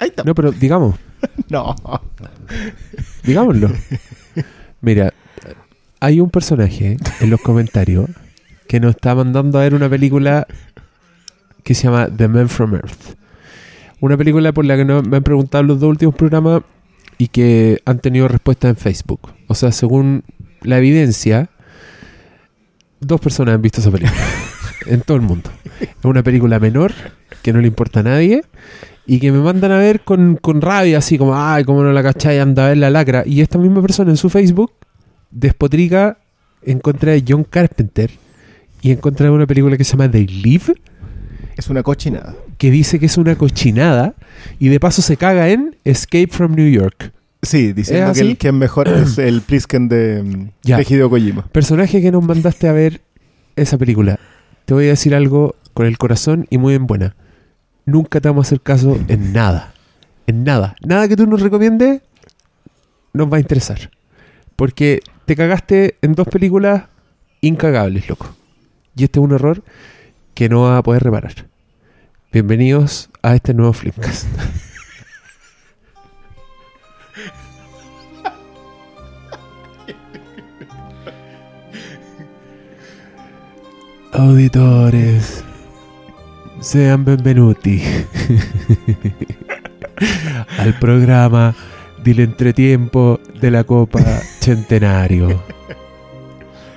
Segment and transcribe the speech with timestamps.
[0.00, 0.22] Ahí está.
[0.24, 0.96] No, pero digamos,
[1.48, 1.74] No.
[3.24, 3.70] digámoslo.
[4.80, 5.12] Mira,
[6.00, 8.10] hay un personaje en los comentarios
[8.68, 10.46] que nos está mandando a ver una película
[11.62, 13.16] que se llama The Man from Earth.
[14.00, 16.62] Una película por la que no- me han preguntado los dos últimos programas
[17.18, 19.20] y que han tenido respuesta en Facebook.
[19.48, 20.22] O sea, según
[20.62, 21.48] la evidencia,
[23.00, 24.20] dos personas han visto esa película
[24.86, 25.50] en todo el mundo.
[25.80, 26.92] Es una película menor
[27.42, 28.42] que no le importa a nadie
[29.06, 32.02] y que me mandan a ver con, con rabia, así como, ay, cómo no la
[32.02, 33.22] cachai, anda a ver la lacra.
[33.26, 34.72] Y esta misma persona en su Facebook
[35.30, 36.18] despotrica
[36.62, 38.10] en contra de John Carpenter
[38.82, 40.74] y en contra de una película que se llama They Live,
[41.56, 42.34] Es una cochinada.
[42.58, 44.14] que dice que es una cochinada
[44.58, 47.12] y de paso se caga en Escape from New York.
[47.42, 50.78] Sí, diciendo ¿Es que el que es mejor es el Plisken de, Ya.
[50.78, 51.46] de Hideo Kojima.
[51.52, 53.00] Personaje que nos mandaste a ver
[53.54, 54.18] esa película.
[54.64, 57.14] Te voy a decir algo con el corazón y muy en buena.
[57.86, 59.72] Nunca te vamos a hacer caso en nada.
[60.26, 60.74] En nada.
[60.84, 62.02] Nada que tú nos recomiendes
[63.12, 63.92] nos va a interesar.
[64.56, 66.86] Porque te cagaste en dos películas
[67.40, 68.34] incagables, loco.
[68.96, 69.62] Y este es un error
[70.34, 71.46] que no vas a poder reparar.
[72.32, 74.26] Bienvenidos a este nuevo Flimcast.
[84.12, 85.44] Auditores,
[86.66, 87.80] sean benvenuti
[90.58, 91.54] al programa
[92.02, 94.00] del entretiempo de la Copa
[94.40, 95.40] Centenario.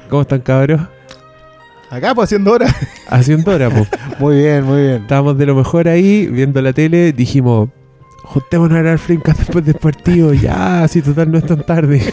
[0.07, 0.81] ¿Cómo están, cabros?
[1.89, 2.67] Acá, pues haciendo hora.
[3.07, 3.87] Haciendo hora, po.
[4.19, 5.01] Muy bien, muy bien.
[5.01, 7.69] Estábamos de lo mejor ahí, viendo la tele, dijimos,
[8.25, 12.03] juntémonos a grabar Flimcast después del partido, ya, si total no es tan tarde.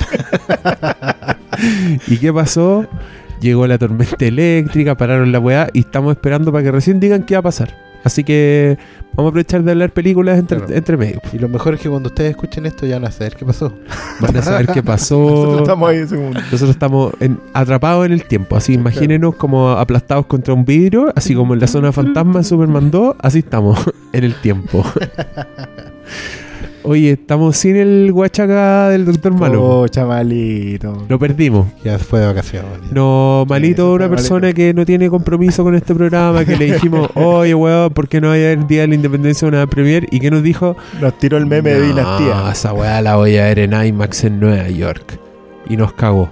[2.06, 2.86] ¿Y qué pasó?
[3.46, 7.34] Llegó la tormenta eléctrica, pararon la weá y estamos esperando para que recién digan qué
[7.36, 7.76] va a pasar.
[8.02, 8.76] Así que
[9.14, 10.74] vamos a aprovechar de hablar películas entre, Claro.
[10.74, 11.20] entre medio.
[11.32, 13.72] Y lo mejor es que cuando ustedes escuchen esto ya van a saber qué pasó.
[14.20, 15.18] Van a saber qué pasó.
[15.30, 16.40] Nosotros estamos ahí en segundo.
[16.40, 18.56] Nosotros estamos en- atrapados en el tiempo.
[18.56, 22.90] Así, imagínenos como aplastados contra un vidrio, así como en la zona fantasma de Superman
[22.90, 23.78] 2, así estamos
[24.12, 24.84] en el tiempo.
[26.88, 29.80] Oye, estamos sin el guachaca del Doctor Malo.
[29.80, 31.04] Oh, chavalito.
[31.08, 31.66] Lo perdimos.
[31.84, 32.92] Ya fue de vacaciones.
[32.92, 34.10] No, malito, Sí, una malito.
[34.16, 38.20] persona que no tiene compromiso con este programa, que le dijimos, oye, weón, ¿por qué
[38.20, 40.06] no hay el día de la independencia una premier?
[40.12, 40.76] ¿Y que nos dijo?
[41.00, 42.52] Nos tiró el meme de No, Dinastía.
[42.52, 45.18] esa weá la voy a ver en IMAX en Nueva York.
[45.68, 46.30] Y nos cagó.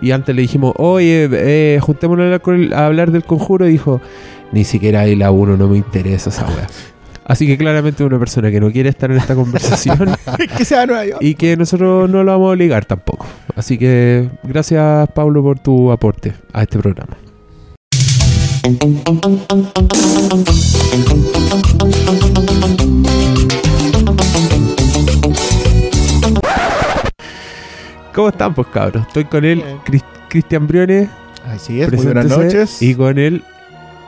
[0.00, 2.40] Y antes le dijimos, oye, eh, juntémonos
[2.72, 3.66] a hablar, del conjuro.
[3.66, 4.00] Y dijo,
[4.52, 6.68] ni siquiera ahí la 1 no me interesa esa weá.
[7.30, 10.16] Así que claramente una persona que no quiere estar en esta conversación
[10.58, 11.18] que sea Nueva York.
[11.20, 13.24] y que nosotros no lo vamos a obligar tampoco.
[13.54, 17.16] Así que gracias Pablo por tu aporte a este programa.
[28.12, 29.06] ¿Cómo están, pues cabros?
[29.06, 29.62] Estoy con él,
[30.28, 31.08] Cristian Briones,
[31.46, 32.82] Así es, muy buenas noches.
[32.82, 33.44] y con él,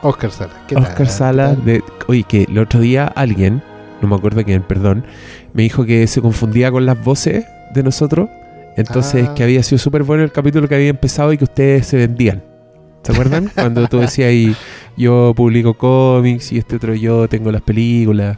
[0.03, 0.53] Oscar Sala.
[0.67, 0.83] ¿qué tal?
[0.83, 1.55] Oscar Sala.
[1.55, 3.61] De, oye, que el otro día alguien,
[4.01, 5.05] no me acuerdo quién, perdón,
[5.53, 8.29] me dijo que se confundía con las voces de nosotros.
[8.75, 9.33] Entonces, Ah.
[9.35, 12.43] que había sido súper bueno el capítulo que había empezado y que ustedes se vendían.
[13.03, 13.51] ¿Se acuerdan?
[13.55, 14.55] Cuando tú decías ahí,
[14.97, 18.37] yo publico cómics y este otro yo tengo las películas.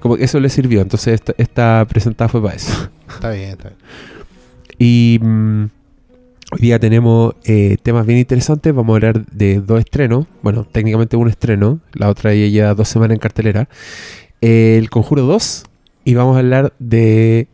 [0.00, 0.80] Como que eso le sirvió.
[0.80, 2.88] Entonces, esta, esta presentada fue para eso.
[3.08, 3.78] Está bien, está bien.
[4.78, 5.64] Y mm,
[6.54, 8.72] hoy día tenemos eh, temas bien interesantes.
[8.72, 10.26] Vamos a hablar de dos estrenos.
[10.42, 11.80] Bueno, técnicamente un estreno.
[11.92, 13.68] La otra ya lleva dos semanas en cartelera.
[14.40, 15.64] Eh, el Conjuro 2.
[16.04, 17.48] Y vamos a hablar de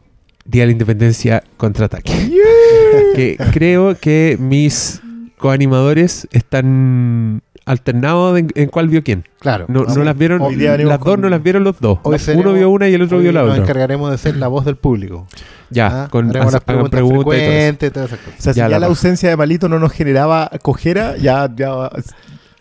[0.45, 2.13] Día de la Independencia Contraataque.
[3.15, 5.01] que creo que mis
[5.39, 9.25] coanimadores están alternados en, en cuál vio quién.
[9.39, 9.67] Claro.
[9.69, 11.99] No, las vieron, las dos con- no las vieron los dos.
[12.03, 13.63] Hoy Uno vio una y el otro vio la nos otra.
[13.63, 15.27] encargaremos de ser la voz del público.
[15.71, 17.45] Ya, Ah, con las preguntas, preguntas y todo eso.
[17.47, 18.39] frecuentes y todas esas cosas.
[18.39, 21.91] O sea, si Ya ya, la ausencia de Malito no nos generaba cojera, ya, ya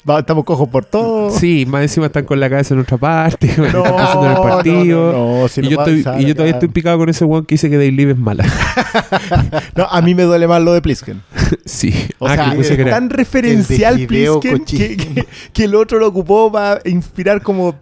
[0.08, 1.30] va- estamos cojos por todo.
[1.32, 5.12] Sí, más encima están con la cabeza en otra parte, No, están haciendo el partido.
[5.12, 7.26] no, no, no, si y, yo estoy, avisar y yo todavía estoy picado con ese
[7.26, 8.46] weón que dice que Day Live es mala.
[9.76, 11.22] No, a mí me duele más lo de Plisken.
[11.66, 11.94] sí.
[12.20, 15.16] O ah, sea, es tan referencial Plisken que, Kojima.
[15.16, 17.76] que- que el otro lo ocupó para inspirar como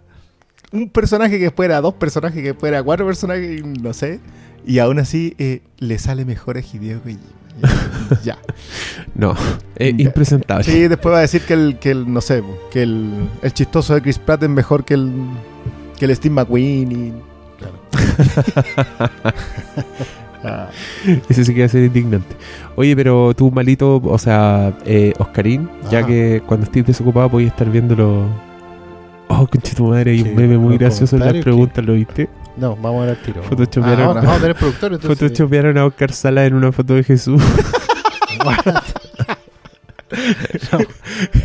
[0.72, 4.20] un personaje que fuera dos personajes que fuera cuatro personajes, no sé.
[4.66, 7.20] Y aún así eh, le sale mejor a Hideo Kojima.
[8.24, 8.38] Ya.
[9.14, 9.34] No,
[9.76, 10.02] es Ya.
[10.04, 10.64] impresentable.
[10.64, 13.10] Sí, después va a decir que el, que el no sé, que el,
[13.42, 15.12] el chistoso de Chris Pratt es mejor que el,
[15.98, 17.12] que el Steve McQueen y...
[20.44, 20.68] Ah,
[21.28, 22.36] Ese sí que va a ser indignante.
[22.76, 27.68] Oye, pero tú, malito, o sea, eh, Oscarín, ya que cuando estés desocupado podías estar
[27.68, 28.22] viéndolo.
[29.26, 32.28] Oh, conche tu madre, hay Sí, un meme muy gracioso en las preguntas, ¿lo viste?
[32.56, 33.42] No, vamos a ver el tiro.
[33.42, 34.92] Photoshopearon- Ah, vamos, vamos a tener productor.
[34.94, 37.42] Entonces, Photoshopearon a Oscar Sala en una foto de Jesús.
[38.44, 38.50] No.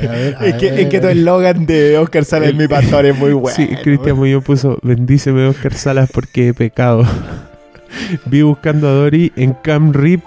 [0.08, 1.18] A ver, a Es que, ver, es que tu ver.
[1.18, 3.56] eslogan de Oscar Sala es mi pastor es muy bueno.
[3.56, 7.06] sí, Cristian Muñoz puso, bendíceme Oscar Salas porque he pecado.
[8.26, 10.22] Vi buscando a Dory en Cam Rip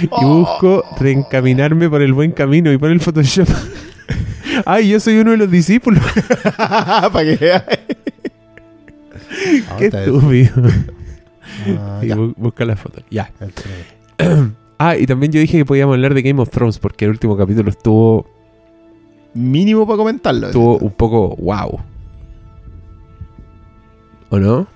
[0.00, 0.38] y Oh.
[0.38, 3.48] busco reencaminarme por el buen camino y por el Photoshop.
[4.66, 6.02] Ay, yo soy uno de los discípulos.
[6.56, 7.12] Para.
[7.12, 7.64] Ah,
[9.78, 10.50] Qué está estúpido.
[11.78, 13.02] Ah, Y bu- busca la foto.
[13.10, 13.30] Ya.
[14.84, 17.36] Ah, y también yo dije que podíamos hablar de Game of Thrones porque el último
[17.36, 18.26] capítulo estuvo,
[19.32, 20.48] Mínimo para comentarlo.
[20.48, 21.78] estuvo un poco wow.
[24.30, 24.66] ¿O no?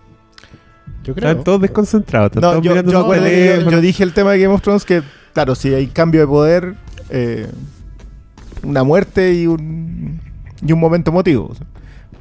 [1.02, 1.30] Yo creo.
[1.30, 2.28] Están todos desconcentrados.
[2.28, 4.84] Están No, todos yo, mirando yo acuerdo yo dije el tema de Game of Thrones
[4.84, 6.74] que, claro, si hay cambio de poder,
[7.10, 7.48] eh,
[8.62, 10.20] una muerte y un,
[10.64, 11.52] y un momento emotivo.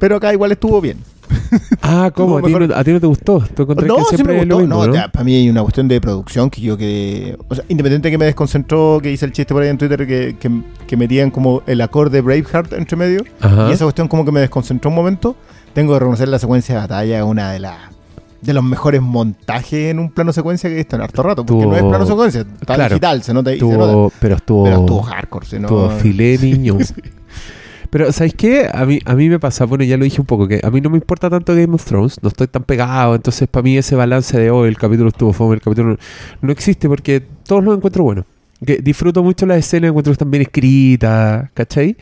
[0.00, 0.98] Pero acá igual estuvo bien.
[1.82, 2.38] Ah, ¿cómo?
[2.38, 3.44] ¿A ti, mejor- no, a ti no te gustó?
[3.54, 4.66] ¿Tú No, que sí siempre me es lo gustó.
[4.76, 5.12] mismo, no, no?
[5.12, 8.18] para mí hay una cuestión de producción que yo que O sea, independiente de que
[8.18, 10.50] me desconcentró, que hice el chiste por ahí en Twitter, que, que,
[10.86, 13.24] que metían como el acorde Braveheart entre medio.
[13.40, 13.68] Ajá.
[13.70, 15.36] Y esa cuestión como que me desconcentró un momento.
[15.74, 17.76] Tengo que reconocer la secuencia de batalla, una de las
[18.42, 21.44] de los mejores montajes en un plano secuencia que he visto en harto rato.
[21.44, 22.90] Porque Tuvo- no es plano secuencia, está claro.
[22.94, 24.14] digital, se nota, y se nota.
[24.20, 26.76] Pero estuvo, Pero estuvo hardcore, si no- estuvo filé niño.
[27.90, 28.68] Pero, ¿sabes qué?
[28.72, 30.80] A mí, a mí me pasa, bueno, ya lo dije un poco, que a mí
[30.80, 33.94] no me importa tanto Game of Thrones, no estoy tan pegado, entonces para mí ese
[33.94, 35.96] balance de hoy, el capítulo estuvo fome, el capítulo no,
[36.42, 38.24] no existe porque todos los encuentro buenos.
[38.64, 41.94] Que disfruto mucho las escenas, encuentro que están bien escritas, ¿cachai?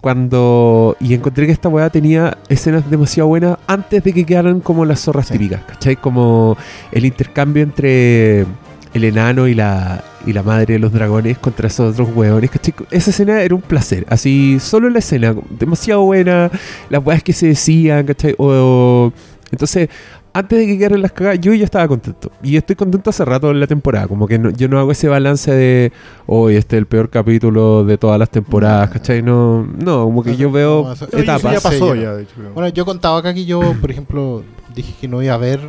[0.00, 0.96] Cuando.
[0.98, 4.98] Y encontré que esta weá tenía escenas demasiado buenas antes de que quedaran como las
[5.00, 5.34] zorras Sí.
[5.34, 5.94] típicas, ¿cachai?
[5.94, 6.56] Como
[6.90, 8.46] el intercambio entre
[8.94, 12.74] el enano y la, y la madre de los dragones contra esos otros hueones, ¿cachai?
[12.90, 16.50] Esa escena era un placer, así, solo la escena, demasiado buena,
[16.90, 18.34] las weas que se decían, ¿cachai?
[18.38, 19.12] O,
[19.50, 19.88] entonces,
[20.34, 22.32] antes de que quedaran las cagadas, yo ya estaba contento.
[22.42, 24.08] Y estoy contento hace rato en la temporada.
[24.08, 25.92] Como que no- yo no hago ese balance de
[26.26, 29.20] hoy este es el peor capítulo de todas las temporadas, ¿cachai?
[29.22, 31.52] No, no, como que yo veo No, No, etapas.
[31.52, 32.32] ya pasó, Sí, ya, de hecho.
[32.34, 32.52] creo.
[32.54, 34.42] Bueno, yo contaba acá que yo, por ejemplo,
[34.74, 35.60] dije que no iba a ver,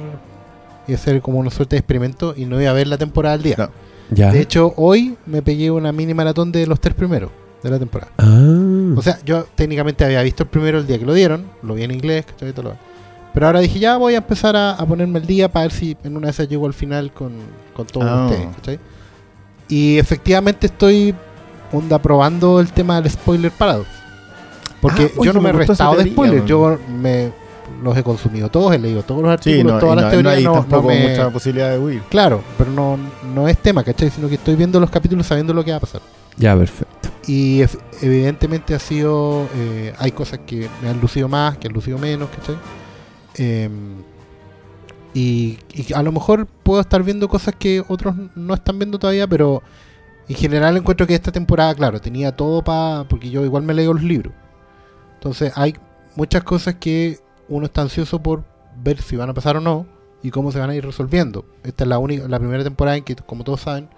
[0.91, 3.41] a hacer como una suerte de experimento y no iba a ver la temporada al
[3.43, 3.55] día.
[3.57, 3.69] No.
[4.11, 4.31] Ya.
[4.31, 7.31] De hecho, hoy me pegué una mini maratón de los tres primeros
[7.63, 8.11] de la temporada.
[8.17, 8.93] Ah.
[8.97, 11.83] O sea, yo técnicamente había visto el primero el día que lo dieron, lo vi
[11.83, 12.49] en inglés, ¿cachai?
[12.49, 12.75] Y todo lo.
[13.33, 15.97] Pero ahora dije, ya voy a empezar a, a ponerme el día para ver si
[16.03, 17.31] en una de esas llego al final con,
[17.73, 18.25] con todos Ah.
[18.29, 18.79] ustedes, ¿cachai?
[19.69, 21.15] Y efectivamente estoy
[21.71, 23.87] onda probando el tema del spoiler paradox.
[24.81, 26.45] Porque Ah, oye, yo no me he restado de man.
[26.45, 27.31] yo me
[27.83, 30.33] los he consumido todos, he leído todos los Sí, artículos, no, todas las no, teorías.
[30.33, 32.01] no hay no- no tampoco me- mucha posibilidad de huir.
[32.09, 32.97] Claro, pero no,
[33.35, 34.09] no es tema, ¿cachai?
[34.09, 36.01] Sino que estoy viendo los capítulos sabiendo lo que va a pasar.
[36.37, 37.09] Ya, perfecto.
[37.27, 37.61] Y
[38.01, 39.47] evidentemente ha sido.
[39.55, 42.55] eh, hay cosas que me han lucido más, que han lucido menos, ¿cachai?
[45.13, 49.27] Y, y a lo mejor puedo estar viendo cosas que otros no están viendo todavía,
[49.27, 49.61] pero
[50.27, 53.03] en general encuentro que esta temporada, claro, tenía todo para.
[53.07, 54.33] Porque yo igual me leo los libros.
[55.15, 55.75] Entonces hay
[56.15, 57.19] muchas cosas que
[57.49, 58.43] uno está ansioso por
[58.81, 59.85] ver si van a pasar o no
[60.21, 61.45] y cómo se van a ir resolviendo.
[61.63, 63.89] Esta es la única, la primera temporada en que, como todos saben,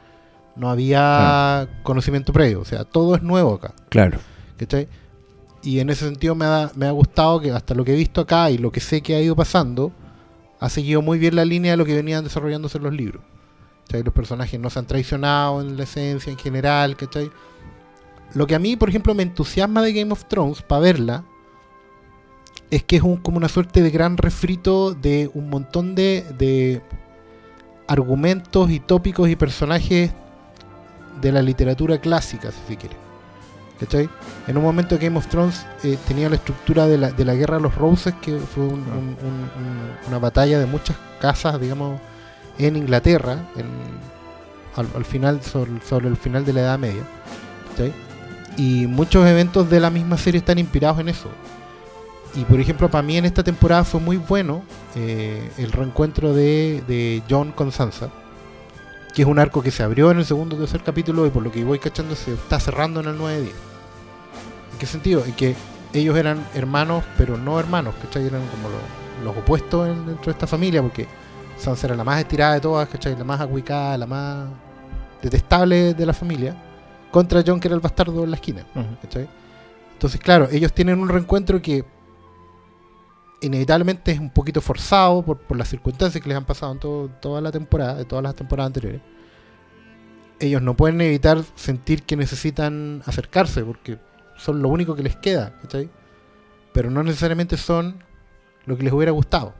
[0.55, 2.61] no había conocimiento previo.
[2.61, 3.73] O sea, todo es nuevo acá.
[3.89, 4.19] Claro.
[4.57, 4.87] ¿cachai?
[5.61, 8.21] Y en ese sentido me ha, me ha gustado que hasta lo que he visto
[8.21, 9.91] acá y lo que sé que ha ido pasando,
[10.59, 13.23] ha seguido muy bien la línea de lo que venían desarrollándose en los libros.
[13.85, 14.03] ¿cachai?
[14.03, 17.29] Los personajes no se han traicionado en la esencia en general, ¿cachai?
[18.33, 21.23] Lo que a mí, por ejemplo, me entusiasma de Game of Thrones para verla
[22.71, 26.81] es que es un, como una suerte de gran refrito de un montón de, de
[27.87, 30.11] argumentos y tópicos y personajes
[31.21, 32.95] de la literatura clásica, si se quiere.
[33.79, 34.09] ¿Cachai?
[34.47, 37.57] En un momento Game of Thrones eh, tenía la estructura de la, de la guerra
[37.57, 41.99] de los Roses, que fue un- un- un- un- una batalla de muchas casas, digamos,
[42.57, 43.65] en Inglaterra, en-
[44.77, 47.03] al, al final, sobre, sobre el final de la Edad Media.
[47.71, 47.93] ¿cachai?
[48.57, 51.29] Y muchos eventos de la misma serie están inspirados en eso.
[52.35, 54.63] Y por ejemplo, para mí en esta temporada fue muy bueno
[54.95, 58.09] eh, el reencuentro de, de John con Sansa,
[59.13, 61.43] que es un arco que se abrió en el segundo o tercer capítulo y por
[61.43, 63.39] lo que voy cachando se está cerrando en el 9-10.
[64.73, 65.23] ¿En qué sentido?
[65.23, 65.55] En que
[65.93, 68.27] ellos eran hermanos, pero no hermanos, ¿cachai?
[68.27, 71.07] Eran como lo- los opuestos en- dentro de esta familia, porque
[71.57, 73.15] Sansa era la más estirada de todas, ¿cachai?
[73.17, 74.47] La más aguicada, la más
[75.21, 76.53] detestable de la familia,
[77.11, 78.65] contra John, que era el bastardo en la esquina.
[79.01, 79.29] ¿cachai?
[79.93, 81.85] Entonces, claro, ellos tienen un reencuentro que
[83.45, 86.79] inevitablemente es un poquito forzado por, las circunstancias que les han pasado en
[87.21, 89.01] toda la temporada, de todas las temporadas anteriores.
[90.39, 93.97] Ellos no pueden evitar sentir que necesitan acercarse porque
[94.37, 95.89] son lo único que les queda, ¿cachai?
[96.73, 98.03] Pero no necesariamente son
[98.65, 99.53] lo que les hubiera gustado.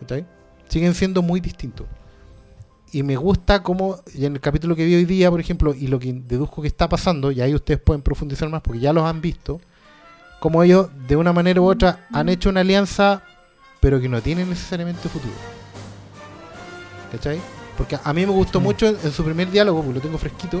[0.00, 0.26] ¿cachai?
[0.70, 1.86] siguen siendo muy distintos.
[2.92, 5.86] Y me gusta cómo, y en el capítulo que vi hoy día, por ejemplo, y
[5.86, 9.04] lo que deduzco que está pasando, y ahí ustedes pueden profundizar más porque ya los
[9.04, 9.60] han visto,
[10.40, 13.22] como ellos de una manera u otra han hecho una alianza,
[13.80, 15.34] pero que no tiene necesariamente futuro.
[17.12, 17.40] ¿Cachai?
[17.76, 20.60] Porque a mí me gustó mucho en, en su primer diálogo, porque lo tengo fresquito,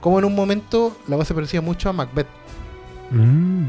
[0.00, 2.26] como en un momento la voz se parecía mucho a Macbeth.
[3.10, 3.66] Mm.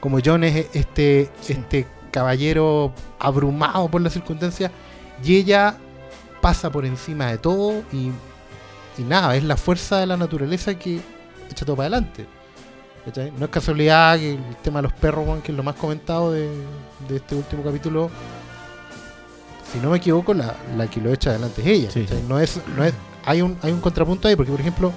[0.00, 1.52] Como John es este, Sí.
[1.52, 4.70] este caballero abrumado por las circunstancias,
[5.24, 5.76] y ella
[6.40, 8.10] pasa por encima de todo y,
[8.98, 11.00] y nada, es la fuerza de la naturaleza que
[11.50, 12.26] echa todo para adelante.
[13.04, 13.32] ¿Cachai?
[13.36, 16.48] No es casualidad que el tema de los perros, que es lo más comentado de,
[17.08, 18.10] de este último capítulo,
[19.72, 22.18] si no me equivoco, la, la que lo echa adelante es ella.
[22.28, 22.94] No es, no es,
[23.24, 24.92] hay, un, hay un contrapunto ahí, porque por ejemplo,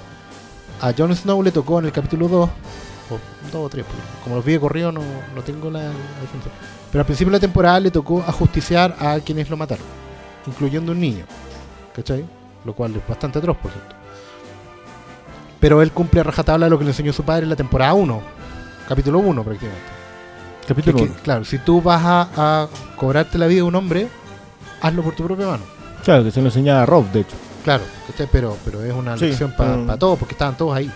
[0.82, 3.20] a Jon Snow le tocó en el capítulo 2, o
[3.52, 5.02] 2 o 3, porque como los vi de corrido no,
[5.34, 6.52] no tengo la, la diferencia.
[6.92, 9.86] Pero al principio de la temporada le tocó ajusticiar a quienes lo mataron,
[10.46, 11.26] incluyendo un niño.
[11.96, 12.26] ¿Cachai?
[12.66, 13.95] Lo cual es bastante atroz, por cierto.
[15.66, 18.22] Pero él cumple a rajatabla lo que le enseñó su padre en la temporada 1,
[18.88, 19.84] capítulo 1 prácticamente.
[20.68, 24.08] Capítulo es que, claro, si tú vas a, a cobrarte la vida de un hombre,
[24.80, 25.64] hazlo por tu propia mano.
[26.04, 27.36] Claro, que se lo enseñaba a Rob, de hecho.
[27.64, 27.84] Claro.
[28.32, 30.92] Pero, pero es una Sí, lección para todos, porque estaban todos ahí.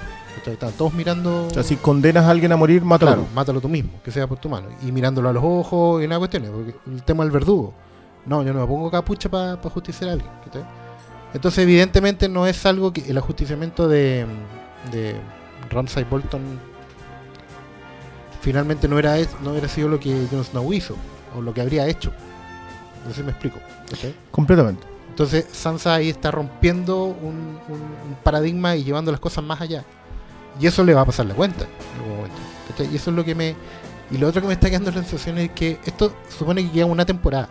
[0.46, 1.48] Estaban todos mirando.
[1.48, 3.14] O sea, si condenas a alguien a morir, mátalo.
[3.14, 4.68] Claro, mátalo tú mismo, que sea por tu mano.
[4.84, 7.74] Y mirándolo a los ojos y nada cuestiones, porque el tema del verdugo.
[8.28, 10.30] No, yo no me pongo capucha para justiciar a alguien.
[11.34, 14.28] Entonces, evidentemente, no es algo que el ajusticiamiento de,
[14.92, 15.16] de
[15.70, 16.42] Ramsay Bolton
[18.42, 20.96] finalmente no era no hubiera sido lo que Jon Snow hizo,
[21.36, 22.12] o lo que habría hecho.
[23.06, 23.60] No sé si me explico.
[24.32, 24.86] Completamente.
[25.10, 29.84] Entonces Sansa ahí está rompiendo un, un- un paradigma y llevando las cosas más allá.
[30.60, 32.38] Y eso le va a pasar la cuenta en algún momento.
[32.92, 33.56] Y eso es lo que me...
[34.12, 36.86] Y lo otro que me está quedando la sensación es que esto supone que queda
[36.86, 37.50] una temporada.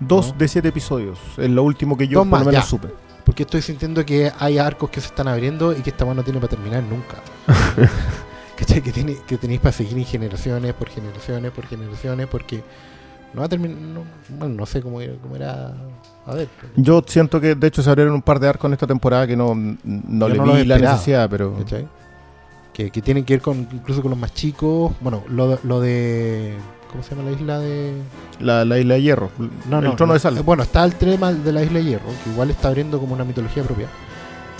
[0.00, 0.38] Dos No.
[0.38, 1.18] de siete episodios.
[1.36, 2.68] Es lo último que yo Dos por lo menos ya.
[2.68, 2.88] supe.
[3.24, 6.22] Porque estoy sintiendo que hay arcos que se están abriendo y que esta weá no
[6.22, 7.16] tiene para terminar nunca.
[8.56, 8.82] ¿Cachai?
[8.82, 12.62] Que, tiene, que tenéis para seguir en generaciones, por generaciones, por generaciones, porque
[13.32, 13.76] no va a terminar...
[13.78, 14.02] No,
[14.38, 15.72] bueno, no sé cómo, era- cómo era...
[16.26, 16.48] A ver.
[16.76, 19.36] Yo siento que de hecho se abrieron un par de arcos en esta temporada que
[19.36, 21.54] no, no le no vi la necesidad, pero.
[21.58, 21.86] ¿cachai?
[22.72, 24.92] Que, que tienen que ver con incluso con los más chicos.
[25.00, 26.54] Bueno, lo, lo de.
[26.94, 27.92] ¿Cómo se llama la isla de.?
[28.38, 29.30] La, la isla de hierro.
[29.68, 29.96] No, el no.
[29.96, 30.14] trono no.
[30.14, 30.38] de sal.
[30.38, 33.14] Eh, Bueno, está el tema de la isla de Hierro, que igual está abriendo como
[33.14, 33.88] una mitología propia.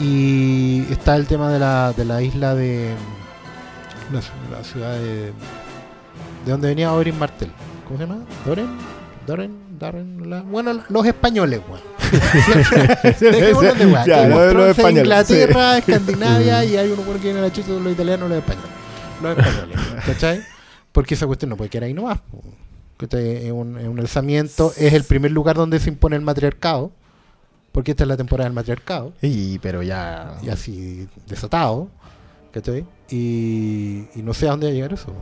[0.00, 2.92] Y está el tema de la, de la isla de.
[4.12, 4.20] La,
[4.58, 5.32] la ciudad de.
[6.44, 7.52] De donde venía Oberyn Martel.
[7.86, 8.24] ¿Cómo se llama?
[8.44, 8.66] ¿Doren?
[9.78, 10.28] ¿Doren?
[10.28, 11.80] La- bueno, los españoles, weón.
[14.54, 18.28] Los españoles, Inglaterra, Escandinavia y hay uno que viene a la chucha de los italianos,
[18.28, 18.70] los españoles.
[19.22, 20.40] Los españoles, ¿cachai?
[20.94, 22.20] Porque esa cuestión no puede quedar ahí nomás.
[22.96, 23.46] ¿cachai?
[23.46, 26.92] Es un, es un alzamiento, es el primer lugar donde se impone el matriarcado,
[27.72, 30.38] porque esta es la temporada del matriarcado, Y, pero ya.
[30.42, 31.88] y así desatado,
[32.52, 32.84] ¿cachai?
[33.10, 35.12] Y, y no sé a dónde va a llegar eso.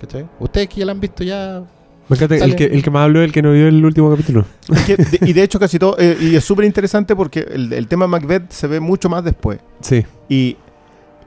[0.00, 0.26] ¿Cachai?
[0.38, 1.64] Ustedes que ya la han visto ya.
[2.08, 4.08] Me encanta, el que, el que más habló es el que no vio el último
[4.10, 4.44] capítulo.
[4.72, 5.96] Es que de- y de hecho, casi todo.
[5.98, 9.58] eh, y es súper interesante porque el, el tema Macbeth se ve mucho más después.
[9.80, 10.06] Sí.
[10.28, 10.56] Y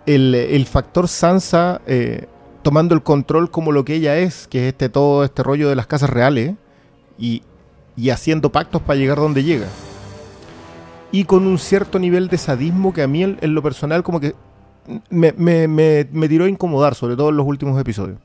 [0.05, 2.25] el, el factor Sansa eh,
[2.61, 5.75] tomando el control como lo que ella es, que es este todo este rollo de
[5.75, 6.55] las casas reales,
[7.17, 7.43] y,
[7.95, 9.67] y haciendo pactos para llegar donde llega.
[11.11, 14.33] Y con un cierto nivel de sadismo que a mí en, lo personal como que
[15.09, 18.17] me, me- me- me tiró a incomodar, sobre todo en los últimos episodios.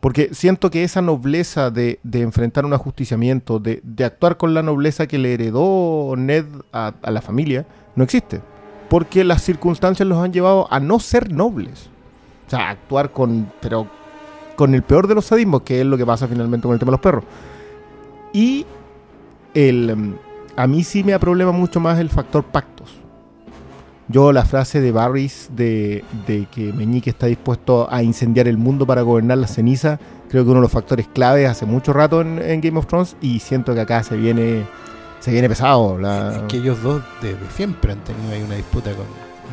[0.00, 4.62] Porque siento que esa nobleza de, de enfrentar un ajusticiamiento, de, de actuar con la
[4.62, 7.66] nobleza que le heredó Ned a la familia,
[7.96, 8.40] no existe.
[8.90, 11.88] Porque las circunstancias los han llevado a no ser nobles.
[12.46, 13.86] O sea, actuar con, pero
[14.56, 16.90] con el peor de los sadismos, que es lo que pasa finalmente con el tema
[16.90, 17.24] de los perros.
[18.32, 18.66] Y
[19.54, 20.14] el, mm,
[20.56, 22.94] a mí sí me problema mucho más el factor pactos.
[24.08, 28.86] Yo la frase de Barris de, de que Meñique está dispuesto a incendiar el mundo
[28.86, 29.98] para gobernar la ceniza,
[30.28, 33.16] creo que uno de los factores claves hace mucho rato en, en Game of Thrones
[33.22, 34.64] y siento que acá se viene
[35.24, 35.98] se viene pesado.
[35.98, 36.36] La...
[36.36, 39.06] Es que ellos dos desde siempre han tenido ahí una disputa con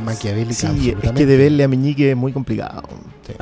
[0.05, 0.53] maquiavélica.
[0.53, 1.25] Sí, es que absolutamente.
[1.25, 2.83] de verle a Meñique es muy complicado.
[3.27, 3.33] Sí.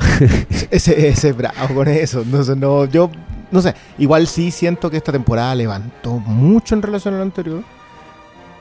[0.70, 2.22] ese, ese es bravo con eso.
[2.22, 3.10] Entonces, no, yo,
[3.50, 3.74] no sé.
[3.98, 7.62] Igual sí siento que esta temporada levantó mucho en relación a la anterior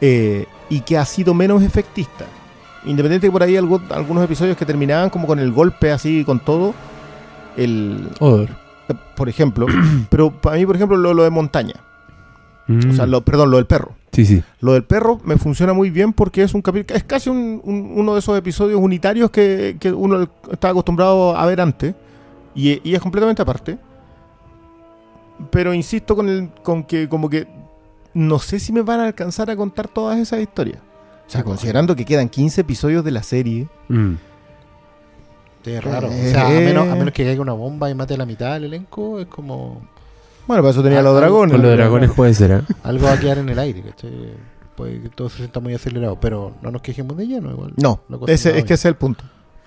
[0.01, 2.25] eh, y que ha sido menos efectista.
[2.86, 6.39] Independiente que por ahí algo- algunos episodios que terminaban como con el golpe así, con
[6.39, 6.74] todo.
[7.58, 8.50] El, Odor.
[9.15, 9.65] por ejemplo,
[10.10, 11.74] pero para mí, por ejemplo, lo, lo de montaña,
[12.69, 13.10] o sea, Mm.
[13.10, 13.96] lo, perdón, lo del perro.
[14.11, 14.43] Sí, sí.
[14.61, 17.93] Lo del perro me funciona muy bien porque es un capítulo, es casi un- un-
[17.95, 21.93] uno de esos episodios unitarios que, que uno está acostumbrado a ver antes
[22.55, 23.77] y, y es completamente aparte.
[25.51, 27.47] Pero insisto con el con que como que
[28.13, 30.79] no sé si me van a alcanzar a contar todas esas historias.
[31.27, 33.67] O sea, considerando que quedan 15 episodios de la serie.
[33.87, 34.13] Mm.
[35.65, 36.07] Es raro.
[36.11, 36.65] Eh, o sea, a eh.
[36.65, 39.27] menos, a menos que caiga una bomba y mate a la mitad del elenco, es
[39.27, 39.81] como.
[40.50, 41.53] Bueno, para eso tenía Ah, los dragones.
[41.53, 42.62] Con los dragones puede ser, ¿eh?
[42.84, 44.12] Algo va a quedar en el aire, ¿cachai?
[44.75, 47.74] Puede que todo se sienta muy acelerado, pero no nos quejemos de lleno igual.
[47.77, 49.24] No, ese, andaba es que ese es el punto.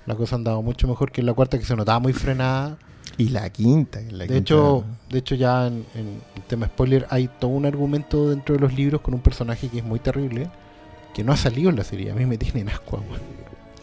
[0.07, 2.77] La cosa han dado mucho mejor que en la cuarta, que se notaba muy frenada.
[3.17, 4.01] Y la quinta.
[4.01, 7.65] la de quinta- hecho, de hecho ya en, en el tema spoiler hay todo un
[7.65, 10.51] argumento dentro de los libros con un personaje que es muy terrible,
[11.15, 12.11] que no ha salido en la serie.
[12.11, 13.21] A mí me tiene en asco, weón.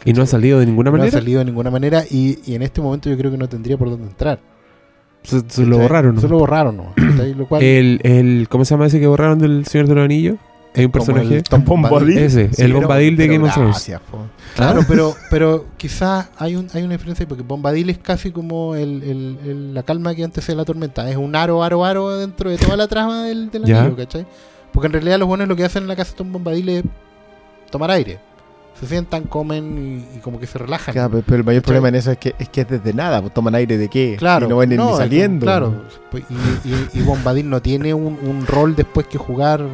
[0.04, 1.16] Y no ha salido de ninguna No ha manera.
[1.18, 3.88] salido de ninguna manera y, y en este momento yo creo que no tendría por
[3.88, 4.38] dónde entrar.
[5.22, 6.20] Se, se lo borraron, ¿no?
[6.20, 6.92] Se lo borraron, ¿no?
[6.96, 7.34] ¿Cachai?
[7.34, 10.36] Lo cual El, el, ¿Cómo se llama ese que borraron del Señor de los Anillos?
[10.74, 11.36] Hay un personaje.
[11.38, 12.16] el Tom Bombadil.
[12.18, 13.90] Ese, el pero- Bombadil de Game of Thrones.
[14.54, 19.02] Claro, pero, pero quizás hay, un, hay una diferencia porque Bombadil es casi como el,
[19.02, 21.10] el- el- la calma que antes de la tormenta.
[21.10, 24.26] Es un aro, aro, aro dentro de toda la trama del, del anillo, ¿cachai?
[24.72, 26.84] Porque en realidad los buenos lo que hacen en la casa de Tom Bombadil es
[27.70, 28.20] tomar aire.
[28.80, 30.94] Se sientan, comen y, y como que se relajan.
[30.94, 31.74] Claro, pero, el mayor ¿Cachai?
[31.74, 34.16] problema en eso es que es que es desde nada, pues, toman aire de qué.
[34.18, 35.44] Claro, Y no van ni saliendo.
[35.44, 39.66] Claro, pues, y, y- y Bombadil no tiene un, un rol después que jugar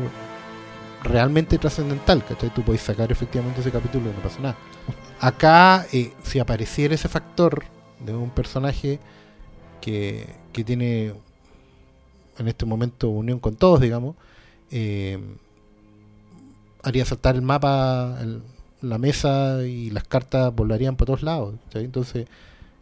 [1.05, 2.51] realmente trascendental, ¿cachai?
[2.53, 4.57] Tú podés sacar efectivamente ese capítulo y no pasa nada.
[5.21, 7.63] Acá, eh, si apareciera ese factor
[8.05, 8.99] de un personaje
[9.81, 11.13] que, que tiene
[12.39, 14.17] en este momento unión con todos, digamos,
[14.73, 15.19] eh,
[16.83, 18.43] haría saltar el mapa, el-
[18.89, 21.55] la mesa y las cartas volarían por todos lados.
[21.67, 21.85] ¿cachai?
[21.85, 22.27] Entonces,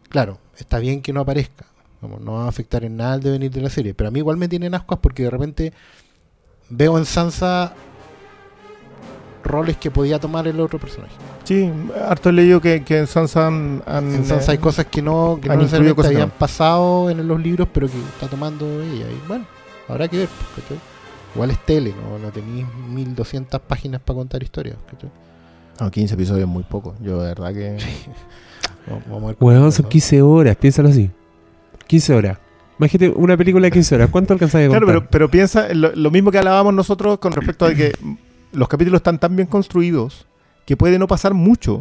[0.09, 1.65] claro, está bien que no aparezca.
[2.01, 3.93] como no va a afectar en nada el devenir de la serie.
[3.93, 5.73] Pero a mí igual me tienen ascuas porque de repente
[6.69, 7.73] veo en Sansa
[9.43, 11.13] roles que podía tomar el otro personaje.
[11.43, 11.71] Sí,
[12.07, 15.01] harto he leído que, que en Sansa han, han, En Sansa hay eh, cosas que
[15.01, 16.35] no, que no necesariamente cosas habían no.
[16.35, 19.05] pasado en los libros, pero que está tomando ella.
[19.05, 19.45] Y bueno,
[19.87, 20.29] habrá que ver.
[20.55, 20.79] ¿cachai?
[21.35, 24.77] Igual es tele, no, no tenéis 1200 páginas para contar historias.
[24.89, 25.09] ¿cachai?
[25.79, 26.95] No, 15 episodios es muy poco.
[27.01, 27.77] Yo de verdad que...
[28.87, 29.89] Vamos- vamos a ver cómo Weón, está son eso.
[29.89, 31.09] 15 horas, piénsalo así.
[31.87, 32.37] 15 horas.
[32.77, 34.09] Imagínate una película de 15 horas.
[34.11, 35.01] ¿Cuánto alcanzáis a Claro, contar?
[35.01, 37.93] pero, pero piensa en lo, lo mismo que hablábamos nosotros con respecto a que
[38.51, 40.27] los capítulos están tan bien construidos
[40.65, 41.79] que puede no pasar mucho,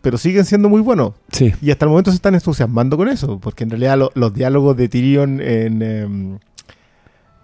[0.00, 1.12] pero siguen siendo muy buenos.
[1.32, 1.52] Sí.
[1.60, 4.76] Y hasta el momento se están entusiasmando con eso, porque en realidad lo- los diálogos
[4.78, 6.38] de Tyrion en, em,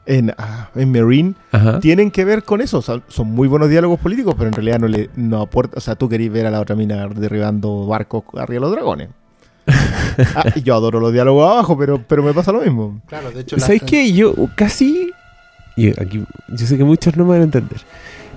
[0.06, 1.80] en, ah, en Marine Ajá.
[1.80, 2.78] tienen que ver con eso.
[2.78, 5.78] O sea, son muy buenos diálogos políticos, pero en realidad no le no aporta.
[5.78, 9.08] O sea, tú querís ver a la otra mina derribando barcos arriba de los dragones.
[10.36, 13.00] Ah, y yo adoro los diálogos abajo, pero, pero me pasa lo mismo.
[13.06, 14.12] Claro, de hecho, la- ¿Sabes qué?
[14.12, 15.10] Yo casi.
[15.76, 17.80] Y aquí, yo sé que muchos no me van a entender.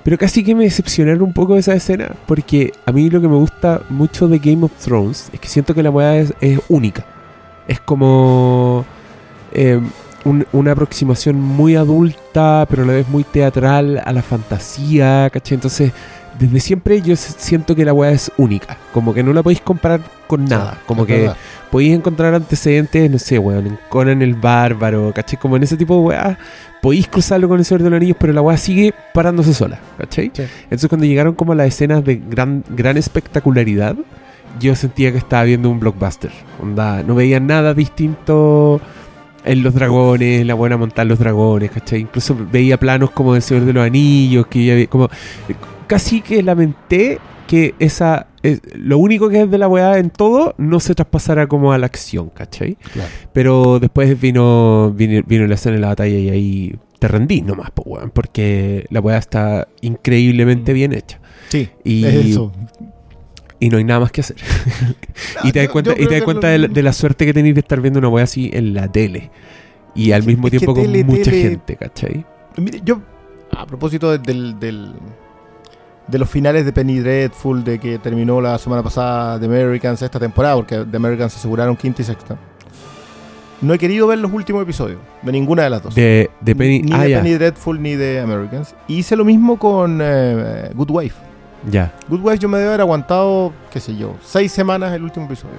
[0.03, 2.15] Pero casi que me decepcionaron un poco esa escena.
[2.25, 5.75] Porque a mí lo que me gusta mucho de Game of Thrones es que siento
[5.75, 7.05] que la weá es, es única.
[7.67, 8.83] Es como.
[9.51, 9.79] eh,
[10.25, 15.55] un- una aproximación muy adulta, pero a la vez muy teatral a la fantasía, ¿cachai?
[15.55, 15.91] Entonces,
[16.39, 18.77] desde siempre yo siento que la weá es única.
[18.93, 20.79] Como que no la podéis comparar con nada.
[20.85, 21.37] Como es que verdad.
[21.71, 25.39] podéis encontrar antecedentes, no sé, weón, en Conan el Bárbaro, ¿cachai?
[25.39, 26.37] Como en ese tipo de weá,
[26.81, 30.31] podéis cruzarlo con el Señor de los Anillos, pero la weá sigue parándose sola, ¿cachai?
[30.33, 30.43] Sí.
[30.65, 33.95] Entonces cuando llegaron como a las escenas de gran, gran espectacularidad,
[34.59, 36.31] yo sentía que estaba viendo un blockbuster.
[36.61, 38.79] Onda, no veía nada distinto
[39.47, 42.01] en los dragones, la buena montar los dragones, ¿cachai?
[42.01, 45.09] Incluso veía planos como del Señor de los Anillos, que ya vi- como
[45.87, 50.53] casi que lamenté que esa es- lo único que es de la weá en todo
[50.57, 52.75] no se traspasara como a la acción, ¿cachai?
[52.93, 53.09] Claro.
[53.33, 57.71] Pero después vino, vino, vino la escena de la batalla y ahí te rendís nomás,
[57.71, 61.19] po, weón, porque la weá está increíblemente bien hecha.
[61.49, 62.51] Sí, Y, es eso.
[63.59, 64.37] Y no hay nada más que hacer.
[65.43, 67.25] y te das cuenta, yo y te das cuenta lo- de, la, de la suerte
[67.25, 69.31] que tenéis de estar viendo una weá así en la tele.
[69.95, 72.25] Y al mismo tiempo con tele, mucha tele- gente, ¿cachai?
[72.57, 73.01] Mire, yo,
[73.55, 74.93] a propósito de- del, del-
[76.07, 80.19] de los finales de Penny Dreadful, de que terminó la semana pasada The Americans esta
[80.19, 82.37] temporada, porque The Americans aseguraron quinta y sexta.
[83.59, 85.95] No he querido ver los últimos episodios, de ninguna de las dos.
[85.95, 86.81] De, de Penny.
[86.83, 87.17] ni ah, de ya.
[87.23, 88.75] Penny Dreadful ni de Americans.
[88.87, 91.15] Y hice lo mismo con eh, Good Wife.
[91.69, 91.93] Ya.
[92.07, 95.55] Good Wife yo me debo haber aguantado, qué sé yo, seis semanas el último episodio.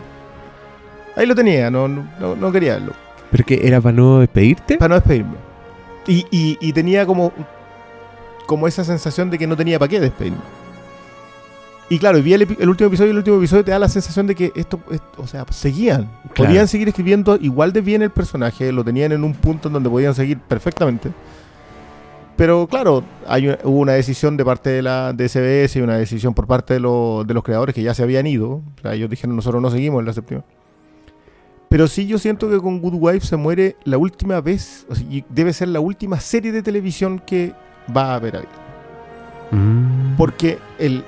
[1.17, 2.93] Ahí lo tenía, no, no, no- quería verlo.
[3.31, 4.79] ¿Pero que era para no despedirte?
[4.79, 5.35] Para no despedirme.
[6.07, 7.33] Y, y- y tenía como,
[8.47, 10.39] como esa sensación de que no tenía para qué despedirme.
[11.91, 14.35] Y claro, vi el, último episodio y el último episodio te da la sensación de
[14.35, 16.09] que esto, es- o sea, seguían.
[16.35, 16.51] Claro.
[16.51, 19.91] Podían seguir escribiendo igual de bien el personaje, lo tenían en un punto en donde
[19.91, 21.11] podían seguir perfectamente.
[22.39, 25.97] Pero claro, hay una- hubo una decisión de parte de la de SBS y una
[25.99, 28.49] decisión por parte de, lo- de los creadores que ya se habían ido.
[28.53, 30.45] O sea, ellos dijeron, nosotros no seguimos en la séptima.
[31.69, 35.05] Pero sí yo siento que con Good Wife se muere la última vez, o sea,
[35.11, 37.53] y debe ser la última serie de televisión que
[37.95, 38.59] va a haber abierto.
[39.51, 40.17] Mm.
[40.17, 41.05] Porque el,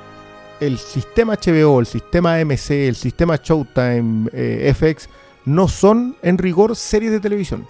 [0.60, 5.08] el sistema HBO, el sistema AMC, el sistema Showtime, eh, FX,
[5.46, 7.66] no son en rigor series de televisión.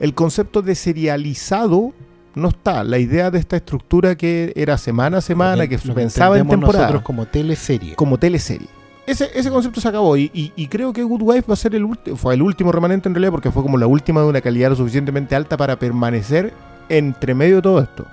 [0.00, 1.92] El concepto de serializado
[2.38, 2.82] no está.
[2.84, 6.84] La idea de esta estructura que era semana a semana, que, Lo pensaba en temporada,
[6.84, 7.94] nosotros como teleserie.
[7.96, 8.68] como teleserie.
[9.06, 11.74] Ese, ese concepto se acabó y, y- y creo que Good Wife va a ser
[11.74, 14.40] el último, fue el último remanente en realidad porque fue como la última de una
[14.42, 16.52] calidad lo suficientemente alta para permanecer
[16.90, 18.04] entre medio de todo esto.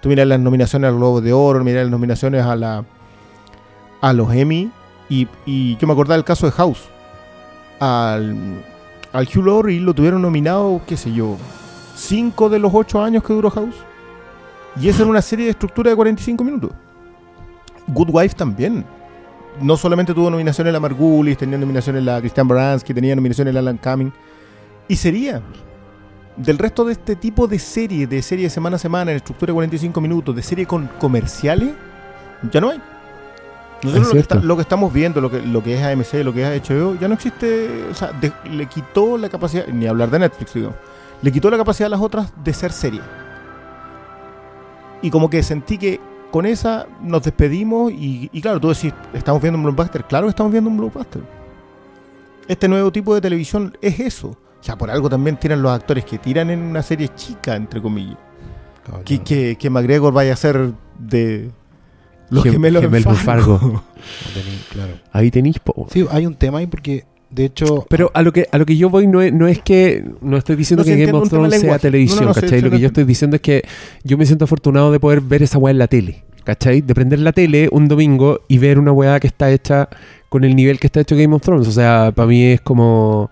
[0.00, 2.84] Tú miras las nominaciones al Globo de Oro, miras las nominaciones a la
[4.00, 4.70] a los Emmy
[5.08, 6.82] y, y yo me acordaba del caso de House.
[7.80, 8.62] Al,
[9.12, 11.36] al Hugh Laurie lo tuvieron nominado, qué sé yo,
[11.94, 13.76] cinco de los ocho años que duró House.
[14.80, 16.70] Y esa era una serie de estructura de 45 minutos.
[17.88, 18.84] Good Wife también
[19.60, 23.78] no solamente tuvo nominaciones la Margulis, tenía nominaciones la Christian Baranski, tenía nominaciones la Alan
[23.78, 24.12] Cumming.
[24.88, 25.40] Y sería
[26.36, 29.50] del resto de este tipo de serie, de serie de semana a semana, en estructura
[29.50, 31.70] de 45 minutos, de serie con comerciales,
[32.50, 32.80] ya no hay.
[33.84, 36.32] Nosotros lo que, está- lo que estamos viendo, lo que, lo que es AMC, lo
[36.32, 40.10] que es HBO, ya no existe, o sea, de- le quitó la capacidad, ni hablar
[40.10, 40.74] de Netflix, digo,
[41.24, 43.00] le quitó la capacidad a las otras de ser serie.
[45.02, 49.40] Y como que sentí que con esa nos despedimos y, y claro, tú decís, estamos
[49.40, 50.04] viendo un blockbuster.
[50.04, 51.22] Claro que estamos viendo un blockbuster.
[52.48, 54.28] Este nuevo tipo de televisión es eso.
[54.28, 57.80] O sea, por algo también tiran los actores que tiran en una serie chica, entre
[57.82, 58.16] comillas.
[58.84, 59.24] Claro, Que, claro.
[59.24, 61.50] que, que McGregor vaya a ser de
[62.30, 63.58] los Gem- gemelos en gemelos Fargo.
[63.58, 63.82] Fargo.
[64.74, 64.82] No.
[65.12, 65.58] Ahí tenéis.
[65.58, 65.86] po.
[65.90, 68.76] Sí, hay un tema ahí porque, de hecho, Pero a lo que a lo que
[68.76, 71.60] yo voy no es, no es que no estoy diciendo No, que Game of Thrones
[71.60, 72.60] sea televisión, No, ¿cachai?
[72.60, 73.62] lo que yo estoy diciendo es que
[74.04, 76.80] yo me siento afortunado de poder ver esa weá en la tele, ¿cachai?
[76.80, 79.88] De prender la tele un domingo y ver una weá que está hecha
[80.28, 81.66] con el nivel que está hecho Game of Thrones.
[81.68, 83.30] O sea, para mí es como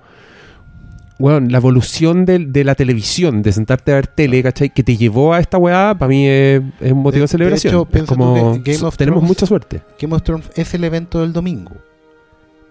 [1.18, 4.70] bueno, la evolución de, de la televisión, de sentarte a ver tele, ¿cachai?
[4.70, 7.28] Que te llevó a esta weá, para mí es, es un motivo de, De- de
[7.28, 7.74] celebración.
[7.74, 9.82] hecho, Es como, que Game of tenemos Thrones- mucha suerte.
[10.00, 11.72] Game of Thrones es el evento del domingo.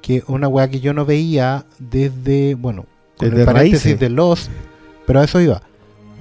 [0.01, 2.85] Que una weá que yo no veía desde, bueno,
[3.17, 3.99] con Desde el paréntesis Raíces.
[3.99, 4.49] de Lost,
[5.05, 5.61] pero a eso iba.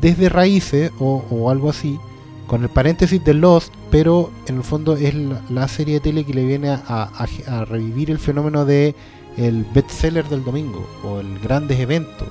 [0.01, 1.99] Desde Raíces o, o algo así,
[2.47, 6.25] con el paréntesis de Lost, pero en el fondo es la, la serie de tele
[6.25, 7.27] que le viene a, a-
[7.61, 8.95] a revivir el fenómeno de
[9.37, 12.29] el bestseller del domingo o el grandes eventos.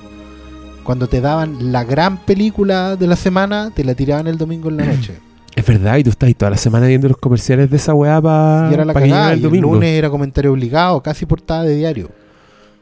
[0.84, 4.76] Cuando te daban la gran película de la semana, te la tiraban el domingo en
[4.76, 5.14] la noche.
[5.56, 8.20] Es verdad, y tú estás ahí toda la semana viendo los comerciales de esa weá
[8.20, 9.06] para y era la que cagada.
[9.06, 9.74] llegara el el domingo.
[9.74, 12.08] lunes era comentario obligado, casi portada de diario.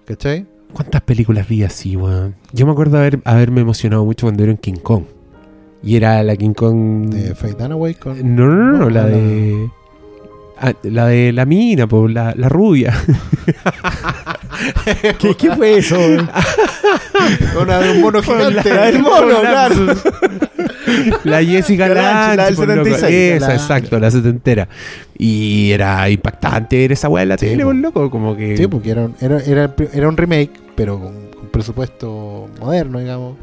[0.04, 0.46] ¿Cachai?
[0.72, 2.34] ¿Cuántas películas vi así, weón?
[2.52, 5.04] Yo me acuerdo haber, haberme emocionado mucho cuando era en King Kong.
[5.82, 7.08] Y era la King Kong.
[7.08, 8.36] De Faye Dunaway con.
[8.36, 9.70] No, no, no, no, la No, no, de.
[10.60, 12.92] Ah, la de la mina, pues, la, la rubia.
[15.18, 15.96] ¿Qué, qué fue eso?
[17.60, 18.74] Una de un mono gigante.
[18.74, 19.74] la del mono, claro.
[21.24, 21.94] La Jessica La
[22.36, 22.84] Lange, del pues, loco.
[22.84, 24.68] 76, Esa, exacto, la setentera.
[25.16, 27.72] Y era impactante ver esa weá en la Sí, tele, po.
[27.72, 28.10] loco.
[28.10, 28.56] Como que.
[28.56, 33.36] Sí, porque era un, era, era, era un remake, pero con, con presupuesto moderno, digamos.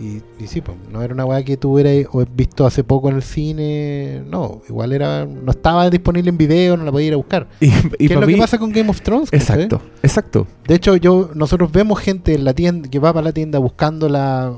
[0.00, 3.08] Y, y sí, pues, no era una weá que tú hubieras o visto hace poco
[3.08, 4.22] en el cine.
[4.30, 7.48] No, igual era no estaba disponible en video, no la podía ir a buscar.
[7.60, 7.70] Y, y
[8.06, 9.28] ¿Qué es lo que mí- pasa con Game of Thrones?
[9.28, 9.62] ¿cachai?
[9.64, 10.46] Exacto, exacto.
[10.68, 14.52] De hecho, yo nosotros vemos gente en la tienda que va para la tienda buscándola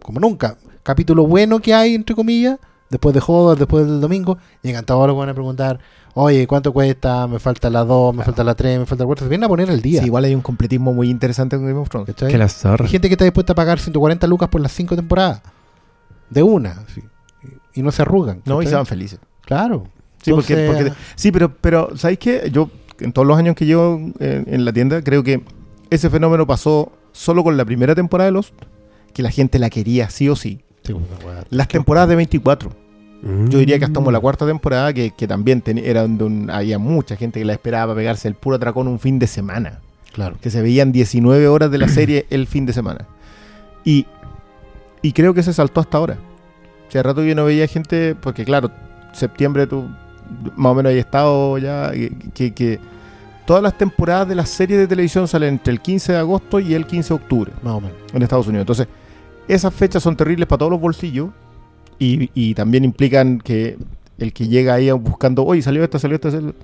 [0.00, 0.56] como nunca.
[0.82, 2.58] Capítulo bueno que hay, entre comillas,
[2.90, 5.78] después de Joder, después del domingo, llegan todos los van a preguntar,
[6.14, 7.26] oye, ¿cuánto cuesta?
[7.26, 9.26] Me falta la 2, me falta la 3, me falta la 4.
[9.26, 10.00] Se vienen a poner el día.
[10.00, 12.08] Sí, igual hay un completismo muy interesante con Game of Thrones.
[12.08, 12.30] ¿cachai?
[12.32, 12.84] Que la zorra.
[12.84, 15.42] Hay gente que está dispuesta a pagar 140 lucas por las 5 temporadas.
[16.30, 16.84] De una.
[16.94, 17.02] sí.
[17.74, 18.42] Y no se arrugan.
[18.44, 19.18] No, y se van felices.
[19.46, 19.84] Claro.
[20.22, 22.50] Sí, porque- sí, pero, pero ¿sabéis qué?
[22.52, 22.68] Yo,
[23.00, 25.42] en todos los años que llevo en, en la tienda, creo que
[25.90, 28.54] ese fenómeno pasó solo con la primera temporada de Lost,
[29.14, 30.60] que la gente la quería sí o sí.
[30.82, 31.44] Sí, weá.
[31.50, 32.70] Las temporadas de 24.
[33.22, 33.48] Mm.
[33.48, 36.50] Yo diría que hasta como la cuarta temporada, que, que también teni- era donde un-
[36.50, 39.80] había mucha gente que la esperaba para pegarse el puro atracón un fin de semana.
[40.12, 40.36] Claro.
[40.40, 43.06] Que se veían 19 horas de la serie el fin de semana.
[43.84, 44.06] Y,
[45.02, 46.18] y creo que se saltó hasta ahora.
[46.88, 48.70] Si hace rato yo no veía gente, porque claro,
[49.12, 49.88] septiembre tú
[50.56, 52.80] más o menos hay estado ya, que, que- que
[53.46, 56.74] todas las temporadas de las series de televisión salen entre el 15 de agosto y
[56.74, 57.96] el 15 de octubre Más o menos.
[58.12, 58.62] en Estados Unidos.
[58.62, 58.88] Entonces,
[59.48, 61.30] esas fechas son terribles para todos los bolsillos
[61.98, 63.76] y, y también implican que
[64.18, 66.54] el que llega ahí buscando, oye, salió esta, salió esta, salió...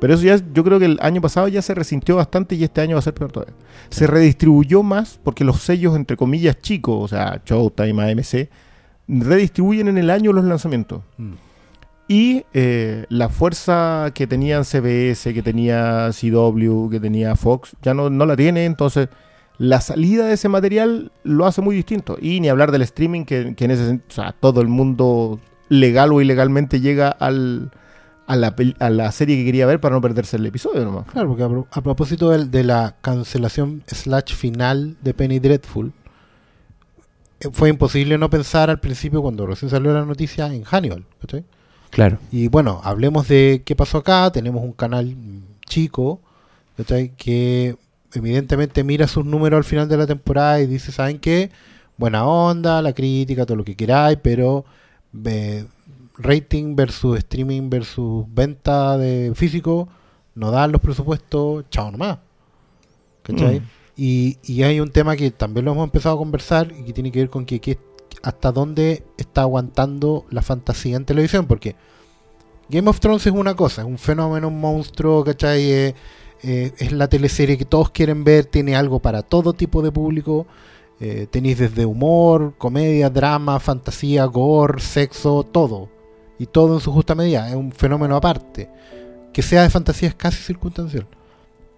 [0.00, 2.80] Pero eso ya, yo creo que el año pasado ya se resintió bastante y este
[2.80, 3.54] año va a ser peor todavía.
[3.90, 8.48] Se redistribuyó más porque los sellos, entre comillas, chicos, o sea, Showtime, AMC,
[9.08, 11.02] redistribuyen en el año los lanzamientos.
[11.16, 11.32] Mm.
[12.06, 18.08] Y eh, la fuerza que tenían CBS, que tenía CW, que tenía Fox, ya no,
[18.08, 19.08] no la tiene, entonces
[19.58, 22.16] la salida de ese material lo hace muy distinto.
[22.20, 26.12] Y ni hablar del streaming, que, que en ese o sea, todo el mundo legal
[26.12, 27.70] o ilegalmente llega al,
[28.26, 31.06] a, la, a la serie que quería ver para no perderse el episodio nomás.
[31.06, 35.92] Claro, porque a, pro- a propósito del- de, la cancelación slash final de Penny Dreadful,
[37.40, 41.04] eh, fue imposible no pensar al principio cuando recién salió la noticia en Hannibal.
[41.20, 41.44] ¿cachai?
[41.90, 42.18] Claro.
[42.30, 44.30] Y bueno, hablemos de qué pasó acá.
[44.30, 45.16] Tenemos un canal
[45.66, 46.20] chico
[46.76, 47.12] ¿cachai?
[47.16, 47.76] que
[48.14, 51.50] evidentemente mira sus números al final de la temporada y dice, ¿saben qué?
[51.96, 54.64] Buena onda, la crítica, todo lo que queráis, pero
[55.24, 55.64] eh,
[56.16, 59.88] rating versus streaming versus venta de físico
[60.34, 62.18] no dan los presupuestos, chao nomás.
[63.22, 63.60] ¿Cachai?
[63.60, 63.64] Mm.
[63.96, 67.10] Y, y hay un tema que también lo hemos empezado a conversar y que tiene
[67.10, 67.78] que ver con que, que
[68.22, 71.74] hasta dónde está aguantando la fantasía en televisión, porque
[72.68, 75.70] Game of Thrones es una cosa, es un fenómeno, un monstruo, ¿cachai?
[75.70, 75.94] Eh,
[76.42, 80.46] eh, es la teleserie que todos quieren ver, tiene algo para todo tipo de público.
[81.00, 85.88] Eh, tenéis desde humor, comedia, drama, fantasía, gore, sexo, todo.
[86.38, 87.48] Y todo en su justa medida.
[87.48, 88.68] Es un fenómeno aparte.
[89.32, 91.06] Que sea de fantasía es casi circunstancial.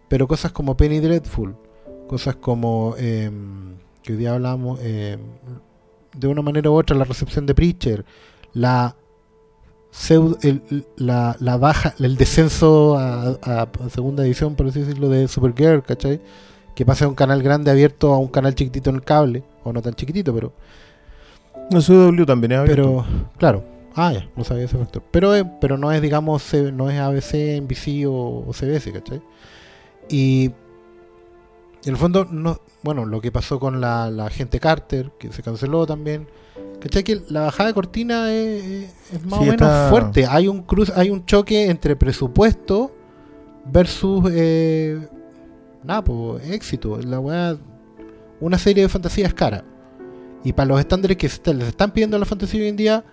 [0.09, 1.55] Pero cosas como Penny Dreadful,
[2.09, 3.31] cosas como eh,
[4.03, 5.19] que hoy día hablamos, eh,
[6.17, 8.05] de una manera u otra, la recepción de Preacher,
[8.53, 8.97] la
[9.93, 15.09] pseudo- el- la, la baja, el descenso a, a- a segunda edición, por así decirlo,
[15.09, 16.21] de Supergirl, ¿cachai?
[16.75, 19.73] Que pasa de un canal grande abierto a un canal chiquitito en el cable, o
[19.73, 20.53] no tan chiquitito, pero,
[21.71, 23.05] No CW también es abierto.
[23.05, 23.05] pero
[23.37, 25.03] claro, ah, ya, no sabía ese factor.
[25.11, 29.21] Pero, eh, pero no es, digamos, C- no es ABC, NBC o, o CBS, ¿cachai?
[30.09, 30.47] Y
[31.85, 35.43] en el fondo, no, bueno, lo que pasó con la, la gente Carter, que se
[35.43, 36.29] canceló también.
[36.81, 37.05] ¿Cachai?
[37.05, 38.91] Que la bajada de cortina es,
[39.27, 40.27] más Sí, o menos está- fuerte.
[40.27, 42.95] Hay un cruz, hay un choque entre presupuesto
[43.67, 44.99] versus eh,
[45.85, 46.99] nada, pues, éxito.
[47.01, 47.57] La weá,
[48.41, 49.63] una serie de fantasía es cara.
[50.43, 53.05] Y para los estándares que se les están pidiendo a la fantasía hoy en día,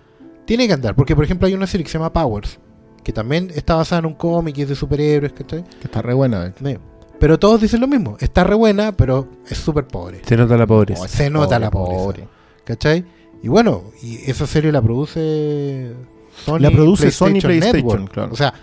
[0.45, 0.95] tiene que andar.
[0.95, 2.57] Porque, por ejemplo, hay una serie que se llama Powers,
[3.03, 5.63] que también está basada en un cómic y es de superhéroes, ¿cachai?
[5.63, 6.53] Que está re buena.
[6.63, 6.77] Sí.
[7.19, 8.17] Pero todos dicen lo mismo.
[8.19, 10.21] Está re buena, pero es súper pobre.
[10.25, 11.01] Se nota la pobreza.
[11.03, 12.27] Oh, Se nota la pobreza.
[12.63, 13.05] ¿Cachai?
[13.41, 15.93] Y bueno, y esa serie la produce
[16.45, 16.59] Sony.
[16.59, 18.11] La produce Sony PlayStation, Network.
[18.11, 18.33] claro.
[18.33, 18.53] O sea,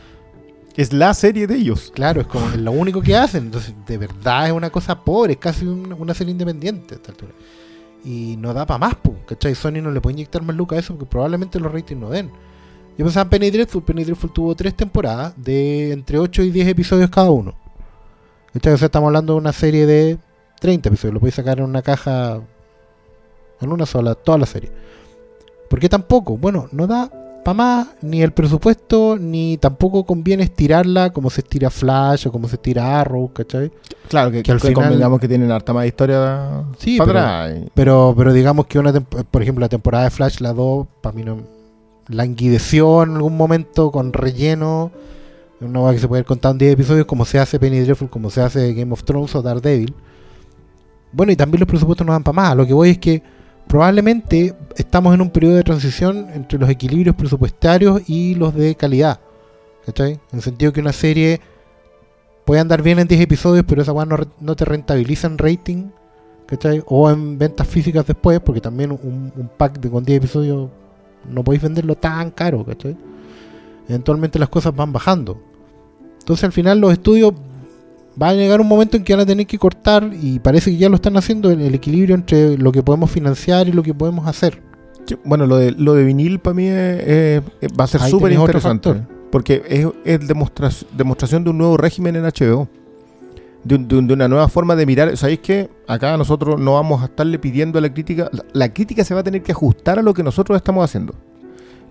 [0.77, 1.93] Es la serie de ellos.
[1.95, 3.45] claro, es como es lo único que hacen.
[3.45, 7.12] Entonces, de verdad es una cosa pobre, es casi un- una serie independiente a esta
[7.12, 7.33] altura.
[8.05, 9.55] Y no da para más, po, ¿cachai?
[9.55, 12.31] Sony no le puede inyectar más lucas a eso porque probablemente los ratings no den.
[12.99, 13.83] Yo pensaba en Penny Dreadful.
[13.83, 17.55] Penny Dreadful tuvo tres temporadas de entre 8 y 10 episodios cada uno.
[18.57, 20.19] O sea, estamos hablando de una serie de
[20.61, 21.14] 30 episodios.
[21.14, 22.40] Lo podéis sacar en una caja,
[23.61, 24.71] en una sola, toda la serie.
[25.69, 26.37] ¿Por qué tampoco?
[26.37, 27.11] Bueno, no da
[27.45, 32.49] para más ni el presupuesto, ni tampoco conviene estirarla como se estira Flash o como
[32.49, 33.71] se estira Arrow, ¿cachai?
[34.09, 37.19] Claro, que, Que al que final- convengamos que tienen harta más historia Sí, para pero-
[37.21, 37.71] atrás.
[37.75, 41.23] Pero, pero digamos que una por ejemplo la temporada de Flash, la 2, para mí
[41.23, 41.38] no
[42.09, 44.90] languideció en algún momento con relleno.
[45.64, 48.11] Una cosa que se puede haber contado en 10 episodios, como se hace Penny Dreadful,
[48.11, 49.94] como se hace Game of Thrones o Daredevil.
[51.12, 52.57] Bueno, y también los presupuestos no dan para más.
[52.57, 53.22] Lo que voy es que
[53.66, 59.20] probablemente estamos en un periodo de transición entre los equilibrios presupuestarios y los de calidad.
[59.87, 60.12] ¿Cachai?
[60.12, 61.40] En el sentido que una serie
[62.44, 65.90] puede andar bien en 10 episodios, pero esa weá no, no te rentabiliza en rating.
[66.46, 66.83] ¿Cachai?
[66.87, 70.68] O en ventas físicas después, porque también un, pack con 10 episodios
[71.31, 72.96] no podéis venderlo tan caro, ¿cachai?
[73.88, 75.40] Eventualmente las cosas van bajando.
[76.25, 77.35] Entonces al final los estudios
[78.17, 80.79] van a llegar un momento en que van a tener que cortar y parece que
[80.79, 83.93] ya lo están haciendo en el equilibrio entre lo que podemos financiar y lo que
[83.93, 84.63] podemos hacer.
[85.05, 88.01] Sí, bueno, lo de, lo de vinil para mí es- es- es- va a ser
[88.11, 88.89] súper interesante.
[89.31, 92.69] Porque es, es demostra- demostración de un nuevo régimen en HBO.
[93.65, 95.15] De, un- de un- de una nueva forma de mirar.
[95.17, 98.31] ¿Sabéis que Acá nosotros no vamos a estarle pidiendo a la crítica.
[98.33, 101.15] La, la crítica se va a tener que ajustar a lo que nosotros estamos haciendo.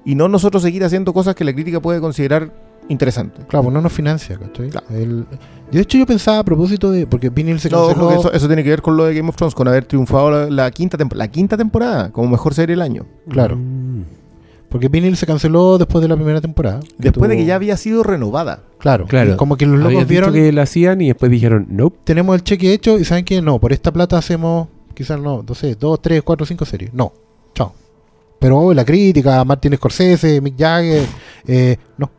[0.05, 2.51] Y no nosotros seguir haciendo cosas que la crítica puede considerar
[2.89, 3.45] interesantes.
[3.45, 4.69] Claro, pues no nos financia, ¿cachai?
[4.69, 4.87] Claro.
[4.91, 5.25] El-
[5.71, 7.07] de hecho yo pensaba a propósito de...
[7.07, 8.11] Porque Vinyl se No, canceló...
[8.11, 10.49] eso, eso tiene que ver con lo de Game of Thrones, con haber triunfado la,
[10.49, 13.05] la quinta, tempo- la quinta temporada como mejor serie del año.
[13.29, 13.55] Claro.
[13.55, 14.03] Mm.
[14.69, 16.79] Porque Vinyl se canceló después de la primera temporada.
[16.97, 18.63] Después de que ya había sido renovada.
[18.79, 19.33] Claro, Claro.
[19.33, 20.33] y como que los locos vieron...
[20.33, 21.97] que la hacían y después dijeron, nope.
[22.03, 25.55] tenemos el cheque hecho y saben que no, por esta plata hacemos, quizás no, no
[25.55, 26.91] sé, dos, tres, cuatro, cinco series.
[26.93, 27.13] No,
[27.53, 27.73] chao.
[28.39, 31.05] Pero oh, la crítica, Martin Scorsese, Mick Jagger,
[31.47, 32.09] eh, no.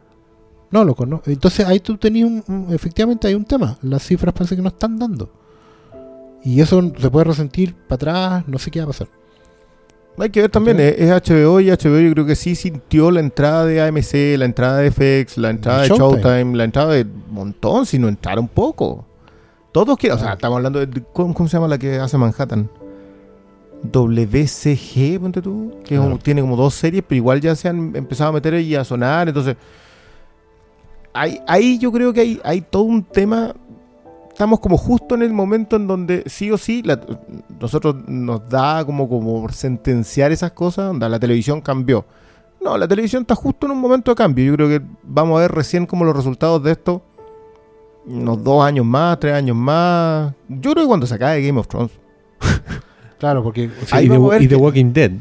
[0.75, 1.23] No, loco, no.
[1.27, 3.79] Entonces ahí tú tenías un, un- efectivamente hay un tema.
[3.81, 5.31] Las cifras parece que no están dando.
[6.43, 9.07] Y eso se puede resentir para atrás, no sé qué va a pasar.
[10.19, 10.83] Hay que ver también, Ok.
[10.83, 14.45] es, es HBO y HBO yo creo que sí sintió la entrada de AMC, la
[14.45, 16.57] entrada de FX, la entrada de Showtime.
[16.57, 19.05] La entrada de un montón, si no entraron poco.
[19.73, 21.03] Todos quieren, o sea, estamos hablando de.
[21.13, 22.69] ¿Cómo, cómo se llama la que hace Manhattan?
[23.93, 26.19] WCG, ponte tú, que Claro.
[26.23, 29.29] tiene como dos series, pero igual ya se han empezado a meter y a sonar,
[29.29, 29.57] entonces.
[31.15, 33.55] Ahí, ahí yo creo que hay, hay todo un tema.
[34.31, 37.01] Estamos como justo en el momento en donde sí o sí la-
[37.61, 42.05] nosotros nos da como, como sentenciar esas cosas, onda, la televisión cambió.
[42.61, 44.45] No, la televisión está justo en un momento de cambio.
[44.45, 47.03] Yo creo que vamos a ver recién como los resultados de esto.
[48.07, 50.33] Unos dos años más, tres años más.
[50.49, 51.93] Yo creo que cuando se acabe Game of Thrones.
[53.19, 55.13] Claro, porque o sea, y, The, y Walking Dead.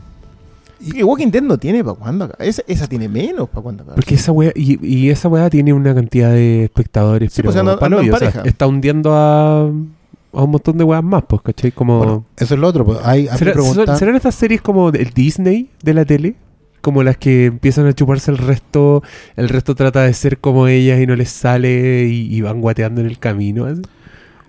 [0.86, 2.44] Y Walking Dead no tiene para cuándo acá.
[2.44, 3.96] Esa, esa tiene menos para cuándo acá.
[3.96, 7.74] Porque esa weá, y, y esa weá tiene una cantidad de espectadores, Sí, pues, anda-
[7.74, 8.48] anda en hoyo, o sea, pareja.
[8.50, 11.72] está hundiendo a, a un montón de weas más, pues, ¿cachai?
[11.72, 11.98] Como...
[12.00, 12.86] bueno, eso es lo otro.
[12.86, 16.06] Pues, hay, hay ¿Será- que preguntar- son- ¿Serán estas series como el Disney de la
[16.06, 16.36] tele?
[16.82, 19.04] Como las que empiezan a chuparse el resto,
[19.38, 23.00] el resto trata de ser como ellas y no les sale y, y van guateando
[23.00, 23.68] en el camino.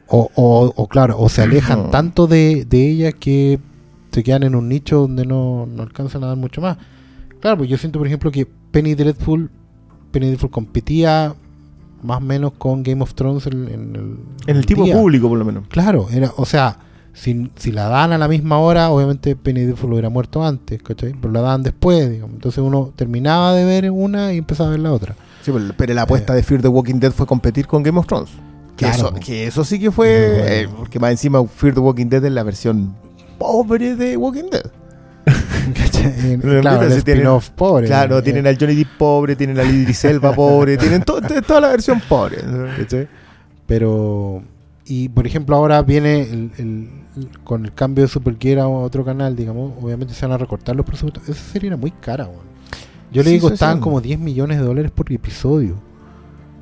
[0.08, 1.90] O, o, o claro, o se alejan No.
[1.90, 3.60] tanto de, de ella que
[4.14, 6.79] se quedan en un nicho donde no, no alcanzan a dar mucho más.
[7.40, 9.50] Claro, pues yo siento, por ejemplo, que Penny Dreadful,
[10.12, 11.35] Penny Dreadful competía
[12.00, 14.94] más o menos con Game of Thrones en, en el, en el tipo día.
[14.96, 15.64] público, por lo menos.
[15.68, 16.79] Claro, era, o sea,
[17.12, 21.12] si, si la dan a la misma hora, obviamente Penny Dreadful hubiera muerto antes, ¿cachai?
[21.20, 22.35] Pero la dan después, digamos.
[22.37, 25.16] Entonces uno terminaba de ver una y empezaba a ver la otra.
[25.42, 28.07] Sí, pero, pero la apuesta de Fear the Walking Dead fue competir con Game of
[28.07, 28.31] Thrones.
[28.77, 29.24] Que, Claro, eso, pues.
[29.24, 30.62] que eso sí que fue.
[30.62, 32.94] Eh, porque más encima Fear the Walking Dead es la versión
[33.38, 34.64] pobre de Walking Dead.
[36.42, 37.86] Pero claro, el si tienen- pobre.
[37.86, 41.42] Claro, eh, tienen al Johnny Depp pobre, tienen a Idris Elba pobre, tienen to- to-
[41.42, 42.38] toda la versión pobre.
[42.78, 43.08] ¿cachai?
[43.66, 44.42] Pero,
[44.84, 49.04] y por ejemplo, ahora viene el, el- el- con el cambio de Supergear a otro
[49.04, 51.28] canal, digamos, obviamente se van a recortar los presupuestos.
[51.28, 52.44] Esa serie era muy cara, weón.
[53.12, 53.82] Yo le Sí, digo, estaban sí.
[53.82, 55.76] como 10 millones de dólares por episodio.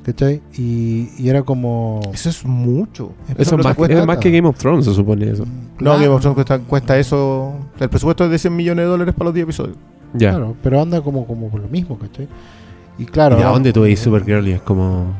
[0.05, 0.41] ¿Cachai?
[0.57, 2.01] Y, y era como.
[2.13, 3.13] Eso es mucho.
[3.37, 4.31] Eso no es más, cuesta es más que.
[4.31, 5.45] Game of Thrones, se supone eso.
[5.45, 7.53] No, Claro, Game of Thrones cuesta, cuesta eso.
[7.79, 9.77] El presupuesto es de 100 millones de dólares para los 10 episodios.
[10.13, 10.31] Ya.
[10.31, 12.27] Claro, pero anda como, como por lo mismo, ¿cachai?
[12.99, 13.35] Y claro.
[13.37, 14.47] ¿Y ahora- dónde tú veis Supergirl?
[14.47, 15.13] Y es como...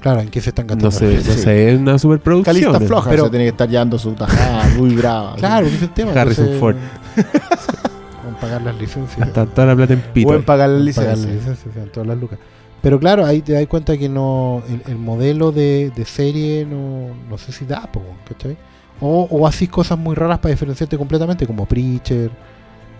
[0.00, 0.86] Claro, ¿en qué se están gastando?
[0.86, 1.38] No sé, las no Sí.
[1.40, 2.54] sé, es una superproducción.
[2.54, 5.34] Calista floja, Pero- se tiene que estar llevando su tajada muy brava.
[5.36, 6.12] Claro, ese es el tema.
[6.12, 6.76] Harrison entonces, Ford.
[8.24, 9.20] Con pagar las licencias.
[9.20, 10.28] Hasta toda la plata en pito.
[10.28, 11.10] Pueden pagar la Pagar licencia.
[11.10, 12.38] las licencias, todas las lucas.
[12.82, 17.14] Pero claro, ahí te das cuenta que no el, el modelo de, de serie no,
[17.28, 18.56] no sé si da, po, ¿cachai?
[19.00, 22.30] O, o así cosas muy raras para diferenciarte completamente, como Preacher,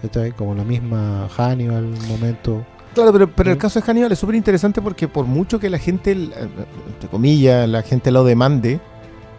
[0.03, 0.33] ¿cachai?
[0.33, 2.65] Como la misma Hannibal en un momento.
[2.95, 5.79] Claro, pero, pero el caso de Hannibal es súper interesante porque por mucho que la
[5.79, 6.49] gente, eh,
[6.93, 8.81] entre comillas, la gente lo demande,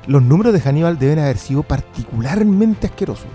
[0.07, 3.27] los números de Hannibal deben haber sido particularmente asquerosos.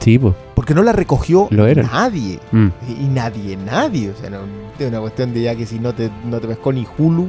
[0.00, 0.34] Sí, pues.
[0.54, 1.86] Porque no la recogió Lo eran.
[1.86, 2.38] nadie.
[2.52, 2.68] Mm.
[2.88, 4.10] Y nadie, nadie.
[4.10, 4.38] O sea, no,
[4.78, 7.28] es una cuestión de ya que si no te, no te pescó ni Hulu,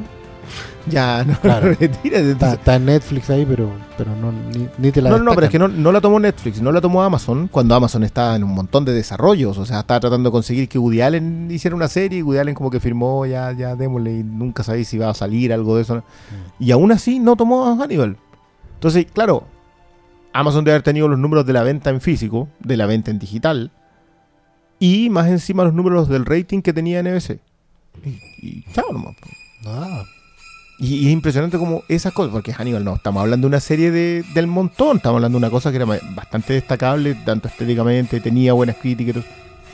[0.89, 1.67] ya no Claro.
[1.73, 2.21] retiras.
[2.21, 5.33] Está, Entonces- está en Netflix ahí, pero, pero no, ni, ni te la no, no,
[5.33, 8.35] pero es que no, no la tomó Netflix, no la tomó Amazon, cuando Amazon estaba
[8.35, 9.57] en un montón de desarrollos.
[9.57, 12.55] O sea, estaba tratando de conseguir que Woody Allen hiciera una serie y Woody Allen
[12.55, 15.81] como que firmó, ya, ya démosle, y nunca sabía si iba a salir algo de
[15.81, 16.03] eso.
[16.59, 18.15] Y aún así no tomó a Hannibal.
[18.75, 19.43] Entonces, claro,
[20.33, 23.19] Amazon debe haber tenido los números de la venta en físico, de la venta en
[23.19, 23.71] digital,
[24.79, 27.39] y más encima los números del rating que tenía NBC.
[28.05, 28.09] Y,
[28.47, 29.15] y chao nomás.
[29.63, 30.05] Nada.
[30.79, 33.89] Y, y es impresionante como esas cosas, porque Hannibal no, estamos hablando de una serie
[33.89, 38.53] de, del montón, estamos hablando de una cosa que era bastante destacable, tanto estéticamente, tenía
[38.53, 39.25] buenas críticas y todo.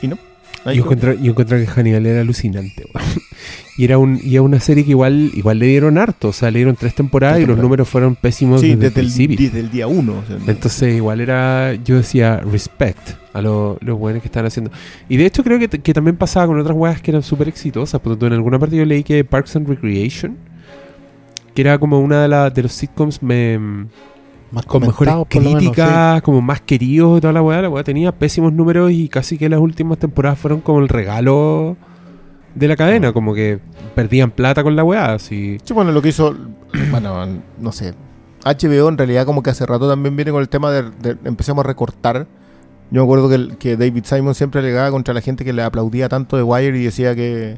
[0.02, 0.18] Y no.
[0.66, 2.86] Yo encontré, yo encontré que Hannibal era alucinante.
[3.78, 6.30] y era un y era una serie que igual igual le dieron harto.
[6.30, 9.02] O sea, le dieron tres temporadas Tres y los números fueron pésimos Sí, desde, desde
[9.02, 10.20] el desde el día uno.
[10.20, 14.72] o sea, Entonces igual era, yo decía, respect a lo- los buenos que están haciendo.
[15.10, 18.00] Y de hecho creo que, que también pasaba con otras weas que eran súper exitosas.
[18.00, 20.38] Por ejemplo, en alguna parte yo leí que Parks and Recreation,
[21.54, 23.60] que era como una de, la- de los sitcoms me,
[24.54, 27.62] Más con mejores menos, críticas, como más queridos y toda la weá.
[27.62, 31.76] La weá tenía pésimos números y casi que las últimas temporadas fueron como el regalo
[32.56, 33.60] de la cadena, como que
[33.96, 35.14] perdían plata con la weá.
[35.14, 35.58] Así.
[35.64, 36.36] Sí, bueno, lo que hizo,
[36.92, 37.26] bueno,
[37.60, 37.94] no sé.
[38.46, 41.64] HBO en realidad como que hace rato también viene con el tema de, de- empecemos
[41.64, 42.28] a recortar.
[42.92, 46.10] Yo me acuerdo que, que David Simon siempre alegaba contra la gente que le aplaudía
[46.10, 47.58] tanto The Wire y decía que,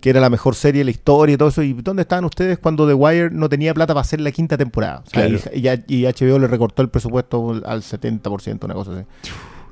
[0.00, 1.62] que era la mejor serie de la historia y todo eso.
[1.62, 5.02] ¿Y dónde estaban ustedes cuando The Wire no tenía plata para hacer la quinta temporada?
[5.06, 5.82] O sea, Claro.
[5.86, 9.04] y, HBO le recortó el presupuesto al 70%, una cosa así.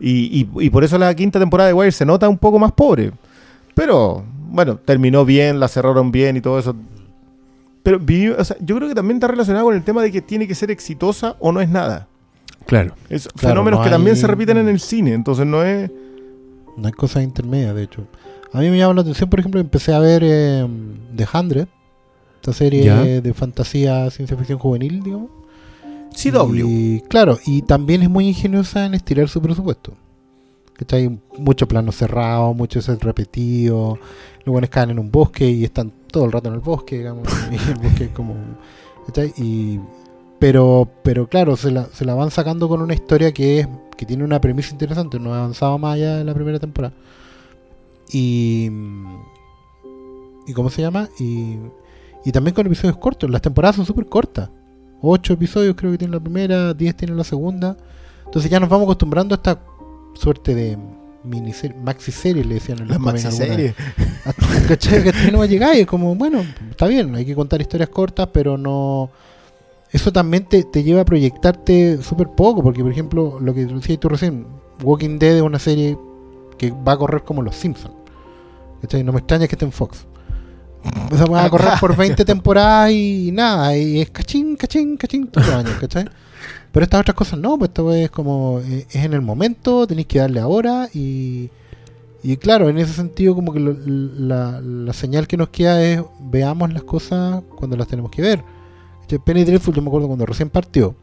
[0.00, 2.72] Y, y- y por eso la quinta temporada de Wire se nota un poco más
[2.72, 3.12] pobre.
[3.74, 6.74] Pero, bueno, terminó bien, la cerraron bien y todo eso.
[7.82, 7.98] Pero
[8.38, 10.54] o sea, yo creo que también está relacionado con el tema de que tiene que
[10.54, 12.06] ser exitosa o no es nada.
[12.66, 12.94] Claro.
[13.08, 15.90] Es Claro, fenómenos no que también se repiten en el cine, entonces no es...
[16.76, 18.06] No hay cosas intermedias, de hecho.
[18.52, 20.66] A mí me llama la atención, por ejemplo, empecé a ver eh,
[21.14, 21.68] The Hundred,
[22.36, 23.02] esta serie Ya.
[23.02, 25.30] de fantasía, ciencia ficción juvenil, digamos.
[26.14, 26.54] CW.
[26.66, 29.92] Y claro, y también es muy ingeniosa en estirar su presupuesto.
[30.72, 31.18] ¿Cachai?
[31.38, 33.98] Muchos planos cerrados, muchos set repetidos.
[34.44, 37.28] Los buenos caen en un bosque y están todo el rato en el bosque, digamos.
[37.50, 38.34] y el bosque es como.
[40.38, 44.06] pero, pero claro, se la, se la van sacando con una historia que es que
[44.06, 45.18] tiene una premisa interesante.
[45.18, 46.94] No ha avanzado más allá de la primera temporada.
[48.12, 48.70] Y.
[50.46, 51.08] ¿Y cómo se llama?
[51.18, 51.56] Y,
[52.24, 53.28] y también con episodios cortos.
[53.30, 54.50] Las temporadas son súper cortas.
[55.00, 57.76] Ocho episodios creo que tiene la primera, 10 tiene la segunda.
[58.24, 59.60] Entonces ya nos vamos acostumbrando a esta
[60.14, 60.78] suerte de
[61.24, 63.74] miniserie, maxi serie le decían en Las los cómics maxi alguna series.
[64.24, 65.02] hasta- ¿Cachai?
[65.02, 67.34] Que hasta que no va a llegar y es como, bueno, está bien, hay que
[67.34, 69.10] contar historias cortas, pero no...
[69.92, 73.98] Eso también te, te lleva a proyectarte súper poco, porque por ejemplo, lo que decías
[74.00, 74.46] tú recién,
[74.82, 75.96] Walking Dead es una serie
[76.58, 77.94] que va a correr como Los Simpsons.
[78.80, 79.02] ¿Cachai?
[79.04, 80.06] No me extraña que esté en Fox.
[81.10, 85.26] O sea, va a correr por 20 temporadas y nada, y es cachín, cachín, cachín
[85.26, 86.06] todos los años, ¿cachai?
[86.70, 90.06] Pero estas otras cosas no, pues esto es como, eh, es en el momento, tenéis
[90.06, 91.50] que darle ahora y...
[92.20, 96.02] Y claro, en ese sentido como que lo- la, la señal que nos queda es
[96.18, 98.42] veamos las cosas cuando las tenemos que ver.
[99.24, 100.96] Penny Dreadful yo me acuerdo cuando recién partió,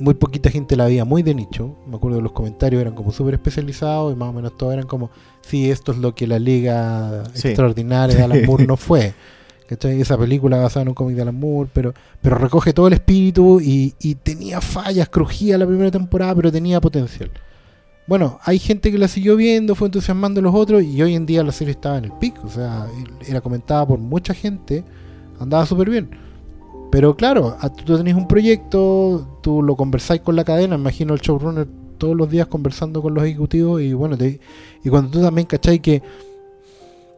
[0.00, 1.74] muy poquita gente la veía muy de nicho.
[1.86, 4.86] Me acuerdo que los comentarios eran como súper especializados y más o menos todos eran
[4.86, 5.10] como,
[5.42, 7.48] sí, esto es lo que la liga Sí.
[7.48, 9.14] extraordinaria de Alan Moore no fue.
[9.68, 10.00] ¿Cachai?
[10.00, 13.60] Esa película basada en un cómic de Alan Moore, pero, pero recoge todo el espíritu
[13.60, 17.30] y, y tenía fallas, crujía la primera temporada, pero tenía potencial.
[18.06, 21.26] Bueno, hay gente que la siguió viendo, fue entusiasmando a los otros y hoy en
[21.26, 22.86] día la serie estaba en el pico, o sea,
[23.26, 24.84] era comentada por mucha gente,
[25.40, 26.10] andaba súper bien.
[26.90, 31.66] Pero claro, tú tenés un proyecto, tú lo conversáis con la cadena, imagino el showrunner
[31.98, 34.38] todos los días conversando con los ejecutivos y bueno, te-
[34.84, 36.02] y cuando tú también cacháis que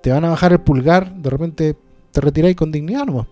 [0.02, 1.76] te van a bajar el pulgar, de repente
[2.12, 3.26] te retiráis con dignidad nomás.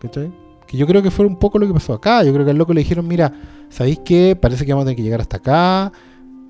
[0.00, 0.30] ¿Cachai?
[0.66, 2.22] Que yo creo que fue un poco lo que pasó acá.
[2.22, 3.32] Yo creo que al loco le dijeron, mira,
[3.68, 4.36] ¿sabéis qué?
[4.40, 5.92] Parece que vamos a tener que llegar hasta acá.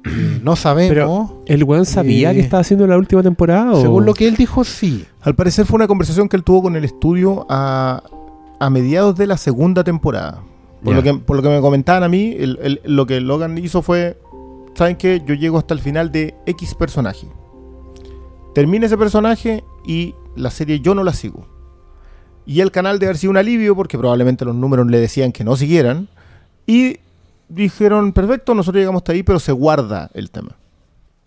[0.43, 1.33] no sabemos.
[1.47, 3.73] ¿El weón sabía Eh, que estaba haciendo la última temporada?
[3.73, 3.81] O...
[3.81, 5.05] Según lo que él dijo, sí.
[5.23, 8.03] Al parecer fue una conversación que él tuvo con el estudio a,
[8.61, 10.43] a mediados de la segunda temporada.
[10.85, 10.97] Por, Ya.
[10.99, 13.83] lo que, por lo que me comentaban a mí, el- el- lo que Logan hizo
[13.83, 14.17] fue,
[14.75, 15.23] ¿saben qué?
[15.27, 17.27] Yo llego hasta el final de X personaje.
[18.55, 21.47] Termina ese personaje y la serie yo no la sigo.
[22.47, 25.45] Y el canal debe haber sido un alivio porque probablemente los números le decían que
[25.45, 26.09] no siguieran.
[26.67, 26.97] Y
[27.49, 30.57] dijeron, perfecto, nosotros llegamos hasta ahí, pero se guarda el tema.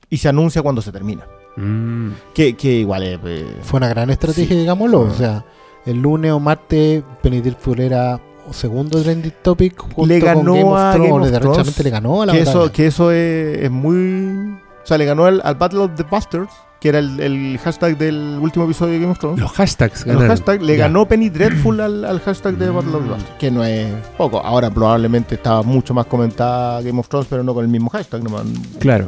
[0.09, 1.25] Y se anuncia cuando se termina.
[1.55, 2.09] Mm.
[2.34, 3.19] Que, que igual es...
[3.23, 4.55] eh, Fue una gran estrategia, Sí.
[4.61, 5.01] digámoslo.
[5.01, 5.45] O sea,
[5.86, 8.19] el lunes o martes, Penny Dreadful era
[8.51, 9.79] segundo trending topic.
[9.79, 11.31] Junto Le con ganó Game of a Thrones.
[11.31, 12.51] Game of Thrones, le ganó a la que batalla.
[12.61, 14.57] eso, que eso es, es muy.
[14.84, 17.97] O sea, le ganó al, al Battle of the Bastards, que era el, el hashtag
[17.97, 19.39] del último episodio de Game of Thrones.
[19.39, 20.27] Los hashtags Los ganaron.
[20.29, 20.84] hashtag, le Ya.
[20.88, 24.39] ganó Penny Dreadful al, al hashtag de Battle of the Bastards, que no es poco.
[24.39, 28.21] Ahora probablemente estaba mucho más comentada Game of Thrones, pero no con el mismo hashtag.
[28.23, 28.43] nomás.
[28.79, 29.07] Claro.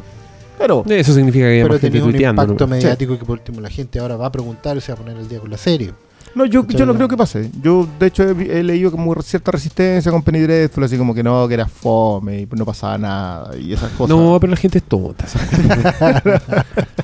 [0.58, 2.68] Pero Eso significa que hay Pero más gente tenía un impacto ¿no?
[2.72, 5.18] mediático que por último la gente ahora va a preguntar y se va a poner
[5.18, 5.92] el día con la serie.
[6.36, 7.50] No, yo, yo no creo que pase.
[7.62, 11.48] Yo, de hecho, he, leído como cierta resistencia con Penny Dreadful, así como que no,
[11.48, 14.16] que era fome y no pasaba nada y esas cosas.
[14.16, 15.26] No, pero la gente es tonta.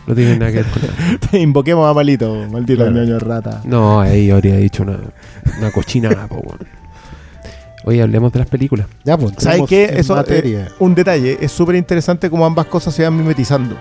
[0.07, 1.37] no tiene nada que ver con nada.
[1.39, 2.91] Invoquemos a Malito, maldito Claro.
[2.91, 3.61] ñoño rata.
[3.63, 4.99] No, ahí habría dicho una,
[5.59, 6.81] una cochinada, po, weón.
[7.85, 8.87] Oye, hablemos de las películas.
[9.03, 9.85] Ya, pues, ¿Sabes qué?
[9.95, 10.65] Eso, materia.
[10.65, 13.75] eh, un detalle, es súper interesante cómo ambas cosas se van mimetizando.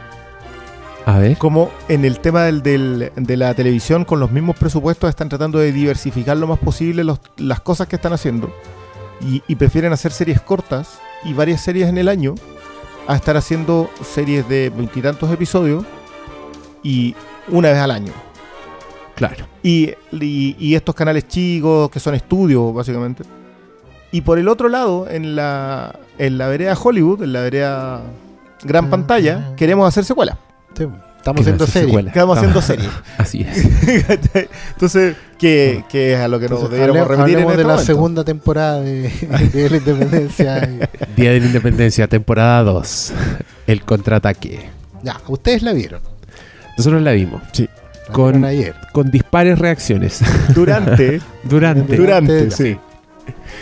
[1.11, 1.36] A ver.
[1.38, 5.58] Como en el tema del, del- de la televisión, con los mismos presupuestos, están tratando
[5.58, 8.54] de diversificar lo más posible los- las cosas que están haciendo.
[9.20, 12.34] Y, y prefieren hacer series cortas y varias series en el año
[13.08, 15.84] a estar haciendo series de veintitantos episodios
[16.82, 17.14] y
[17.48, 18.12] una vez al año.
[19.16, 19.46] Claro.
[19.62, 23.24] Y, y- y estos canales chicos, que son estudios, básicamente.
[24.12, 28.02] Y por el otro lado, en la, en la vereda Hollywood, en la vereda
[28.62, 30.36] gran Ah, pantalla, queremos hacer secuelas.
[30.77, 30.87] Sí,
[31.18, 31.95] estamos haciendo hacer serie.
[32.14, 32.91] Ah, haciendo series.
[33.18, 33.64] Así es.
[34.75, 37.87] Entonces, que, que es a lo que nos deberíamos remitir en este de la momento.
[37.87, 39.11] segunda temporada de,
[39.53, 40.61] de la independencia.
[41.16, 43.12] Día de la Independencia, temporada 2.
[43.66, 44.68] El contraataque.
[45.03, 46.01] ya, ustedes la vieron.
[46.79, 47.43] Nosotros la vimos.
[47.59, 48.75] La Con- vieron ayer.
[48.93, 50.21] Con dispares reacciones.
[50.55, 51.97] Durante, Durante.
[51.97, 52.77] durante, sí.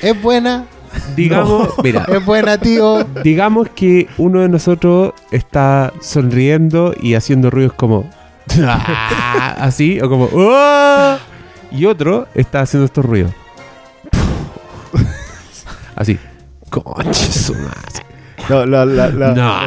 [0.03, 0.67] Es buena,
[1.16, 3.05] Digamos, mira, es buena, tío.
[3.22, 8.09] digamos que uno de nosotros está sonriendo y haciendo ruidos como
[8.62, 11.16] "Ah", así o como "Oh",
[11.70, 13.32] y otro está haciendo estos ruidos
[15.97, 16.18] así
[17.55, 18.05] madre.
[18.49, 19.61] No, la, la, la- No.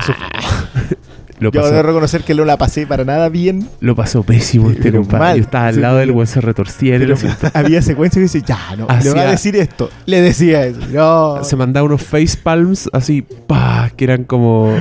[1.42, 3.68] Lo Yo pasó, debo reconocer que no la pasé para nada bien.
[3.82, 5.40] lo pasó pésimo este compadre.
[5.40, 7.16] Yo estaba al Sí, lado del weón, se retorcía Pero
[7.54, 9.90] había secuencias que dice, ya, no, le va Hacía- a decir esto.
[10.06, 10.80] Le decía eso.
[10.92, 11.44] No.
[11.44, 14.72] Se mandaba unos face palms así, pa, que eran como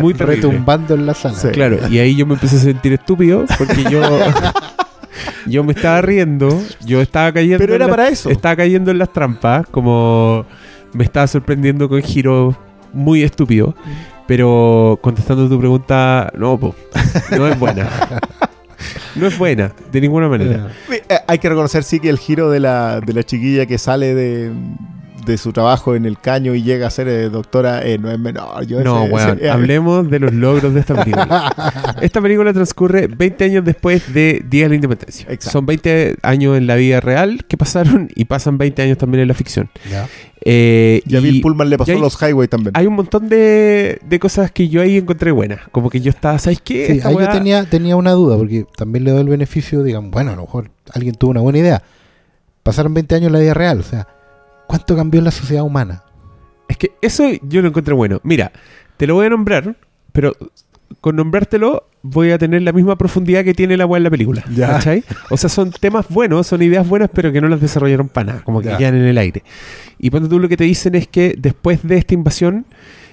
[0.00, 0.14] muy.
[0.14, 1.36] Retumbando en la sala.
[1.38, 1.48] Sí.
[1.48, 4.00] Claro, y ahí yo me empecé a sentir estúpido porque yo
[5.46, 6.48] yo me estaba riendo,
[6.84, 8.30] yo estaba cayendo Pero era la- para eso.
[8.30, 10.44] estaba cayendo en las trampas, como
[10.92, 12.54] me estaba sorprendiendo con giros
[12.92, 13.74] muy estúpidos,
[14.28, 16.74] pero contestando tu pregunta, no, po,
[17.30, 17.88] no es buena.
[19.16, 20.70] No es buena, de ninguna manera.
[20.92, 24.14] Eh, Hay que reconocer, sí, que el giro de la, de la chiquilla que sale
[24.14, 24.52] de,
[25.32, 28.18] de su trabajo en el caño y llega a ser eh, doctora eh, no es
[28.18, 28.66] menor.
[28.66, 31.54] Yo No, ese- weón, ese- eh, hablemos de los logros de esta película.
[32.00, 35.26] Esta película transcurre 20 años después de Día de la Independencia.
[35.28, 35.50] Exacto.
[35.50, 39.28] Son 20 años en la vida real que pasaron y pasan 20 años también en
[39.28, 39.68] la ficción.
[39.90, 40.06] Ya.
[40.44, 42.70] Eh, Y a Bill Pullman le pasó hay- los highway también.
[42.74, 45.60] hay un montón de, de cosas que yo ahí encontré buenas.
[45.72, 46.86] Como que yo estaba, ¿sabes qué?
[46.86, 50.30] Sí, ahí yo tenía, tenía una duda, porque también le doy el beneficio, digan, bueno,
[50.32, 51.82] a lo mejor alguien tuvo una buena idea.
[52.62, 54.06] Pasaron 20 años en la vida real, o sea,
[54.68, 56.04] ¿cuánto cambió en la sociedad humana?
[56.68, 58.20] Es que eso yo lo encontré bueno.
[58.22, 58.52] Mira,
[58.96, 59.74] te lo voy a nombrar,
[60.12, 60.36] pero
[61.00, 64.44] con nombrártelo voy a tener la misma profundidad que tiene la weá en la película.
[64.54, 64.68] Ya.
[64.68, 65.02] ¿Cachai?
[65.30, 68.42] O sea, son temas buenos, son ideas buenas, pero que no las desarrollaron para nada,
[68.44, 68.76] como que Ya.
[68.76, 69.42] quedan en el aire.
[69.98, 72.66] Y cuando tú lo que te dicen es que después de esta invasión,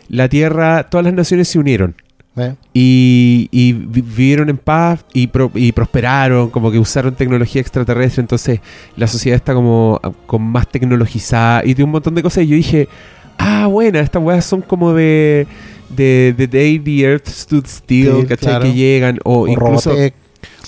[0.09, 1.95] la Tierra, todas las naciones se unieron.
[2.37, 2.53] ¿Eh?
[2.73, 8.19] y, y vi- vivieron en paz y, pro- y prosperaron, como que usaron tecnología extraterrestre,
[8.19, 8.59] entonces
[8.97, 12.43] la sociedad está como ah, con más tecnologizada y de un montón de cosas.
[12.43, 12.89] Y yo dije,
[13.37, 15.47] ah, bueno, estas weas son como de,
[15.89, 18.37] de, de Day the Earth Stood Still, Sí, ¿cachai?
[18.49, 18.63] claro.
[18.65, 20.13] Que llegan, o, O incluso, Robotech.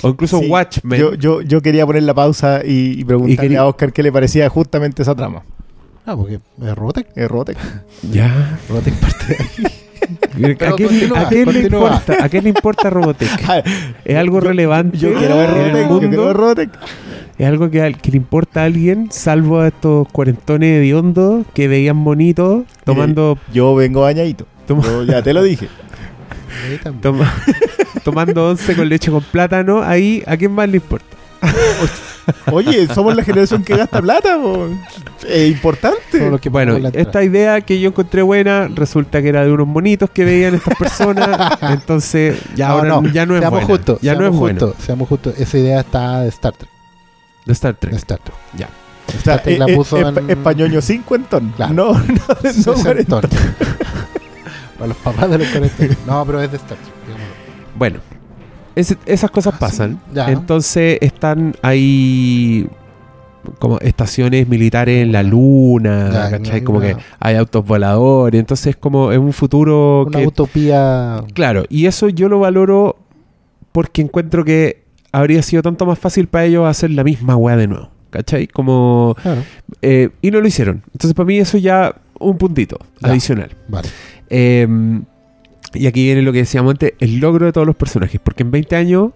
[0.03, 0.99] o incluso Sí, Watchmen.
[1.01, 4.03] Yo, yo, yo quería poner la pausa y, y preguntarle Y quería- a Oscar qué
[4.03, 5.43] le parecía justamente esa trama.
[6.05, 7.07] Ah, porque es Robotech.
[7.17, 7.57] Eh, Robotech.
[8.09, 8.57] Ya.
[8.69, 9.73] Robotech parte de ahí.
[10.65, 12.17] ¿A qué le importa?
[12.23, 13.29] ¿A qué le importa Robotech?
[14.05, 15.73] ¿Es algo yo- relevante Yo quiero ver Robotech.
[15.73, 16.25] Yo quiero mundo?
[16.27, 16.69] ver Robotech.
[17.37, 21.67] Es algo que, que le importa a alguien, salvo a estos cuarentones de hondo que
[21.67, 24.47] veían bonitos tomando, Yo vengo bañadito.
[24.67, 25.67] Yo ya te lo dije.
[27.01, 27.31] Toma-
[28.03, 31.05] tomando once con leche con plátano, ahí a quién más le importa.
[32.51, 34.37] Oye, somos la generación que gasta plata.
[34.37, 34.67] po.
[35.27, 36.19] Es importante.
[36.19, 39.67] Todo lo que Bueno, esta idea que yo encontré buena resulta que era de unos
[39.67, 43.67] monitos que veían estas personas, entonces ya No, ahora no, ya no es seamos buena.
[43.67, 44.59] justos, ya no es buena.
[44.59, 45.39] justos, seamos justos.
[45.39, 46.69] Esa idea está de Star Trek.
[47.45, 47.93] De Star De Trek.
[47.93, 48.35] Star Trek.
[48.57, 48.67] Ya.
[49.07, 51.53] O sea, Star Trek eh, la eh, puso en- españoño cincuentón.
[51.55, 51.73] Claro.
[51.73, 52.03] No, no,
[53.07, 53.21] no.
[54.77, 55.95] Para los papás de los 40.
[56.05, 56.93] No, pero es de Star Trek.
[57.05, 57.33] digámoslo.
[57.75, 57.99] Bueno,
[59.05, 59.99] esas cosas Ah, pasan.
[60.13, 60.19] sí.
[60.27, 62.67] Entonces están ahí
[63.59, 66.61] como estaciones militares en la luna, Ya, ¿cachai?
[66.63, 68.39] Como que hay autos voladores.
[68.39, 70.27] Entonces como es un futuro Una que...
[70.27, 71.23] utopía.
[71.33, 72.97] Claro, y eso yo lo valoro
[73.71, 77.67] porque encuentro que habría sido tanto más fácil para ellos hacer la misma weá de
[77.67, 77.89] nuevo.
[78.09, 78.47] ¿Cachai?
[78.47, 79.15] Como...
[79.21, 79.41] Claro.
[79.81, 80.81] eh, y no lo hicieron.
[80.93, 83.09] Entonces para mí eso ya un puntito Ya.
[83.09, 83.51] adicional.
[83.67, 83.87] Vale.
[84.29, 84.67] Eh,
[85.73, 88.19] y aquí viene lo que decíamos antes, el logro de todos los personajes.
[88.23, 89.11] Porque en 20 años,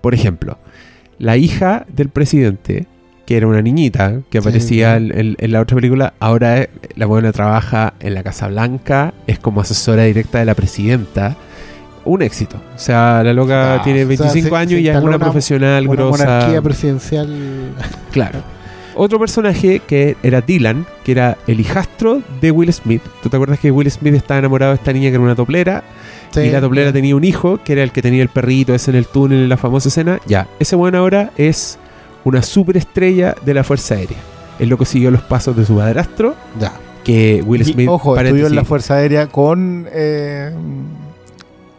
[0.00, 0.58] por ejemplo,
[1.18, 2.86] la hija del presidente,
[3.26, 7.32] que era una niñita que aparecía en, en- en la otra película, ahora la buena
[7.32, 11.36] trabaja en la Casa Blanca, es como asesora directa de la presidenta.
[12.04, 12.56] Un éxito.
[12.74, 14.98] O sea, la loca Ah, tiene o sea, 25 se- años se y ya es
[14.98, 16.24] una, una- profesional Una grosa.
[16.24, 17.28] monarquía presidencial.
[18.12, 18.38] Claro.
[18.98, 23.00] Otro personaje que era Dylan, que era el hijastro de Will Smith.
[23.22, 25.84] ¿Tú te acuerdas que Will Smith estaba enamorado de esta niña que era una toplera?
[26.30, 26.40] Sí.
[26.40, 28.96] Y la toplera tenía un hijo, que era el que tenía el perrito ese en
[28.96, 30.20] el túnel en la famosa escena.
[30.26, 31.78] Ya, ese bueno ahora es
[32.24, 34.18] una superestrella de la Fuerza Aérea.
[34.58, 36.72] Es lo que siguió los pasos de su padrastro, Ya.
[37.04, 37.88] que Will Y, Smith...
[37.88, 40.50] ojo, estudió en la Fuerza Aérea con, eh,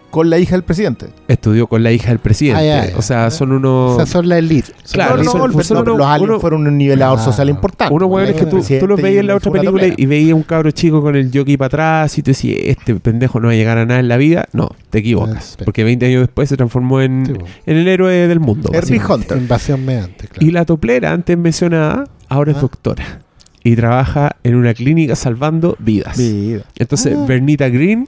[0.10, 1.07] con la hija del presidente.
[1.28, 2.72] estudió con la hija del presidente.
[2.72, 2.97] Ah.
[2.97, 3.95] O sea, son unos...
[3.95, 4.72] Esas son la elite.
[4.91, 7.24] Claro, no, son- no, el- son unos- los aliens uno- fueron un nivelador Ah.
[7.24, 7.93] social importante.
[7.93, 8.57] Unos hueones que tú,
[8.88, 11.68] los veías en la otra película y veías un cabro chico con el jockey para
[11.68, 14.47] atrás y te decías, este pendejo no va a llegar a nada en la vida.
[14.53, 15.57] No, te equivocas.
[15.60, 15.64] Ah.
[15.66, 17.34] Porque 20 años después se transformó en, Sí,
[17.66, 18.70] en el héroe del mundo.
[18.74, 18.99] Herbie.
[19.07, 19.38] Hunter.
[19.38, 20.45] Invasión mediante, claro.
[20.45, 23.22] Y la toplera, antes mencionada, ahora es doctora.
[23.64, 26.18] Y trabaja en una clínica salvando vidas.
[26.18, 26.62] Vida.
[26.66, 26.72] Ah.
[26.78, 28.07] Entonces, Bernita Green,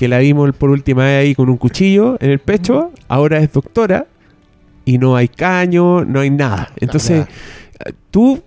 [0.00, 3.52] que la vimos por última vez ahí con un cuchillo en el pecho, ahora es
[3.52, 4.06] doctora
[4.86, 6.72] y no hay caño, no hay nada.
[6.76, 7.26] Entonces,
[8.10, 8.42] tú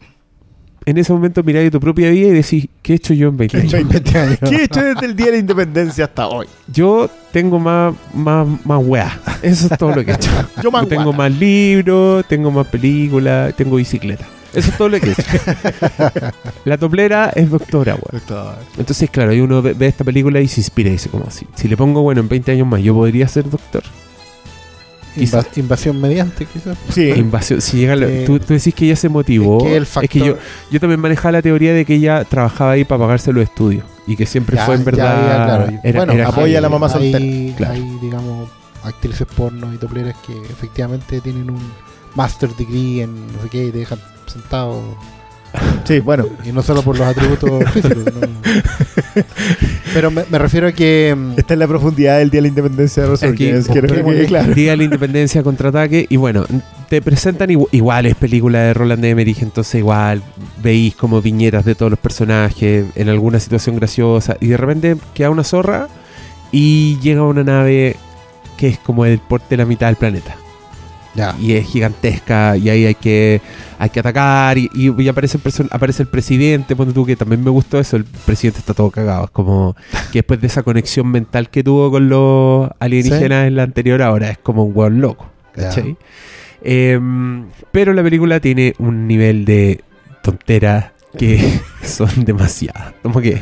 [0.83, 3.57] en ese momento miráis tu propia vida y decís, ¿qué he hecho yo en 20
[3.57, 3.71] años?
[3.71, 4.39] 20 años.
[4.49, 6.47] ¿Qué he hecho desde el día de la independencia hasta hoy?
[6.73, 9.21] Yo tengo más, más, más weá.
[9.43, 10.31] Eso es todo lo que he hecho.
[10.63, 14.25] Yo más tengo más libros, tengo más películas, tengo bicicleta.
[14.53, 15.17] Eso es todo lo que es.
[16.65, 18.09] la toplera es doctora, weón.
[18.11, 18.55] Doctor.
[18.77, 21.47] Entonces, claro, ahí uno ve, ve esta película y se inspira y dice como así.
[21.55, 23.83] Si le pongo, bueno, en 20 años más, yo podría ser doctor.
[25.15, 25.45] Quizás.
[25.57, 26.75] Invasión mediante, quizás.
[26.89, 27.09] Sí.
[27.11, 27.61] Invasión.
[27.61, 29.59] Si llega Eh, tú, tú decís que ella se motivó.
[29.59, 30.09] Es que el Es factor.
[30.09, 30.37] que yo,
[30.71, 33.83] yo también manejaba la teoría de que ella trabajaba ahí para pagarse los estudios.
[34.07, 35.15] Y que siempre Ya, fue en verdad.
[35.27, 35.79] ya, claro.
[35.83, 37.19] era- Bueno, era apoya a la mamá soltera.
[37.19, 37.73] hay, Claro.
[37.75, 38.49] hay, digamos,
[38.83, 41.61] actrices porno y topleras que efectivamente tienen un
[42.15, 44.81] master degree en no sé qué y te dejan sentado.
[45.83, 46.25] Sí, bueno.
[46.43, 48.05] Y no solo por los atributos físicos.
[48.05, 48.27] ¿no?
[49.93, 51.13] Pero me, me refiero a que.
[51.15, 54.03] mm, Esta es la profundidad del Día de la Independencia de Es Orquídez, quiero que
[54.03, 54.53] quede claro.
[54.55, 56.07] Día de la Independencia contraataque.
[56.09, 56.45] Y bueno,
[56.89, 59.41] te presentan igu- iguales películas de Roland Emmerich.
[59.43, 60.23] Entonces, igual
[60.63, 64.37] veis como viñetas de todos los personajes en alguna situación graciosa.
[64.39, 65.87] Y de repente queda una zorra
[66.51, 67.95] y llega una nave
[68.57, 70.35] que es como el porte de la mitad del planeta.
[71.39, 73.39] Y es gigantesca y ahí hay que
[73.77, 77.49] hay que atacar y, y- aparece el aparece el presidente ponte tú que también me
[77.51, 79.75] gustó eso el presidente está todo cagado es como
[80.11, 84.29] que después de esa conexión mental que tuvo con los alienígenas en la anterior ahora
[84.31, 85.29] es como un hueón loco.
[86.63, 89.81] Em, pero la película tiene un nivel de
[90.21, 93.41] tonteras que son demasiadas como que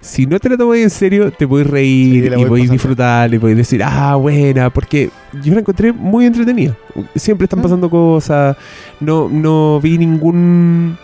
[0.00, 3.58] si no te la tomas en serio te puedes reír y podéis disfrutar y podéis
[3.58, 5.10] decir ah buena porque
[5.42, 6.76] yo la encontré muy entretenida
[7.16, 7.62] siempre están Ah.
[7.62, 8.56] pasando cosas
[9.00, 10.96] no no vi ningún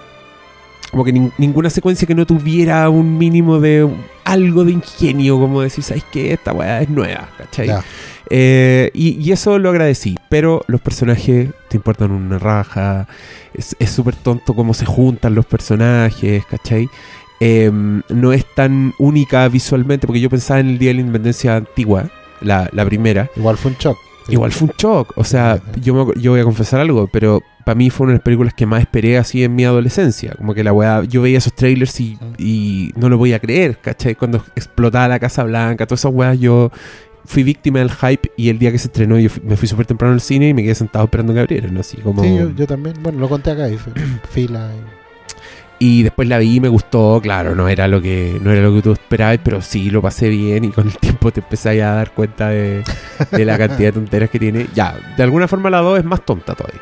[0.90, 3.86] como que nin- ninguna secuencia que no tuviera un mínimo de
[4.24, 7.66] algo de ingenio como decir sabes que esta weá es nueva ¿cachai?
[7.66, 7.84] Ya.
[8.30, 10.16] Eh, y, y eso lo agradecí.
[10.28, 13.06] Pero los personajes te importan una raja.
[13.54, 16.88] Es súper tonto cómo se juntan los personajes, ¿cachai?
[17.40, 21.56] Eh, no es tan única visualmente, porque yo pensaba en el Día de la Independencia
[21.56, 22.10] antigua,
[22.40, 23.30] la, la primera.
[23.36, 23.96] Igual fue un shock.
[24.28, 25.12] Igual fue un shock.
[25.16, 28.18] O sea, yo, me yo voy a confesar algo, pero para mí fue una de
[28.18, 30.34] las películas que más esperé así en mi adolescencia.
[30.36, 33.78] Como que la weá, yo veía esos trailers y, y no lo voy a creer,
[33.78, 34.14] ¿cachai?
[34.14, 36.70] Cuando explotaba la Casa Blanca, todas esas weas, yo
[37.28, 39.84] fui víctima del hype y el día que se estrenó yo fui- me fui súper
[39.84, 41.80] temprano al cine y me quedé sentado esperando que abrieran, ¿no?
[41.80, 42.22] Así como...
[42.22, 42.96] Sí, yo, yo también.
[43.02, 43.68] Bueno, lo conté acá.
[43.68, 43.90] Hice
[44.30, 44.70] fila.
[44.74, 44.98] y-
[45.84, 48.74] Y después la vi y me gustó, claro, no era lo que no era lo
[48.74, 51.92] que tú esperabas, pero sí lo pasé bien y con el tiempo te empecé a
[51.92, 52.82] dar cuenta de,
[53.30, 54.66] de la cantidad de tonteras que tiene.
[54.74, 56.80] Ya, de alguna forma la 2 es más tonta todavía.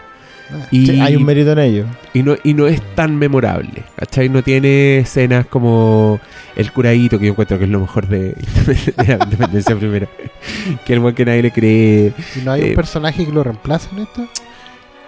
[0.71, 1.85] Y, Sí, hay un mérito en ello.
[2.15, 4.29] y no, y no es tan memorable, ¿cachai?
[4.29, 6.21] No tiene escenas como
[6.55, 8.29] el curadito, que yo encuentro que es lo mejor de,
[8.97, 10.07] de la independencia primera.
[10.87, 12.13] que el buen que nadie le cree.
[12.37, 14.27] ¿Y no hay Eh, un personaje que lo reemplace en esto?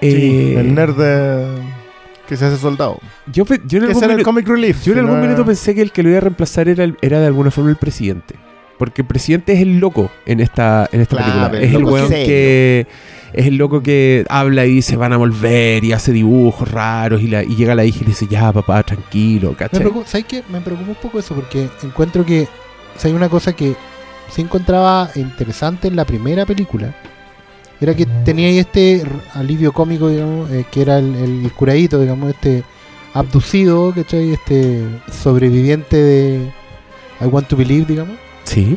[0.01, 1.59] Sí, Eh, el nerd de-
[2.29, 2.99] que se hace soldado.
[3.33, 3.53] Yo, en
[3.85, 4.85] algún era el minuto- comic relief.
[4.85, 6.97] Yo en algún no- minuto pensé que el que lo iba a reemplazar era, el-
[7.01, 8.35] era de alguna forma el presidente.
[8.79, 11.59] Porque el presidente es el loco en esta, en esta Claro, película.
[11.59, 12.27] el Es el loco weón serio.
[12.27, 12.87] que.
[13.33, 17.27] Es el loco que habla y dice van a volver y hace dibujos raros y,
[17.29, 19.81] la, y llega la hija y le dice ya papá, tranquilo, Me ¿cachai?
[19.81, 20.43] preocupa, ¿Sabes qué?
[20.51, 22.47] Me preocupa un poco eso porque encuentro que
[23.05, 23.75] hay una cosa que
[24.31, 26.95] se encontraba interesante en la primera película
[27.81, 29.05] era que tenía ahí este
[29.35, 32.65] alivio cómico, digamos, eh, que era el, el curadito, digamos, este
[33.15, 34.33] abducido, ¿cachai?
[34.33, 36.53] Este sobreviviente de
[37.21, 38.17] I Want to Believe, digamos.
[38.45, 38.77] Sí.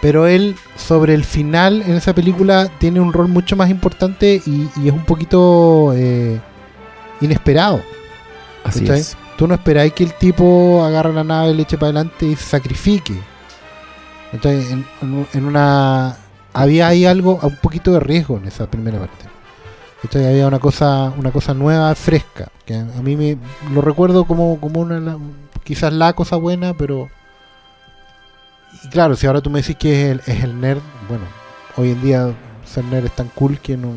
[0.00, 4.68] Pero él, sobre el final en esa película, tiene un rol mucho más importante y,
[4.76, 6.40] y es un poquito eh,
[7.20, 7.82] inesperado.
[8.64, 9.00] Así ¿Cachai?
[9.00, 9.16] es.
[9.36, 12.44] Tú no esperáis que el tipo agarre la nave, le eche para adelante y se
[12.44, 13.14] sacrifique.
[14.32, 14.84] Entonces, en,
[15.32, 16.16] en- una.
[16.52, 19.26] Había ahí algo, un poquito de riesgo en esa primera parte.
[20.02, 20.26] ¿Cachai?
[20.26, 22.48] Había una cosa, una cosa nueva, fresca.
[22.64, 23.36] Que a mí me
[23.72, 25.18] lo recuerdo como, como una.
[25.64, 27.08] Quizás la cosa buena, pero.
[28.84, 31.24] Y claro, si ahora tú me decís que es el, es el nerd, bueno,
[31.76, 33.88] hoy en día ser nerd es tan cool que no.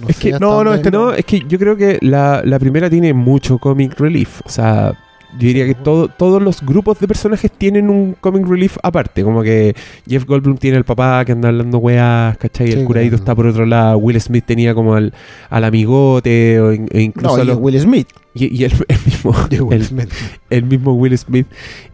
[0.00, 2.58] no Es que no, no, es que no, es que yo creo que la, la
[2.58, 4.40] primera tiene mucho comic relief.
[4.44, 4.92] O sea,
[5.32, 9.22] yo diría que todo, todos los grupos de personajes tienen un comic relief aparte.
[9.22, 9.74] Como que
[10.08, 12.72] Jeff Goldblum tiene al papá que anda hablando weas, ¿cachai?
[12.72, 13.22] Sí, el curadito claro.
[13.22, 13.98] está por otro lado.
[13.98, 15.12] Will Smith tenía como al,
[15.50, 18.08] al amigote o in- e incluso No, a y los- Will Smith.
[18.34, 20.10] y, y el, el mismo, Will el- Smith.
[20.50, 21.46] el mismo Will Smith.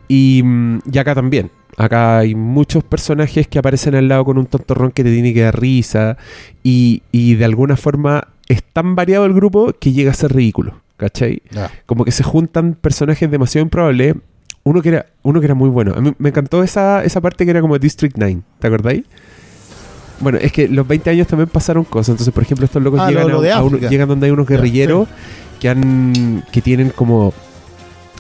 [0.09, 1.51] Y, mm, y acá también.
[1.77, 5.41] Acá hay muchos personajes que aparecen al lado con un tontorrón que te tiene que
[5.41, 6.17] dar risa.
[6.63, 10.84] Y, y de alguna forma es tan variado el grupo que llega a ser ridículo.
[10.97, 11.43] ¿Cachai?
[11.87, 14.15] Como que se juntan personajes demasiado improbables.
[14.63, 15.93] Uno que era, uno que era muy bueno.
[15.97, 18.41] A mí me encantó esa, esa parte que era como District 9.
[18.59, 19.05] ¿Te acordáis?
[20.21, 22.11] Bueno, es que los 20 años también pasaron cosas.
[22.11, 24.47] Entonces, por ejemplo, estos locos Ah, llegan, lo- lo a- a llegan donde hay unos
[24.47, 25.09] guerrilleros
[25.61, 27.35] que han que tienen como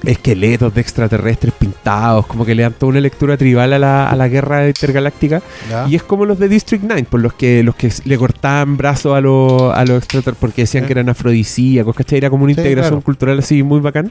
[0.06, 4.16] esqueletos de extraterrestres pintados, como que le dan toda una lectura tribal a la, a
[4.16, 5.42] la guerra intergaláctica.
[5.70, 5.86] ¿Ya?
[5.88, 9.16] Y es como los de District 9, por los que los que le cortaban brazos
[9.16, 10.86] a los a los extraterrestres porque decían Eh.
[10.86, 12.18] que eran afrodisíacos, ¿cachai?
[12.18, 13.04] Era como una Sí, integración claro.
[13.04, 14.10] cultural así muy bacán.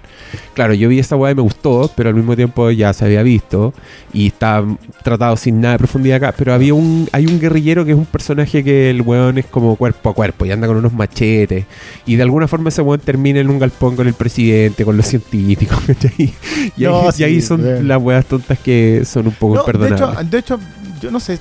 [0.54, 3.24] Claro, yo vi esta weá y me gustó, pero al mismo tiempo ya se había
[3.24, 3.74] visto
[4.14, 4.64] y está
[5.04, 6.34] tratado sin nada de profundidad acá.
[6.38, 9.76] Pero había un hay un guerrillero que es un personaje que el weón es como
[9.76, 11.66] cuerpo a cuerpo y anda con unos machetes.
[12.06, 15.06] Y de alguna forma ese weón termina en un galpón con el presidente, con los
[15.08, 16.34] científicos, ¿cachai?
[16.78, 19.80] Y, No, ahí, y sí, ahí son las weas tontas que son un poco No,
[19.80, 20.60] de, hecho, de hecho,
[21.02, 21.40] yo no sé.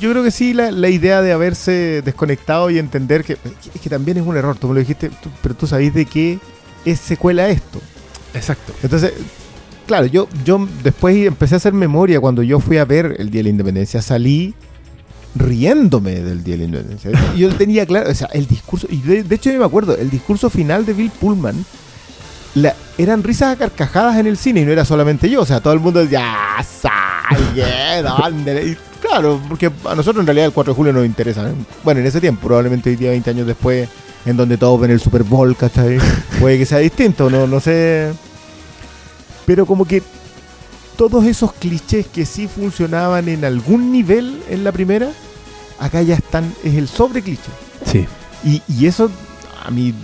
[0.00, 3.34] Yo creo que sí, la, la idea de haberse desconectado y entender que
[3.74, 4.56] es que también es un error.
[4.56, 6.38] Tú me lo dijiste, tú- pero tú sabés de qué
[6.86, 7.80] es secuela esto.
[8.32, 8.72] Exacto.
[8.82, 9.12] Entonces,
[9.86, 13.40] claro, yo, yo después empecé a hacer memoria cuando yo fui a ver el Día
[13.40, 14.00] de la Independencia.
[14.00, 14.54] Salí
[15.34, 17.10] riéndome del Día de la Independencia.
[17.36, 19.96] Y Yo tenía claro, o sea, el discurso, y de, de hecho yo me acuerdo,
[19.96, 21.64] el discurso final de Bill Pullman,
[22.54, 25.60] la, eran risas a carcajadas en el cine y no era solamente yo, o sea,
[25.60, 28.66] todo el mundo decía, "Ah, salgue, ¿dónde?".
[28.66, 31.48] Y claro, porque a nosotros en realidad el 4 de julio nos interesa.
[31.48, 31.54] ¿eh?
[31.84, 33.88] Bueno, en ese tiempo, probablemente hoy día, 20 años después,
[34.26, 35.98] en donde todos ven el Super Bowl, ¿cachai?
[36.40, 38.12] Puede que sea distinto, no, no sé.
[39.46, 40.02] Pero como que
[40.96, 45.08] todos esos clichés que sí funcionaban en algún nivel en la primera,
[45.78, 47.50] acá ya están, es el sobre cliché.
[47.90, 48.06] Sí.
[48.44, 49.10] Y, y eso
[49.64, 49.94] a mí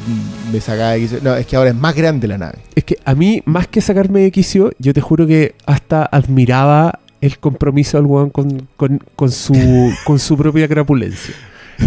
[0.52, 1.18] me sacaba de quicio.
[1.22, 2.58] No, es que ahora es más grande la nave.
[2.74, 7.00] Es que a mí, más que sacarme de quicio, yo te juro que hasta admiraba
[7.20, 9.54] el compromiso del weón con, con, con su,
[10.04, 11.34] con su propia crapulencia.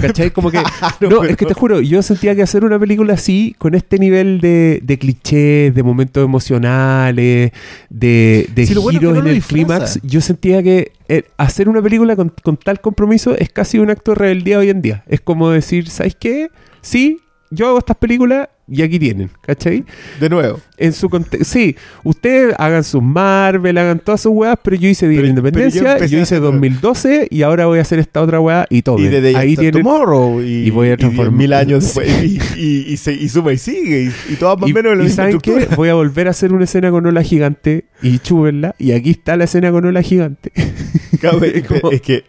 [0.02, 0.32] ¿Cachai?
[0.32, 0.62] Como que.
[1.02, 4.40] No, es que te juro, yo sentía que hacer una película así, con este nivel
[4.42, 7.52] de, de clichés, de momentos emocionales,
[7.90, 10.92] de, de Sí, lo bueno es que giros no en el clímax, yo sentía que
[11.08, 14.70] eh, hacer una película con, con tal compromiso es casi un acto de rebeldía hoy
[14.70, 15.04] en día.
[15.08, 16.50] Es como decir, ¿sabes qué?
[16.82, 17.20] Sí,
[17.52, 19.84] yo hago estas películas y aquí tienen, ¿cachai?
[20.20, 20.60] De nuevo.
[20.78, 21.10] En su
[21.42, 25.28] Sí, ustedes hagan sus Marvel, hagan todas sus weas, pero yo hice Día de la
[25.28, 28.68] yo Independencia, yo, a hice hacer- 2012 y ahora voy a hacer esta otra wea
[28.70, 29.00] y todo.
[29.00, 29.82] y de Day Ahí tienen.
[29.82, 30.42] Tomorrow.
[30.44, 32.08] Y, y voy a transformar- mil años después.
[32.24, 34.12] Y, y, y, se- y suma y sigue.
[34.30, 35.68] Y, todas más o menos y misma ¿saben qué?
[35.76, 38.76] Voy a volver a hacer una escena con Ola Gigante y chúbenla.
[38.78, 40.52] Y aquí está la escena con Ola Gigante.
[41.22, 42.24] Como- es que,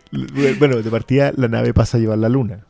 [0.59, 2.61] bueno, de partida la nave pasa a llevar la luna.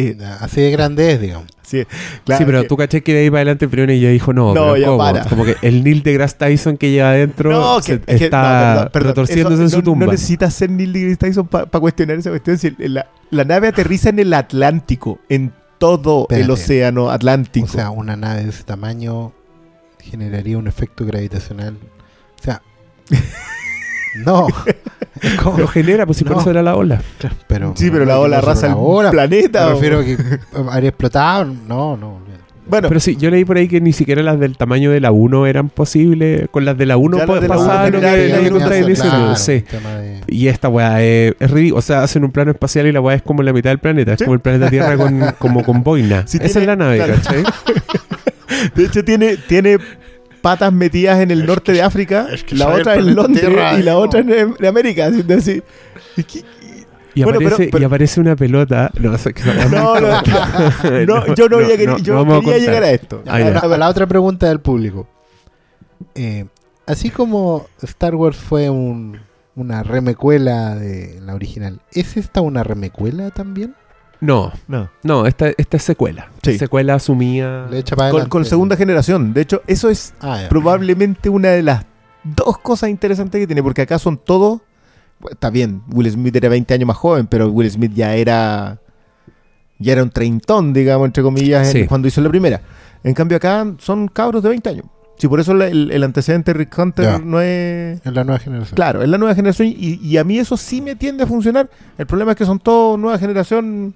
[0.00, 1.46] Eh, Así de grande es, digamos.
[1.62, 1.84] sí,
[2.24, 4.54] claro sí, pero que- tú caché que de ahí para adelante Prione ya dijo no.
[4.54, 4.98] No, ya ¿cómo?
[4.98, 5.24] para.
[5.24, 8.90] Como que el Neil deGrasse Tyson que lleva adentro No, que, que- está no, perdón,
[8.92, 10.06] perdón, retorciéndose eso en su no- tumba.
[10.06, 12.58] No necesitas ser Neil deGrasse Tyson para cuestionar esa cuestión.
[12.58, 17.66] Si la, la nave aterriza en el Atlántico, en todo el océano Atlántico.
[17.66, 19.32] O sea, una nave de ese tamaño
[20.00, 21.76] generaría un efecto gravitacional.
[22.40, 22.62] O sea,
[24.24, 24.46] no.
[25.20, 26.40] Es como- Lo genera, pues si por No.
[26.42, 27.02] eso era la ola.
[27.48, 29.10] pero, sí, pero la ola arrasa el ola.
[29.10, 29.66] planeta.
[29.66, 30.16] Me o- refiero a que
[30.70, 31.44] haría explotado.
[31.66, 32.20] No, no.
[32.68, 35.10] bueno, Pero sí, yo leí por ahí que ni siquiera las del tamaño de la
[35.10, 36.46] 1 eran posibles.
[36.52, 41.34] Con las de la 1 Ya las puede pasar lo que Y esta weá es,
[41.40, 41.80] es ridículo.
[41.80, 44.12] O sea, hacen un plano espacial y la weá es como la mitad del planeta.
[44.12, 44.24] Es Sí.
[44.24, 46.22] como el planeta Tierra con, como con boina.
[46.28, 47.14] Sí, Esa tiene- es la nave, claro.
[47.14, 47.42] ¿cachai?
[48.76, 49.78] de hecho tiene, tiene
[50.40, 53.82] patas metidas en el norte de África, es que la otra en Londres Tierra, y
[53.82, 53.98] la ¿no?
[53.98, 55.06] otra en, en América.
[55.36, 55.62] así.
[56.16, 56.44] Es que-
[57.14, 58.90] Y, Bueno, aparece, pero- pero- y aparece una pelota.
[59.00, 60.22] No, eso es que- no, no,
[61.06, 62.60] no, yo no, había querido- yo vamos a quería contar.
[62.60, 63.22] llegar a esto.
[63.26, 65.08] Ah, a la otra pregunta del público.
[66.14, 66.44] Eh,
[66.86, 69.18] así como Star Wars fue un,
[69.56, 73.74] una remecuela de la original, ¿es esta una remecuela también?
[74.20, 74.90] No, No.
[75.04, 76.30] no, esta, esta es secuela.
[76.42, 76.58] Sí.
[76.58, 77.68] Secuela asumida.
[77.70, 79.32] Le echa para Con, segunda generación.
[79.32, 81.84] De hecho, eso es Ah, probablemente una de las
[82.24, 84.60] dos cosas interesantes que tiene, porque acá son todos.
[85.30, 88.78] Está bien, Will Smith era 20 años más joven, pero Will Smith ya era.
[89.78, 91.86] Ya era un treintón, digamos, entre comillas, en- Sí.
[91.86, 92.60] cuando hizo la primera.
[93.04, 94.86] En cambio, acá son cabros de 20 años.
[95.18, 98.00] Sí, por eso el, el antecedente de Rick Hunter no es.
[98.04, 98.74] Es la nueva generación.
[98.76, 101.68] Claro, es la nueva generación y, y a mí eso sí me tiende a funcionar.
[101.96, 103.94] El problema es que son todos nueva generación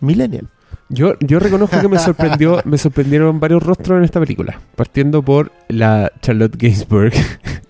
[0.00, 0.46] millennial.
[0.88, 4.60] Yo, yo reconozco que me sorprendió, me sorprendieron varios rostros en esta película.
[4.76, 7.12] Partiendo por la Charlotte Gainsbourg,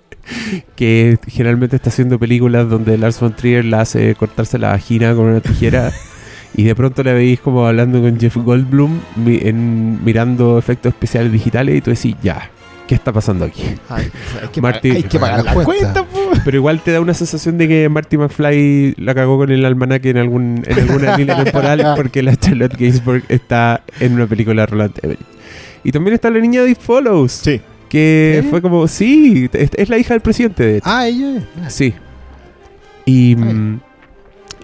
[0.76, 5.26] que generalmente está haciendo películas donde Lars von Trier la hace cortarse la vagina con
[5.26, 5.92] una tijera.
[6.54, 11.30] Y de pronto la veis como hablando con Jeff Goldblum, mi- en, mirando efectos especiales
[11.32, 12.50] digitales, y tú decís, ya,
[12.86, 13.62] ¿qué está pasando aquí?
[13.88, 14.10] Hay
[14.52, 16.18] que, Marty- pagar, hay que pagar la cuenta, po.
[16.44, 20.10] Pero igual te da una sensación de que Marty McFly la cagó con el almanaque
[20.10, 24.66] en, algún, en alguna línea temporal porque la Charlotte Gainsbourg está en una película de
[24.66, 25.26] Roland Emmerich.
[25.84, 27.60] Y también está la niña de It Follows, Sí.
[27.88, 28.46] que ¿Eh?
[28.48, 30.88] fue como, sí, es, es la hija del presidente, de hecho.
[30.88, 31.44] Ah, ella es.
[31.62, 31.70] Ah.
[31.70, 31.94] Sí.
[33.04, 33.78] Y, Ay.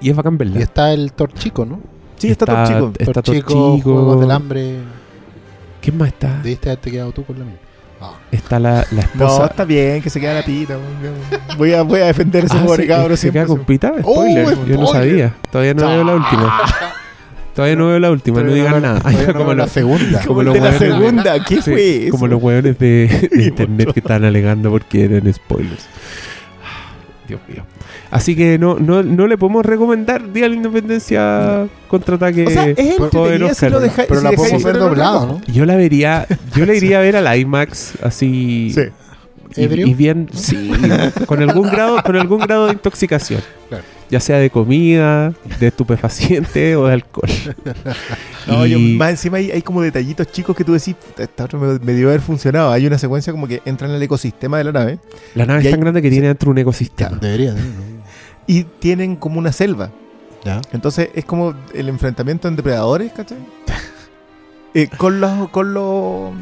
[0.00, 0.58] y es bacán verla.
[0.58, 1.80] Y está el Thor chico, ¿no?
[2.16, 2.44] Sí, está.
[2.64, 3.92] Está Thor todo chico, chico.
[3.94, 4.74] Juegos del Hambre.
[5.80, 6.40] ¿Quién más está?
[6.42, 7.56] Debiste haberte quedado tú con la mía.
[8.02, 8.14] Ah.
[8.32, 9.46] está la, la No, esposa.
[9.46, 10.76] está bien que se queda la pita.
[11.56, 13.92] Voy a, voy a defender ese Ah, pobre sí, se queda con pita.
[14.02, 14.66] ¡Oh, Spoiler.
[14.66, 15.34] Yo no sabía.
[15.50, 16.60] Todavía no veo la última.
[17.54, 18.38] Todavía no veo la última.
[18.40, 19.10] No Todavía digan no- nada.
[19.28, 20.24] no como la segunda.
[20.26, 21.44] como los la segunda.
[21.44, 22.10] ¿Qué sí, fue eso?
[22.12, 25.86] como los hueones de, internet que estaban alegando porque eran spoilers.
[27.28, 27.62] Dios mío.
[28.12, 32.46] Así que no, no, no le podemos recomendar Día de la Independencia contraataque.
[32.46, 32.98] O sea, dejáis.
[33.10, 35.26] Pero si la podemos ver reloj.
[35.26, 35.40] ¿no?
[35.52, 38.70] Yo la vería, yo la iría a ver al IMAX así.
[38.74, 38.82] Sí.
[39.56, 39.86] Y, ¿Ebrio?
[39.86, 40.70] y bien, sí,
[41.26, 43.42] con algún grado, con algún grado de intoxicación.
[43.68, 43.84] Claro.
[44.08, 47.28] Ya sea de comida, de estupefaciente o de alcohol.
[48.46, 51.44] No, yo- Y- más encima hay, hay como detallitos chicos que tú decís, "Puta, esta
[51.44, 52.72] otra me, me dio haber funcionado.
[52.72, 54.98] Hay una secuencia como que entra en el ecosistema de la nave
[55.36, 57.18] La nave es hay- tan grande que tiene dentro un ecosistema.
[57.20, 57.60] Debería, ¿no?
[58.46, 59.90] Y tienen como una selva.
[60.44, 60.60] Ya.
[60.72, 63.38] Entonces es como el enfrentamiento en depredadores, ¿cachai?
[64.74, 65.50] Eh, con los.
[65.50, 66.32] Con los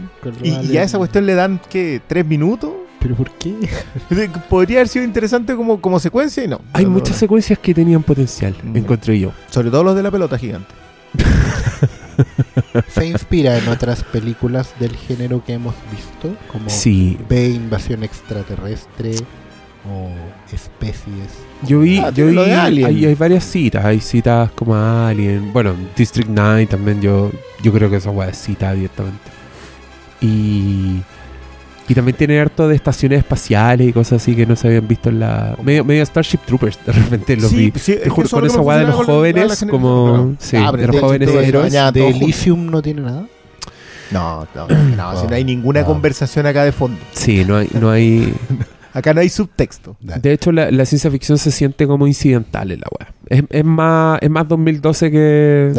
[0.40, 2.01] y, y a esa cuestión le dan, ¿qué?
[2.07, 2.70] ¿Tres minutos?
[3.01, 3.57] ¿Pero por qué?
[4.48, 6.61] Podría haber sido interesante como, como secuencia y no.
[6.72, 7.18] Hay No, no, muchas no.
[7.18, 8.76] secuencias que tenían potencial, Mm.
[8.76, 9.32] encontré yo.
[9.51, 10.72] Sobre todo los de la pelota gigante.
[12.88, 16.36] ¿Se inspira en otras películas del género que hemos visto?
[16.53, 19.16] Como Sí, B, Invasión Extraterrestre
[19.90, 20.11] o
[20.53, 21.28] Especies.
[21.66, 22.86] yo vi, Ah, yo vi lo de Alien.
[22.86, 27.30] hay, hay varias citas, hay citas como Alien, bueno, District 9 también yo,
[27.62, 29.30] yo creo que esa weá es cita directamente.
[30.20, 31.01] Y,
[31.88, 35.09] y también tiene harto de estaciones espaciales y cosas así que no se habían visto
[35.09, 35.57] en la...
[35.62, 37.72] Medio, medio Starship Troopers, de repente los vi.
[37.76, 40.34] sí, Te juro, con esa weá de los jóvenes, como...
[40.38, 41.72] Sí, Ah, de los de- jóvenes de- héroes.
[41.72, 42.09] ¿De.
[42.09, 43.26] Elysium no tiene nada?
[44.11, 46.98] No, no, no, si no hay ninguna conversación acá de fondo.
[47.12, 47.68] Sí, no hay...
[47.72, 48.34] No hay
[48.93, 49.97] Acá no hay subtexto.
[50.01, 53.12] De hecho, la, la ciencia ficción se siente como incidental en la weá.
[53.28, 55.72] Es, es más, es más 2012 que,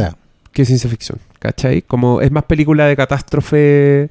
[0.53, 1.81] que ciencia ficción, ¿cachai?
[1.81, 4.09] Como es más película de catástrofe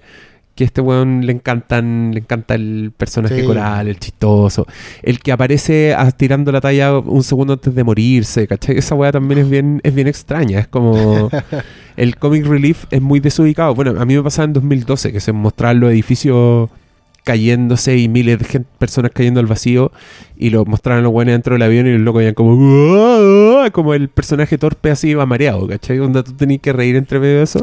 [0.54, 3.46] que a este weón le encantan, le encanta el personaje Sí.
[3.46, 4.66] coral, el chistoso,
[5.02, 8.76] el que aparece tirando la talla un segundo antes de morirse, ¿cachai?
[8.76, 11.30] Esa weá también es bien, es bien extraña, es como
[11.96, 13.74] el comic relief es muy desubicado.
[13.74, 16.68] Bueno, a mí me pasaba en 2012 que se mostraban los edificios
[17.24, 19.92] cayéndose y miles de personas cayendo al vacío
[20.36, 23.70] y lo mostraron los buenos dentro del avión y los locos iban como "Uah, uah",
[23.70, 25.98] como el personaje torpe así iba mareado, ¿cachai?
[25.98, 27.60] Donde tú tenías que reír entre medio de eso.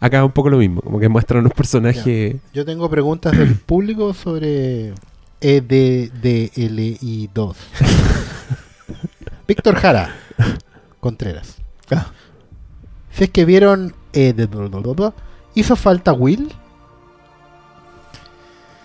[0.00, 2.36] Acá es un poco lo mismo, como que muestran unos personajes...
[2.52, 4.94] Yo tengo preguntas del público sobre
[5.40, 7.54] E EDDLI2.
[9.48, 10.14] Víctor Jara
[11.00, 11.56] Contreras.
[11.90, 12.06] Ah.
[13.10, 15.12] Si es que vieron EDDLI2,
[15.54, 16.52] ¿hizo falta Will?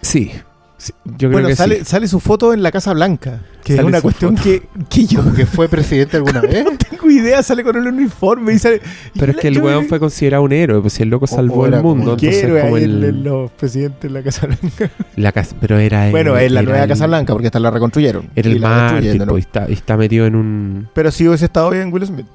[0.08, 0.32] Sí,
[0.78, 1.86] sí, yo creo Bueno, que sale, sí.
[1.86, 3.42] sale su foto en la Casa Blanca.
[3.64, 6.64] Que Sale es una cuestión que, que yo ¿Como que fue presidente alguna vez?
[6.64, 7.44] no tengo idea.
[7.44, 8.82] Sale con el uniforme y sale.
[9.14, 11.66] y Pero es que el weón fue considerado un héroe, pues si el loco salvó
[11.66, 14.90] el mundo, un ¿Qué entonces como el, el- los presidentes de la Casa Blanca?
[15.18, 18.30] la casa, pero era bueno, es la nueva el- Casa Blanca porque esta la reconstruyeron.
[18.36, 19.26] Era Y el mártir, ¿no?
[19.28, 20.88] pues, y está, y está metido en un...
[20.94, 22.26] Pero si hubiese estado bien Will Smith.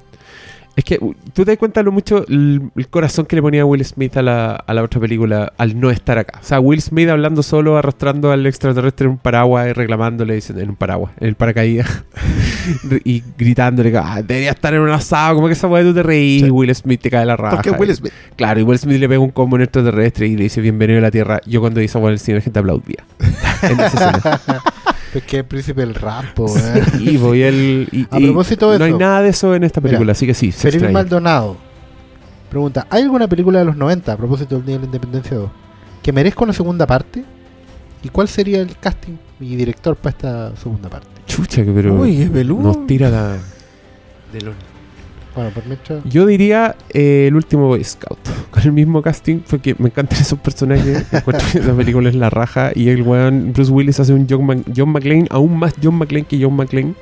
[0.75, 3.63] Es que uh, tú te das cuenta lo mucho el, el corazón que le ponía
[3.63, 6.39] Will Smith a la, a la otra película al no estar acá.
[6.41, 10.69] O sea, Will Smith hablando solo, arrastrando al extraterrestre en un paraguas y reclamándole, en
[10.69, 12.03] un paraguas, en el paracaídas,
[13.03, 16.41] y gritándole, ah, debería estar en un asado, como que esa weá tú te reís
[16.41, 16.47] Sí.
[16.47, 17.55] y Will Smith te cae la raja.
[17.57, 18.11] Porque Will Smith.
[18.35, 21.01] Claro, y Will Smith le pega un combo un extraterrestre y le dice bienvenido a
[21.03, 21.39] la Tierra.
[21.45, 23.03] Yo cuando hice esa weá en el cine la gente aplaudía.
[23.61, 24.39] en esa escena.
[25.13, 26.25] Es que el príncipe del rap.
[26.99, 27.87] Y voy el...
[27.91, 30.25] y- A y propósito de no hay nada de eso en esta Mira, película, así
[30.25, 30.93] que sí, se Felipe extraña.
[30.93, 31.57] Maldonado
[32.49, 35.49] pregunta: ¿Hay alguna película de los 90 a propósito del Día de la Independencia 2
[36.01, 37.23] que merezca una segunda parte?
[38.03, 41.07] ¿Y cuál sería el casting y director para esta segunda parte?
[41.25, 41.93] Chucha, que pero...
[41.95, 42.61] Uy, peludo.
[42.63, 43.37] Nos tira la...
[44.33, 44.53] De los
[45.35, 46.03] Bueno, por mientras.
[46.05, 48.19] Yo diría eh, el último Boy Scout.
[48.51, 51.05] Con el mismo casting, porque me encantan esos personajes.
[51.55, 52.71] Esa película es la raja.
[52.75, 56.25] Y el weón, Bruce Willis hace un John, Mac- John McClane, aún más John McClane
[56.25, 56.93] que John McClane.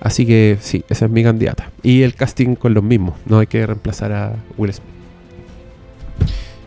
[0.00, 1.70] Así que sí, esa es mi candidata.
[1.82, 3.14] Y el casting con los mismos.
[3.26, 4.88] No hay que reemplazar a Will Smith.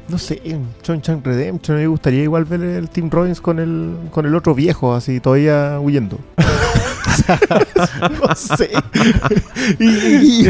[0.10, 3.96] No sé, en Chon Chan Redemption me gustaría igual ver el Tim Robbins con el,
[4.12, 6.20] con el otro viejo, así todavía huyendo.
[8.28, 8.70] no sé.
[9.80, 10.48] y, y-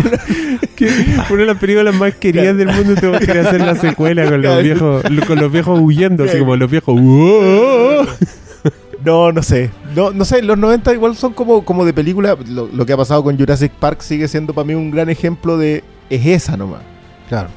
[1.30, 4.64] Una de las películas más queridas del mundo te que hacer la secuela con los
[4.64, 6.99] viejos, con los viejos huyendo, así como los viejos.
[9.06, 9.70] No, no sé.
[9.97, 12.38] No, no sé, los 90 igual son como, como de película.
[12.47, 15.58] Lo, lo que ha pasado con Jurassic Park sigue siendo para mí un gran ejemplo
[15.58, 16.80] de es esa nomás.
[17.28, 17.49] Claro.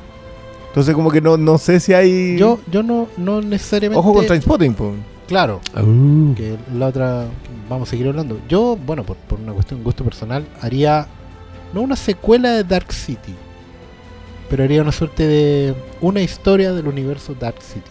[0.77, 2.37] Entonces como que no, no sé si hay...
[2.37, 3.99] Yo, yo no, no necesariamente.
[3.99, 4.93] Ojo con Trainspotting, po.
[5.27, 6.35] Claro, Uh.
[6.35, 7.25] que la otra.
[7.67, 8.39] Vamos a seguir hablando.
[8.47, 11.07] Yo, bueno, por, por una cuestión de gusto personal, haría.
[11.73, 13.35] No una secuela de Dark City,
[14.51, 15.75] pero haría una suerte de.
[16.03, 17.91] Una historia del universo Dark City.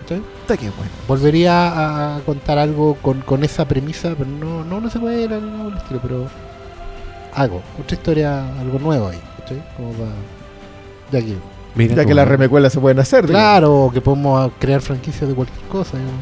[0.00, 0.90] Puta, qué bueno.
[1.06, 5.76] Volvería a, contar algo con, con esa premisa, pero no, no una secuela ni nada
[5.76, 6.26] estilo, pero
[7.34, 9.62] algo, otra historia, algo nuevo ahí, ¿cachai?
[9.76, 10.10] Como para...
[11.12, 11.34] Ya que,
[11.74, 12.30] Mira Ya tú, que las ¿eh?
[12.30, 13.26] remecuelas se pueden hacer.
[13.26, 13.42] digamos.
[13.42, 16.20] claro, que podemos crear franquicias de cualquier cosa, digamos,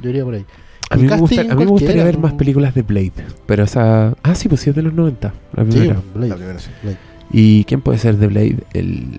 [0.00, 0.44] yo iría por ahí.
[0.90, 3.12] A mí, El me gusta- casting a mí me gustaría ver más películas de Blade.
[3.46, 4.14] Pero esa.
[4.22, 5.34] Ah, sí, pues sí, es de los 90.
[5.54, 6.00] La Sí, primera.
[6.14, 6.70] Blade, La primera sí.
[6.82, 6.98] Blade.
[7.30, 8.56] ¿Y quién puede ser de Blade?
[8.72, 9.18] El.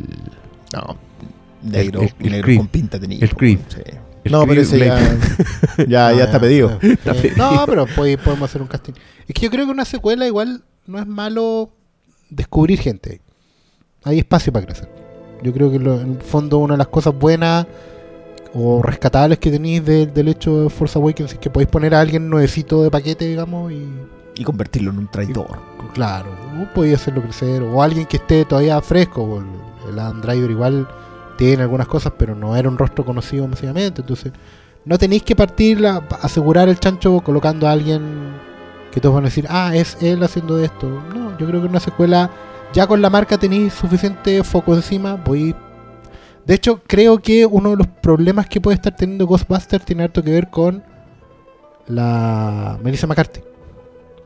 [0.73, 0.97] No.
[1.61, 2.57] Negro, El- el negro Creed.
[2.57, 3.23] con pinta de niño.
[3.23, 3.59] El Creed.
[3.67, 3.81] Sí.
[4.23, 5.89] el No, pero ese ya, Blade.
[5.89, 6.77] ya, Ah, ya está pedido.
[6.81, 6.91] sí.
[6.91, 7.35] Está pedido.
[7.37, 8.93] No, pero podemos hacer un casting.
[9.27, 11.71] Es que yo creo que una secuela igual no es malo
[12.31, 13.21] descubrir gente.
[14.09, 14.89] Hay espacio para crecer.
[15.43, 17.65] Yo creo que lo- en el fondo una de las cosas buenas
[18.53, 21.99] o rescatables que tenéis de- del hecho de Force Awakens es que podéis poner a
[22.01, 23.85] alguien nuevecito de paquete, digamos, y
[24.35, 25.59] Y convertirlo en un traidor.
[25.93, 26.29] claro,
[26.61, 29.43] o podéis hacerlo crecer, o alguien que esté todavía fresco,
[29.87, 30.87] el, el igual
[31.37, 34.31] tiene algunas cosas, pero no era un rostro conocido masivamente, entonces
[34.85, 38.33] no tenéis que partir a asegurar el chancho colocando a alguien
[38.91, 40.87] que todos van a decir, ah, es él haciendo esto.
[41.13, 42.29] No, yo creo que una secuela,
[42.73, 45.55] ya con la marca tenéis suficiente foco encima, podéis...
[46.45, 50.23] De hecho, creo que uno de los problemas que puede estar teniendo Ghostbusters tiene harto
[50.23, 50.83] que ver con
[51.87, 53.41] la Melissa McCarthy.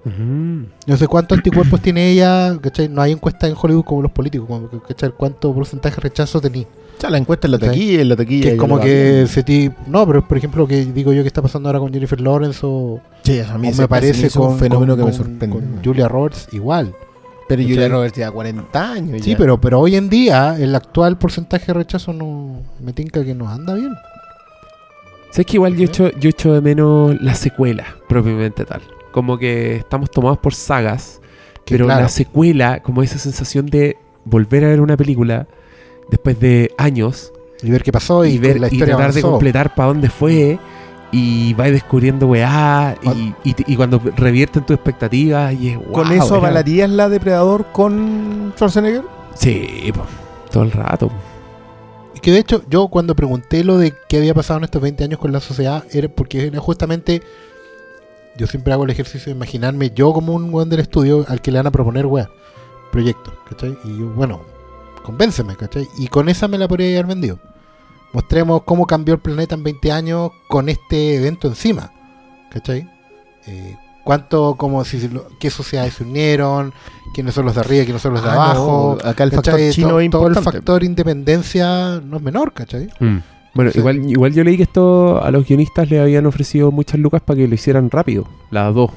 [0.06, 2.90] No sé cuántos anticuerpos tiene ella, ¿cachai?
[2.90, 5.12] No hay encuestas en Hollywood como los políticos, como, ¿cachai?
[5.12, 6.64] ¿Cuánto porcentaje de rechazo tenía?
[6.98, 8.44] O sea, la encuesta en la taquilla, en la taquilla.
[8.44, 9.76] Que es como lo que ese tipo...
[9.88, 13.00] No, pero por ejemplo, que digo yo que está pasando ahora con Jennifer Lawrence o,
[13.24, 15.50] Sí, a mí o me parece un fenómeno con- que me sorprende.
[15.50, 16.94] con Julia Roberts igual.
[17.48, 17.74] Pero ¿cachai?
[17.74, 19.22] Julia Roberts ya 40 años.
[19.22, 19.38] Sí, ya.
[19.38, 23.50] pero, pero hoy en día el actual porcentaje de rechazo no me tinca que no
[23.50, 23.94] anda bien.
[25.32, 28.82] ¿Sabes que igual yo echo, yo echo de menos la secuela, propiamente tal?
[29.12, 31.20] Como que estamos tomados por sagas,
[31.66, 35.48] Que pero claro, la secuela, como esa sensación de volver a ver una película
[36.10, 37.34] después de años
[37.64, 40.60] y ver qué pasó y, y, ver, la y tratar de completar para dónde fue
[41.14, 46.12] y vais descubriendo weá y, y, y cuando revierten tus expectativas y es ¿Con wow,
[46.12, 49.04] eso era- avalarías la Depredador con Schwarzenegger?
[49.36, 50.02] Sí, po,
[50.52, 51.10] todo el rato.
[52.16, 55.04] Y que de hecho, yo cuando pregunté lo de qué había pasado en estos 20
[55.04, 57.22] años con la sociedad, era porque era justamente.
[58.36, 61.52] Yo siempre hago el ejercicio de imaginarme yo como un weón del estudio al que
[61.52, 62.28] le van a proponer weá,
[62.92, 63.78] proyectos, ¿cachai?
[63.84, 64.42] Y yo, bueno,
[65.04, 65.88] convénceme, ¿cachai?
[66.00, 67.38] Y con esa me la podría haber vendido.
[68.14, 71.92] Mostremos cómo cambió el planeta en 20 años con este evento encima,
[72.52, 72.88] ¿cachai?
[73.48, 76.74] Eh, cuánto, como si, lo- qué sociedades se unieron,
[77.14, 79.54] quiénes son los de arriba, quiénes son los de Ah, abajo, no, acá el factor
[79.56, 79.72] ¿cachai?
[79.72, 82.88] chino To- es todo el factor independencia no es menor, ¿cachai?
[83.00, 83.18] Mm.
[83.56, 83.80] Bueno, Sí.
[83.80, 87.38] igual, igual yo leí que esto a los guionistas le habían ofrecido muchas lucas para
[87.38, 88.92] que lo hicieran rápido, las dos.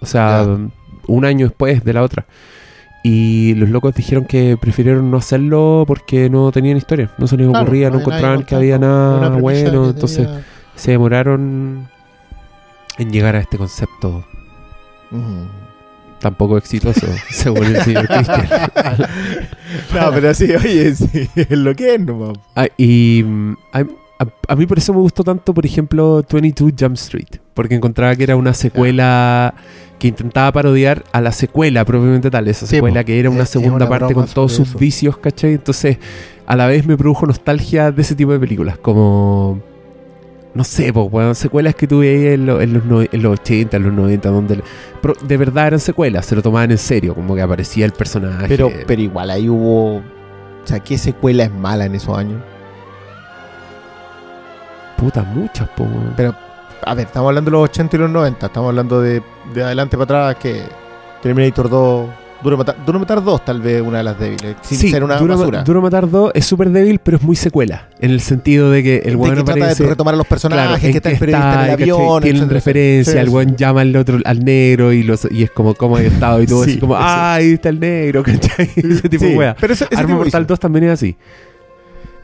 [0.00, 0.58] O sea, Ya.
[1.08, 2.26] un año después de la otra.
[3.08, 7.46] Y los locos dijeron que prefirieron no hacerlo porque no tenían historia, no se les
[7.46, 10.44] Claro, ocurría, no nadie encontraban que había nada bueno, entonces tenía-
[10.74, 11.88] se demoraron
[12.98, 14.24] en llegar a este concepto.
[16.18, 18.48] Tan poco exitoso, según el señor Cristian.
[19.94, 23.78] no, pero sí, oye, sí, es lo que es, no Ah, y mm, a,
[24.24, 28.16] a- a mí por eso me gustó tanto, por ejemplo, 22 Jump Street, porque encontraba
[28.16, 29.54] que era una secuela
[29.98, 33.06] que intentaba parodiar a la secuela propiamente tal, esa Sí, secuela po.
[33.06, 34.78] que era una Es- segunda una parte con todos sus eso.
[34.78, 35.54] vicios, ¿cachai?
[35.54, 35.98] Entonces,
[36.46, 39.60] a la vez me produjo nostalgia de ese tipo de películas, como...
[40.54, 43.40] No sé, pues, bueno, secuelas que tuve ahí en, lo- en los, no- en los
[43.40, 44.62] 80, en los 90, donde
[45.02, 48.46] pro- de verdad eran secuelas, se lo tomaban en serio, como que aparecía el personaje.
[48.48, 49.96] Pero, pero igual ahí hubo.
[49.96, 50.02] O
[50.64, 52.40] sea, ¿qué secuela es mala en esos años?
[54.96, 55.86] Puta, muchas, po.
[56.16, 56.34] Pero,
[56.86, 58.46] a ver, estamos hablando de los 80 y los 90.
[58.46, 59.20] Estamos hablando de,
[59.52, 60.62] de adelante para atrás que
[61.20, 62.10] Terminator 2.
[62.44, 64.56] Duro matar, Duro matar 2, tal vez una de las débiles.
[64.62, 65.64] Sin sí, ser una Duro, basura.
[65.64, 67.88] Duro Matar 2 es súper débil, pero es muy secuela.
[67.98, 70.80] En el sentido de que el weón que trata de retomar a los personajes, claro,
[70.80, 72.22] que en está periodista en el avión.
[72.22, 75.74] Tienen etcétera, referencia, el weón llama al otro, al negro y, los, y es como,
[75.74, 76.40] ¿cómo ha estado?
[76.40, 76.94] Y todo Sí, así como.
[76.94, 78.22] ¡ah, ahí está el negro!
[78.22, 78.70] ¿cachai?
[78.76, 79.56] Ese tipo de wea.
[79.58, 80.48] Pero ese, ese Arma Mortal hizo.
[80.48, 81.16] 2 también es así.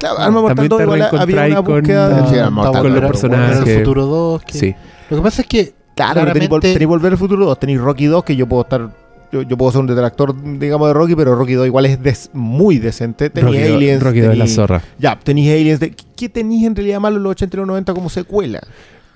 [0.02, 2.28] Claro, Arma Mortal También 2 te igual había una reencontráis con- búsqueda de...
[2.30, 3.58] Sí, Arma Mortal con los personajes.
[3.58, 4.42] Volver al futuro 2.
[4.42, 4.74] que- Sí.
[5.10, 8.24] Lo que pasa es que Claro, tenéis, tenéis Volver al Futuro 2, tenéis Rocky 2,
[8.24, 8.90] que yo puedo estar.
[9.30, 12.30] Yo, yo puedo ser un detractor, digamos, de Rocky, pero Rocky 2 igual es des-
[12.34, 13.30] muy decente.
[13.30, 14.02] Tenéis Rocky, Aliens.
[14.02, 14.82] Rocky 2 es la tenéis- zorra.
[14.98, 15.80] Ya, tenéis Aliens.
[15.80, 18.60] De, ¿Qué tenéis en realidad malo en los 80 y los 90 como secuela?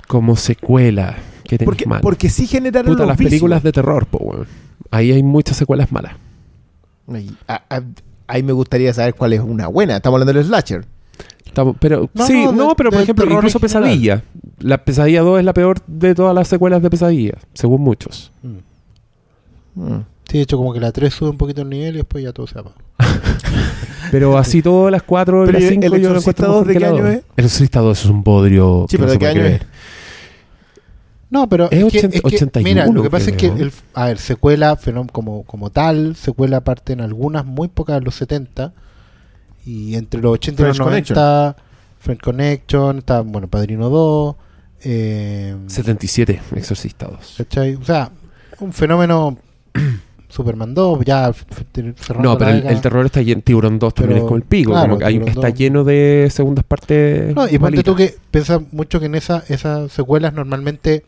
[0.07, 1.17] Como secuela.
[1.45, 2.01] ¿Qué tenés Porque, mal?
[2.01, 3.31] porque sí generaron Puta, los las vicios.
[3.31, 4.47] películas de terror, po, weón.
[4.91, 6.13] Ahí hay muchas secuelas malas.
[7.13, 7.83] Ahí, a- a-
[8.27, 9.97] ahí me gustaría saber cuál es una buena.
[9.97, 10.85] Estamos hablando del slasher.
[11.45, 13.83] Estamos- pero No, sí, no, no, de- pero por ejemplo, incluso general.
[13.85, 14.23] Pesadilla.
[14.61, 18.31] La Pesadilla 2 es la peor de todas las secuelas de Pesadilla, según muchos.
[18.43, 19.83] Mm.
[19.83, 20.05] Mm.
[20.29, 22.33] Sí, de hecho, como que la 3 sube un poquito el nivel y después ya
[22.33, 22.75] todo se apaga.
[24.11, 26.55] Pero así todas las 4 y las ¿y 5 el yo lo Exorcista encuentro 2
[26.55, 27.25] mejor de qué la año es?
[27.37, 28.87] El Exorcista 2 es un bodrio.
[28.89, 29.61] Sí, que pero no ¿de qué año es?
[31.37, 33.51] No, pero Es es, que, 80 es que, 81, mira, lo que pasa es que,
[33.51, 33.67] creo.
[33.67, 34.79] el, a ver, secuela
[35.13, 38.73] como, como tal, secuela parte en algunas, muy pocas de los 70,
[39.67, 41.57] y entre los 80 y los French 90,
[41.99, 44.37] Friend Connection, está, bueno, Padrino 2,
[44.85, 47.35] eh, 77, Exorcista 2.
[47.39, 47.75] ¿cachai?
[47.75, 48.11] O sea,
[48.61, 49.37] un fenómeno
[50.29, 51.33] Superman 2, ya
[52.21, 54.71] No, pero el, el terror está lleno, Tiburón 2 también Pero, es como el pico,
[54.73, 55.55] claro, como que hay- está 2.
[55.55, 57.35] lleno de segundas partes.
[57.35, 61.05] No, y ponte tú que piensas mucho que en esa, esas secuelas normalmente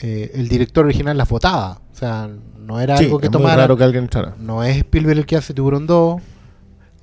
[0.00, 1.80] eh, el director original las votaba.
[1.92, 2.28] O sea,
[2.58, 4.34] no era Sí, algo que es muy raro que alguien entrara.
[4.38, 6.20] No es Spielberg el que hace Tiburón 2,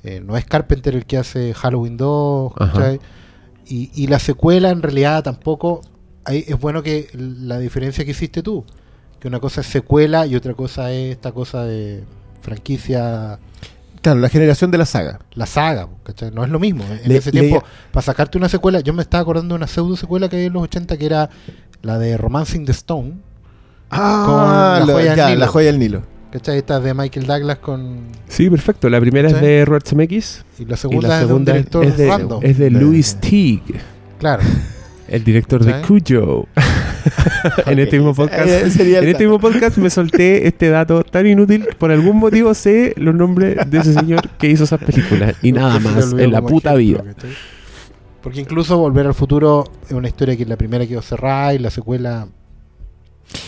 [0.03, 2.71] eh, no es Carpenter el que hace Halloween 2, Ajá.
[2.73, 2.99] ¿cachai?
[3.67, 5.81] Y, y la secuela en realidad tampoco.
[6.25, 8.65] Ahí es bueno que la diferencia que hiciste tú,
[9.19, 12.03] que una cosa es secuela y otra cosa es esta cosa de
[12.41, 13.39] franquicia,
[14.01, 15.19] Claro, la generación de la saga.
[15.33, 16.31] la saga, ¿cachai?
[16.31, 16.83] No es lo mismo.
[16.85, 19.67] En Le- ese le- tiempo, para sacarte una secuela, yo me estaba acordando de una
[19.67, 21.29] pseudo secuela que había en los 80 que era
[21.81, 23.13] la de Romancing the Stone,
[23.91, 25.39] Ah, la lo- joya ya, Nilo.
[25.39, 26.01] la joya del Nilo.
[26.31, 26.57] ¿cachai?
[26.59, 28.01] Esta de Michael Douglas con.
[28.27, 28.87] Sí, perfecto.
[28.89, 31.45] La primera es de Robert Zemeckis Y la y segunda, la es de un es,
[31.47, 32.39] director es de, random.
[32.43, 33.61] es de De- Louis Teague,
[34.19, 34.43] Claro.
[35.07, 35.87] el director de ¿Sí?
[35.87, 36.47] Cujo.
[37.65, 38.47] en este mismo podcast.
[38.47, 41.65] Eh, En este mismo podcast me solté este dato tan inútil.
[41.79, 45.33] Por algún motivo sé los nombres de ese señor que hizo esas películas.
[45.41, 47.15] Y nada más en la puta ejemplo, vida.
[48.21, 51.69] Porque incluso Volver al Futuro es una historia que la primera quedó cerrada y la
[51.69, 52.27] secuela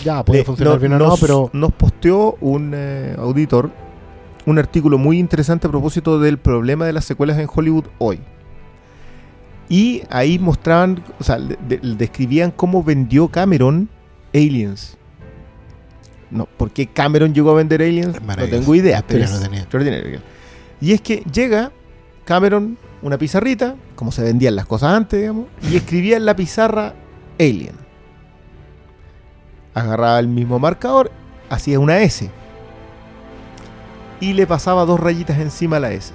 [0.03, 3.71] ya puede Le- funcionar no- bien o no, nos, pero nos posteó un eh, auditor
[4.45, 8.19] un artículo muy interesante a propósito del problema de las secuelas en Hollywood hoy.
[9.69, 13.87] Y ahí mostraban, o sea, de- de- describían cómo vendió Cameron
[14.33, 14.97] Aliens.
[16.31, 18.17] No, ¿por qué Cameron llegó a vender Aliens?
[18.21, 19.59] No tengo idea, pero es no tenía.
[19.59, 20.19] extraordinario.
[20.79, 21.71] Y es que llega
[22.25, 26.93] Cameron, una pizarrita, como se vendían las cosas antes, digamos, y escribía en la pizarra
[27.39, 27.75] Alien.
[29.73, 31.11] Agarraba el mismo marcador,
[31.49, 32.29] hacía una S.
[34.19, 36.13] Y le pasaba dos rayitas encima a la S,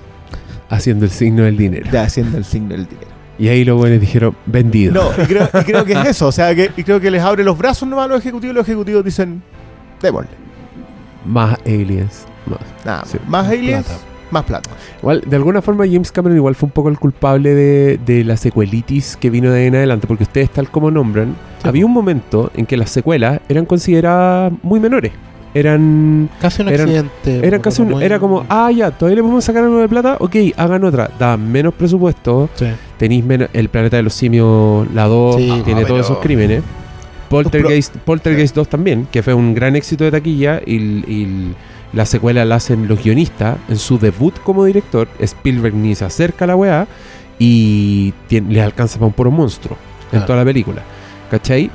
[0.69, 1.89] Haciendo el signo del dinero.
[1.91, 3.09] ya haciendo el signo del dinero.
[3.39, 4.95] Y ahí los buenos dijeron, vendido.
[4.95, 7.23] No, y creo, y creo que es eso, o sea, que, y creo que les
[7.23, 9.43] abre los brazos nomás a los ejecutivos y los ejecutivos dicen,
[10.01, 10.31] démosle.
[11.25, 12.25] Más aliens.
[12.47, 12.61] Más.
[12.85, 13.19] Nada, Sí.
[13.27, 14.01] más aliens, Plata.
[14.31, 14.71] Más plata.
[15.01, 18.37] Igual, de alguna forma James Cameron igual fue un poco el culpable de, de la
[18.37, 21.93] secuelitis que vino de ahí en adelante, porque ustedes tal como nombran, Sí, había un
[21.93, 25.13] momento en que las secuelas eran consideradas muy menores.
[25.55, 27.47] Eran casi un eran- accidente.
[27.47, 30.37] Era casi un- era como, ah, ya, todavía le podemos sacar algo de plata, ok,
[30.57, 31.11] hagan otra.
[31.19, 32.67] Daban menos presupuesto, Sí.
[32.99, 33.49] tenéis menos.
[33.55, 36.63] El planeta de los simios, la 2, Sí, tiene ah, todos pero- esos crímenes.
[37.29, 40.61] Poltergeist, Poltergeist 2 también, que fue un gran éxito de taquilla.
[40.65, 41.55] Y, y
[41.93, 45.09] la secuela la hacen los guionistas en su debut como director.
[45.21, 46.87] Spielberg ni se acerca a la weá
[47.39, 49.77] y tien- le alcanza para un puro monstruo
[50.13, 50.83] en toda la película.
[51.31, 51.71] ¿Cachai?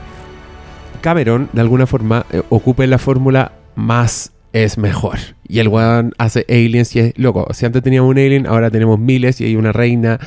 [1.02, 5.18] Cameron, de alguna forma, eh, ocupa la fórmula más es mejor.
[5.52, 7.46] Y el weón hace aliens y es loco.
[7.54, 10.18] Si antes teníamos un alien, ahora tenemos miles y hay una reina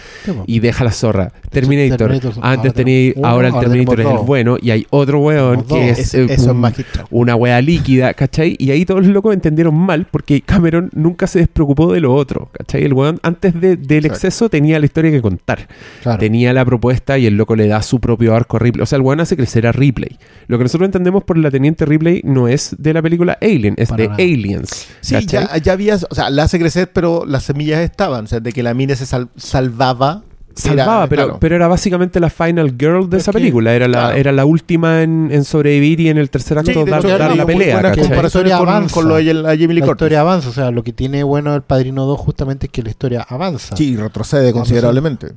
[0.46, 1.32] y deja la zorra.
[1.50, 1.96] Terminator.
[2.10, 5.20] Terminator, Antes ahora tenía, uno, ahora el ahora Terminator es el bueno y hay otro
[5.20, 6.72] weón que es, Es- eh, eso es un-
[7.10, 8.56] una wea líquida, ¿cachai?
[8.58, 12.50] Y ahí todos los locos entendieron mal porque Cameron nunca se despreocupó de lo otro,
[12.52, 12.84] ¿cachai?
[12.84, 15.68] El weón antes de- del exceso tenía la historia que contar.
[16.02, 16.18] Claro.
[16.18, 18.82] Tenía la propuesta y el loco le da su propio arco a Ripley.
[18.82, 20.18] O sea, el weón hace crecer a Ripley.
[20.48, 23.88] Lo que nosotros entendemos por la Teniente Ripley no es de la película Alien, es
[23.88, 24.22] Para de nada.
[24.22, 24.88] Aliens.
[25.00, 28.40] Sí, ya, ya había, o sea, la hace crecer, pero las semillas estaban, o sea,
[28.40, 30.22] de que la mina se sal- salvaba.
[30.56, 31.38] Salvaba, era- pero, claro.
[31.40, 33.74] pero era básicamente la final girl de Es esa que- película.
[33.74, 34.16] Era la, claro.
[34.16, 37.36] era la última en, en sobrevivir y en el tercer acto Sí, dar, hecho, dar
[37.36, 37.82] la pelea.
[37.82, 38.94] La con, historia avanza.
[38.94, 41.54] con lo de la Jamie Lee la historia avanza, o sea, lo que tiene bueno
[41.56, 43.74] el Padrino 2 justamente es que la historia avanza.
[43.76, 45.32] Sí, retrocede considerablemente.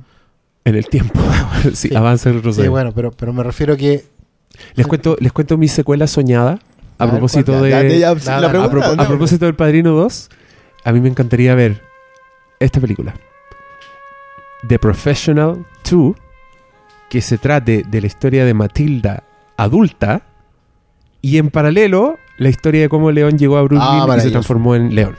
[0.64, 1.18] En el tiempo.
[1.74, 1.94] sí, Sí.
[1.96, 2.64] avanza y retrocede.
[2.66, 4.04] Sí, bueno, pero, pero me refiero que
[4.76, 6.60] les, cuento, les cuento mi secuela soñada
[6.98, 7.70] a propósito de.
[7.70, 8.64] Ya, ya, ya, nada, la
[9.02, 10.28] a, propósito del Padrino 2,
[10.84, 11.82] a mí me encantaría ver
[12.60, 13.14] esta película.
[14.66, 16.14] The Professional 2,
[17.08, 19.22] que se trate de la historia de Matilda
[19.56, 20.22] adulta
[21.22, 24.74] y en paralelo la historia de cómo León llegó a Brooklyn Ah, y se transformó
[24.74, 25.16] en León.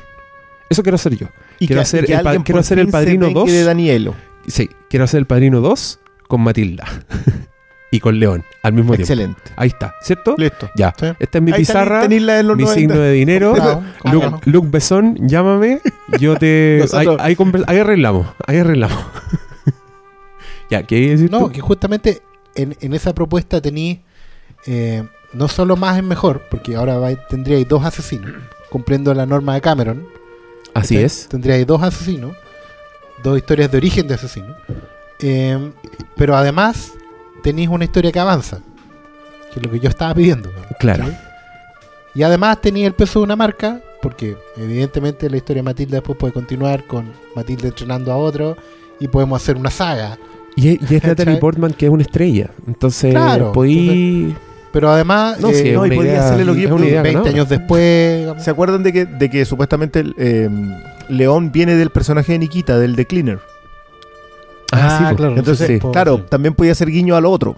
[0.70, 1.28] Eso quiero hacer yo.
[1.60, 3.52] Y quiero que- hacer y que el quiero hacer el Padrino vengue 2.
[3.52, 4.16] de Danielo.
[4.48, 6.86] Sí, quiero hacer el Padrino 2 con Matilda
[7.92, 9.02] y con León al mismo tiempo.
[9.04, 9.42] Excelente.
[9.56, 10.36] Ahí está, ¿cierto?
[10.38, 10.70] Listo.
[10.76, 10.94] Ya.
[11.00, 11.08] Sí.
[11.20, 12.74] Esta es mi Ahí pizarra, mi 90.
[12.74, 13.56] signo de dinero.
[13.56, 14.42] Luke, claro.
[14.46, 15.82] Luke Besson, llámame.
[16.20, 16.84] Yo te.
[17.20, 18.28] ahí, arreglamos.
[18.46, 18.98] Ahí arreglamos.
[20.70, 21.52] ya, ¿qué hay que decir No, tú?
[21.52, 22.22] que justamente
[22.56, 24.02] en, en esa propuesta tení
[24.66, 25.04] eh,
[25.34, 28.32] no solo más es mejor, porque ahora va- tendríais dos asesinos,
[28.70, 30.08] cumpliendo la norma de Cameron.
[30.74, 31.28] Así es.
[31.28, 32.36] Tendríais dos asesinos,
[33.24, 34.56] dos historias de origen de asesino.
[35.20, 35.72] Eh,
[36.16, 36.94] pero además
[37.40, 38.60] tenéis una historia que avanza,
[39.54, 40.50] que es lo que yo estaba pidiendo.
[40.80, 41.06] Claro.
[42.16, 46.18] Y además tenía el peso de una marca, porque evidentemente la historia de Matilda después
[46.18, 48.58] puede continuar con Matilda entrenando a otro
[49.00, 50.18] y podemos hacer una saga.
[50.56, 51.38] Y, es- y es Natalie.
[51.38, 52.50] Portman que es una estrella.
[52.68, 54.36] Entonces, Claro, podí.
[54.72, 57.12] Pero además, No, eh, sí, no, y idea- hacerle lo que- es una idea 20
[57.20, 57.32] ganadora.
[57.32, 58.44] años después, digamos.
[58.44, 60.50] ¿Se acuerdan de que, de que supuestamente eh,
[61.10, 63.40] León viene del personaje de Nikita, del The Cleaner?
[64.72, 65.16] Ah, sí, po.
[65.18, 65.36] claro.
[65.38, 65.80] Entonces, sí.
[65.92, 67.56] claro, también podía ser guiño al otro.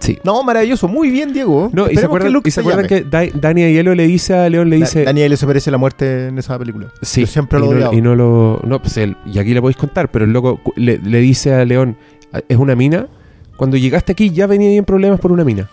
[0.00, 0.18] Sí.
[0.24, 1.70] No, maravilloso, muy bien, Diego.
[1.72, 3.04] No, y se acuerdan, que y se acuerdan llame.
[3.04, 5.04] que Da- Dani Aiello le dice a León, le Da- dice.
[5.04, 6.88] Daniel se merece la muerte en esa película.
[7.00, 8.60] Sí, Yo siempre y lo he no, y no lo.
[8.64, 11.64] No, pues él, y aquí le podéis contar, pero el loco le, le dice a
[11.64, 11.96] León:
[12.48, 13.06] Es una mina.
[13.56, 15.70] Cuando llegaste aquí ya venía en problemas por una mina.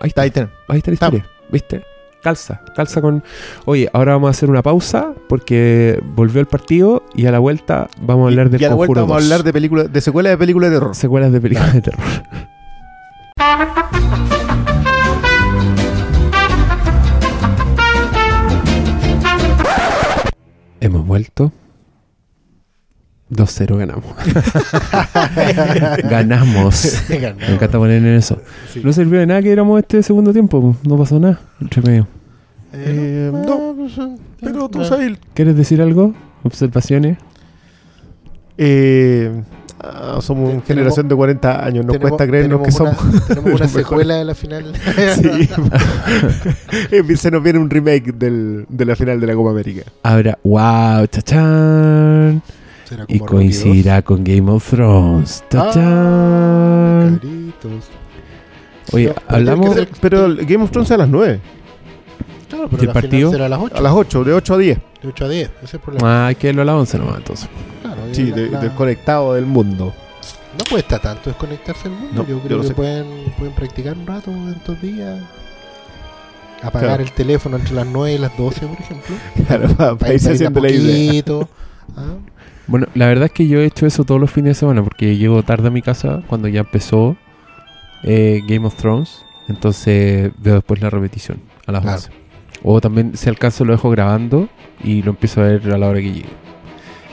[0.00, 0.50] Ahí está, Ahí está.
[0.66, 1.26] ahí está la historia.
[1.52, 1.84] ¿Viste?
[2.22, 3.22] Calza, calza con.
[3.64, 7.88] Oye, ahora vamos a hacer una pausa porque volvió el partido y a la vuelta
[8.02, 9.24] vamos a hablar del y a la vuelta vamos a 2.
[9.24, 10.94] hablar de películas, de secuelas de películas de terror.
[10.94, 12.04] secuelas de películas de terror.
[20.80, 21.52] Hemos vuelto.
[23.30, 24.04] 2-0 ganamos.
[26.10, 27.02] ganamos.
[27.08, 28.40] Venga, Me encanta poner en eso.
[28.72, 28.80] Sí.
[28.84, 30.76] No sirvió de nada que éramos este segundo tiempo.
[30.86, 31.40] No pasó nada.
[31.60, 32.06] Entre medio.
[32.72, 33.74] Eh, no,
[34.40, 35.18] pero tú sabes.
[35.34, 36.14] ¿Quieres decir algo?
[36.42, 37.18] ¿Observaciones?
[38.58, 39.42] Eh,
[39.82, 41.86] ah, somos una generación de 40 años.
[41.86, 43.14] Nos cuesta creernos que tenemos somos.
[43.14, 44.72] una- Tenemos una secuela de la final.
[45.14, 45.48] Sí.
[46.92, 49.82] Eh, Se nos viene un remake del, de la final de la Copa América.
[50.02, 50.38] Habrá.
[50.44, 51.06] ¡Wow!
[51.08, 52.42] ¡Chachán!
[52.90, 55.42] Será Y coincidirá con Game of Thrones.
[55.44, 57.18] Ah, ¡Chachán!
[57.22, 57.84] Caritos.
[58.92, 59.74] Oye, hablamos.
[59.74, 61.40] ser- Pero el Game of Thrones es a las 9,
[62.48, 63.30] Claro, ¿Y pero el la partido?
[63.30, 63.76] final será a las 8.
[63.76, 64.78] a las 8, de 8 a 10.
[65.02, 66.24] De 8 a 10, ese es el problema.
[66.24, 67.48] Ah, hay que verlo a las 11 nomás, entonces.
[67.82, 69.94] Claro, y Sí, la- de- la- desconectado del mundo.
[70.58, 72.22] No cuesta tanto desconectarse del mundo.
[72.22, 72.74] No, yo yo creo lo que sé.
[72.74, 73.06] pueden,
[73.38, 75.20] pueden practicar un rato en estos días.
[76.62, 77.02] Apagar Claro.
[77.04, 79.14] el teléfono entre las 9 y las 12, por ejemplo.
[79.46, 81.22] Claro, para, Para irse ir haciendo la idea.
[81.96, 82.14] ¿ah?
[82.70, 85.16] Bueno, la verdad es que yo he hecho eso todos los fines de semana porque
[85.16, 87.16] llego tarde a mi casa cuando ya empezó
[88.02, 89.22] eh, Game of Thrones.
[89.48, 91.96] Entonces veo después la repetición a las Claro.
[91.98, 92.10] 11.
[92.62, 94.48] O también, si alcanzo, lo dejo grabando
[94.84, 96.28] y lo empiezo a ver a la hora que llegue.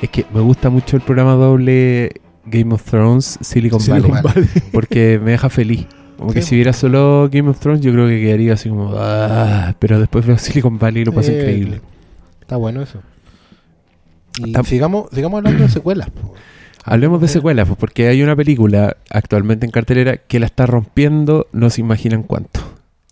[0.02, 2.12] Es que me gusta mucho el programa doble
[2.46, 4.50] Game of Thrones Silicon, Silicon Valley Valley.
[4.72, 5.88] porque me deja feliz.
[6.18, 8.92] Como que si viera solo Game of Thrones, yo creo que quedaría así como.
[8.96, 11.82] "Ah", pero después veo Silicon Valley y lo paso Eh, increíble.
[12.42, 13.00] Está bueno eso.
[14.46, 16.10] Y sigamos, sigamos hablando de secuelas.
[16.10, 16.34] po.
[16.90, 21.48] Hablemos de secuelas, pues porque hay una película actualmente en cartelera que la está rompiendo,
[21.52, 22.62] no se imaginan cuánto.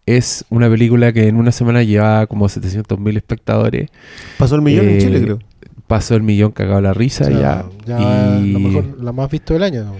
[0.06, 3.90] Es una película que en una semana llevaba como 700.000 espectadores.
[4.38, 5.40] Pasó el millón en Eh, Chile, creo.
[5.88, 8.00] Pasó el millón cagado la risa O sea, ya.
[8.00, 9.84] ya y, lo mejor, la más visto del año.
[9.86, 9.94] ¿no?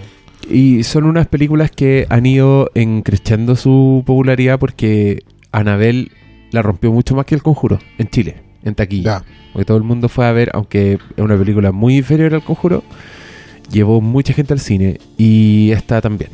[0.50, 6.12] y son unas películas que han ido encreciendo su popularidad porque Anabel
[6.52, 8.36] la rompió mucho más que El Conjuro en Chile,
[8.66, 9.20] en taquilla.
[9.20, 9.26] Ya.
[9.54, 12.84] Porque todo el mundo fue a ver, aunque es una película muy inferior al conjuro,
[13.72, 16.32] llevó mucha gente al cine y esta también.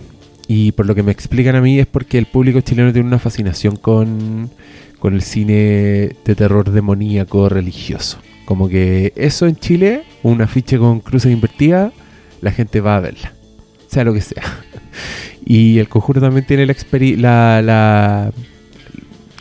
[0.48, 3.20] Y por lo que me explican a mí es porque el público chileno tiene una
[3.20, 4.49] fascinación con,
[4.99, 8.18] con el cine de terror demoníaco religioso.
[8.45, 11.94] Como que eso en Chile, un afiche con cruces invertidas,
[12.41, 13.34] la gente va a verla.
[13.88, 14.44] Sea lo que sea.
[15.44, 16.76] Y el conjuro también tiene la,
[17.18, 18.32] la, la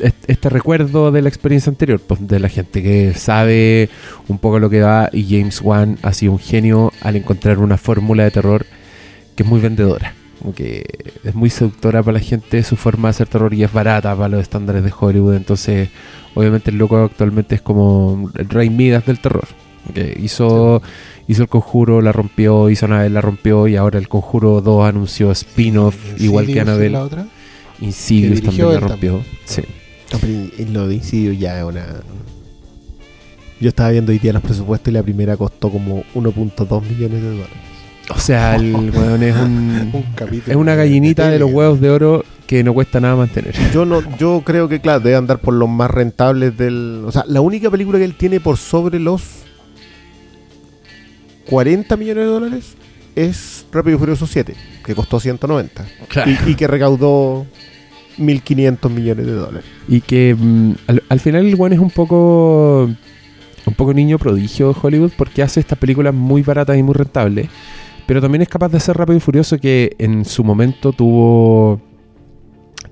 [0.01, 3.89] est- este recuerdo de la experiencia anterior, pues, de la gente que sabe
[4.28, 7.77] un poco lo que va y James Wan ha sido un genio al encontrar una
[7.77, 8.66] fórmula de terror
[9.36, 10.85] que es muy vendedora, como que
[11.24, 14.28] es muy seductora para la gente su forma de hacer terror y es barata para
[14.28, 15.89] los estándares de Hollywood, entonces
[16.35, 19.47] obviamente el loco actualmente es como el rey Midas del terror,
[19.94, 20.82] que hizo
[21.28, 25.31] hizo el conjuro, la rompió, hizo Annabelle, la rompió y ahora el conjuro 2 anunció
[25.31, 26.90] spin-off igual que Annabelle.
[26.90, 27.27] la otra.
[27.81, 29.12] Insidious también la rompió.
[29.18, 29.36] también.
[29.44, 29.62] Sí.
[30.12, 31.87] No, pero en lo de Incidio ya es una.
[33.61, 37.28] Yo estaba viendo hoy día los presupuestos y la primera costó como 1.2 millones de
[37.31, 37.57] dólares.
[38.09, 41.91] O sea, el weón es un, Un capítulo es una gallinita de los huevos de
[41.91, 43.55] oro que no cuesta nada mantener.
[43.73, 47.05] Yo no, yo creo que claro, debe andar por los más rentables del.
[47.07, 49.23] O sea, la única película que él tiene por sobre los
[51.49, 52.74] 40 millones de dólares
[53.15, 54.55] es Rápido y Furioso 7,
[54.85, 55.87] que costó 190.
[56.27, 57.47] Y, y que recaudó
[58.21, 59.65] 1.500 millones de dólares.
[59.89, 62.89] Y que mm, al, al final el weón es un poco
[63.67, 67.49] un poco niño prodigio de Hollywood porque hace estas películas muy baratas y muy rentables.
[68.07, 71.81] Pero también es capaz de ser rápido y furioso que en su momento tuvo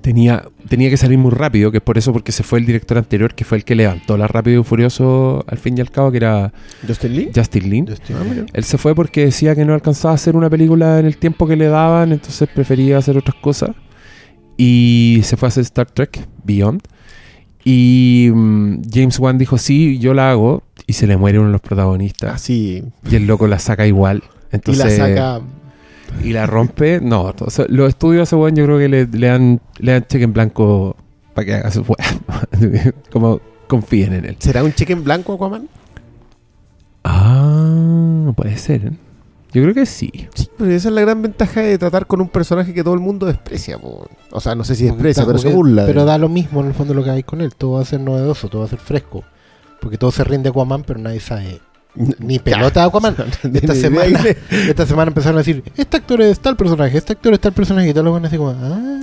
[0.01, 2.97] tenía, tenía que salir muy rápido, que es por eso porque se fue el director
[2.99, 6.11] anterior, que fue el que levantó la Rápido y Furioso al fin y al cabo,
[6.11, 6.53] que era
[6.87, 7.31] ¿Justin Lee?
[7.35, 7.89] Justin Lin.
[7.89, 8.45] Estoy- Ah.
[8.53, 11.47] Él se fue porque decía que no alcanzaba a hacer una película en el tiempo
[11.47, 13.71] que le daban, entonces prefería hacer otras cosas.
[14.59, 16.83] Y se fue a hacer Star Trek Beyond.
[17.65, 20.65] Y mm, James Wan dijo, sí, yo la hago.
[20.87, 22.35] Y se le muere uno de los protagonistas.
[22.35, 22.83] Así.
[23.09, 24.25] Y el loco la saca igual.
[24.51, 25.41] Entonces, y la saca.
[26.25, 27.01] y la rompe.
[27.01, 29.93] No, o sea, los estudios a ese weón yo creo que le, le dan, le
[29.93, 30.97] dan cheque en blanco
[31.35, 32.93] para que haga su weá.
[33.13, 34.37] Como confíen en él.
[34.41, 35.69] ¿Será un cheque en blanco Aquaman?
[37.05, 38.87] Ah, puede ser.
[38.87, 38.93] ¿eh?
[39.53, 40.11] Yo creo que sí.
[40.35, 43.01] Sí, pero esa es la gran ventaja de tratar con un personaje que todo el
[43.01, 43.79] mundo desprecia.
[43.79, 44.07] po.
[44.31, 45.87] O sea, no sé si desprecia, pero se burla.
[45.87, 47.55] Pero da lo mismo en el fondo lo que hay con él.
[47.55, 49.25] Todo va a ser novedoso, todo va a ser fresco.
[49.81, 51.61] Porque todo se rinde a Aquaman, pero nadie sabe
[51.95, 53.17] ni pelota de Aquaman.
[53.55, 54.21] Esta semana,
[54.51, 57.89] esta semana empezaron a decir, este actor es tal personaje, este actor es tal personaje,
[57.89, 59.01] y todos los van así como, ah,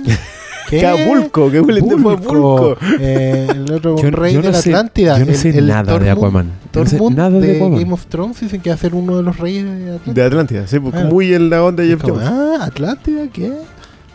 [0.68, 0.80] ¿qué?
[0.80, 2.16] Cabulco, que huele de Bulco.
[2.16, 2.76] Bulco.
[3.00, 5.18] Eh, el otro Yo- rey yo de no la sé- Atlántida.
[5.18, 6.50] Yo no el- sé el nada de Tormund- Aquaman.
[6.72, 7.78] Yo no sé Tormund nada de, de Aquaman.
[7.80, 10.12] Game of Thrones dicen que va a ser uno de los reyes de Atlántida.
[10.14, 11.04] De Atlántida, sí, porque Ah.
[11.04, 12.26] muy en la onda de Jeff Jones.
[12.28, 13.52] ah, Atlántida, ¿qué?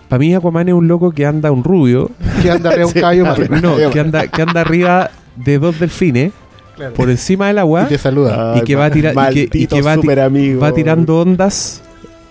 [0.08, 2.12] Para mí Aquaman es un loco que anda un rubio.
[2.42, 3.40] Que anda arriba de un Sí, caballo más.
[3.40, 3.62] arriba.
[3.62, 6.34] No, que anda, que anda arriba de dos delfines
[6.76, 6.94] Claro.
[6.96, 8.56] por encima del agua Y te saluda.
[8.58, 11.82] y que va a tirar- y que- y que va a va tirando ondas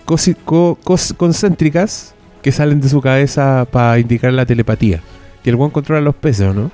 [0.05, 5.01] co- cos- concéntricas que salen de su cabeza para indicar la telepatía.
[5.43, 6.71] Y el buen controla los peces, ¿o no?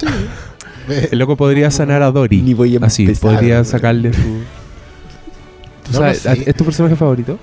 [1.10, 2.42] El loco podría sanar a Dory.
[2.42, 4.20] Ni voy a Así, empezar, podría sacarle su...
[5.84, 6.50] ¿Tú No sabes, lo sé.
[6.50, 7.38] ¿Es tu personaje favorito?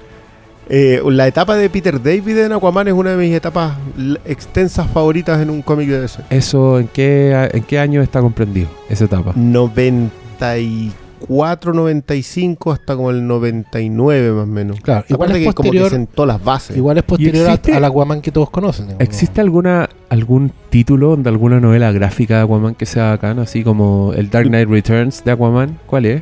[0.70, 3.78] Eh, la etapa de Peter David en Aquaman es una de mis etapas
[4.26, 6.24] extensas favoritas en un cómic de DC.
[6.30, 9.32] ¿Eso en qué, en qué año está comprendido, esa etapa?
[9.36, 14.80] 94, 95 hasta como el 99 más o menos.
[14.82, 16.78] Claro, igual es que como que sentó las bases.
[16.78, 18.86] igual es posterior a- existe- al Aquaman que todos conocen.
[18.88, 23.40] digamos, ¿Existe alguna algún título de alguna novela gráfica de Aquaman que sea bacán?
[23.40, 25.80] Así como el Dark Knight Returns de Aquaman.
[25.88, 26.22] ¿Cuál es?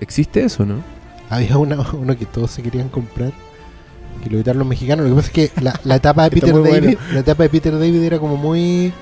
[0.00, 0.76] ¿Existe eso, no?
[1.28, 3.32] Había una- uno que todos se querían comprar,
[4.22, 5.04] que lo editaron los mexicanos.
[5.06, 6.98] Lo que pasa es que la, la etapa de Peter David, bueno.
[7.12, 8.92] la etapa de Peter David era como muy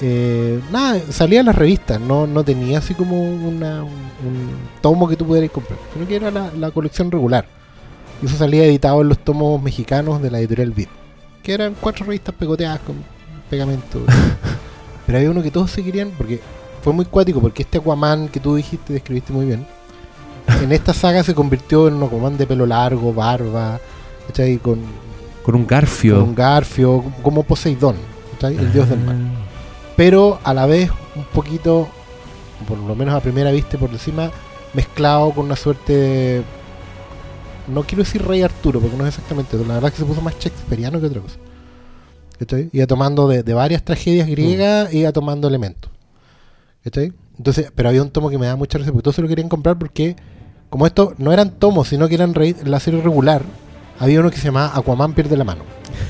[0.00, 4.50] eh, nada, salía en las revistas, no, no tenía así como una, un, un
[4.80, 7.46] tomo que tú pudieras comprar, sino que era la, la colección regular.
[8.22, 10.88] Y eso salía editado en los tomos mexicanos de la editorial Vid,
[11.42, 12.96] que eran cuatro revistas pegoteadas con
[13.50, 14.00] pegamento.
[15.06, 16.40] Pero había uno que todos se querían, porque
[16.82, 19.66] fue muy cuático, porque este Aquaman que tú dijiste, describiste muy bien,
[20.62, 23.80] en esta saga se convirtió en un Aquaman de pelo largo, barba,
[24.28, 24.58] ¿cachai?
[24.58, 24.80] Con,
[25.42, 26.20] Con un garfio.
[26.20, 27.96] con un garfio, como Poseidón,
[28.32, 28.56] ¿cachai?
[28.58, 29.16] El dios del mar
[29.98, 31.88] pero a la vez un poquito,
[32.68, 34.30] por lo menos a primera vista y por encima,
[34.72, 36.42] mezclado con una suerte de,
[37.66, 40.06] no quiero decir rey Arturo, porque no es exactamente eso, la verdad es que se
[40.06, 41.36] puso más shakespeariano que otra cosa.
[42.38, 42.70] ¿Cachai?
[42.72, 45.90] Iba tomando de, de varias tragedias griegas, iba tomando elementos.
[46.84, 47.12] ¿Cachai?
[47.36, 49.48] Entonces, pero había un tomo que me da mucha risa, porque todos se lo querían
[49.48, 50.14] comprar porque,
[50.70, 53.42] como esto no eran tomos, sino que eran re- la serie regular,
[53.98, 55.62] había uno que se llamaba Aquaman pierde la mano.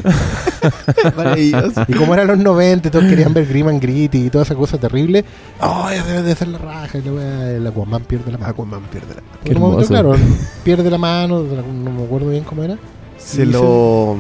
[1.16, 1.82] Maravilloso.
[1.88, 4.78] Y como eran los 90, todos querían ver Grim and Gritty y toda esa cosa
[4.78, 5.24] terrible.
[5.60, 6.98] ¡Oh, ya debe de ser la raja!
[6.98, 8.50] Y la wea, el Aquaman pierde la mano.
[8.50, 10.14] Aquaman pierde la Qué En un momento, claro,
[10.64, 12.76] pierde la mano, no me acuerdo bien cómo era.
[13.18, 14.16] Se lo.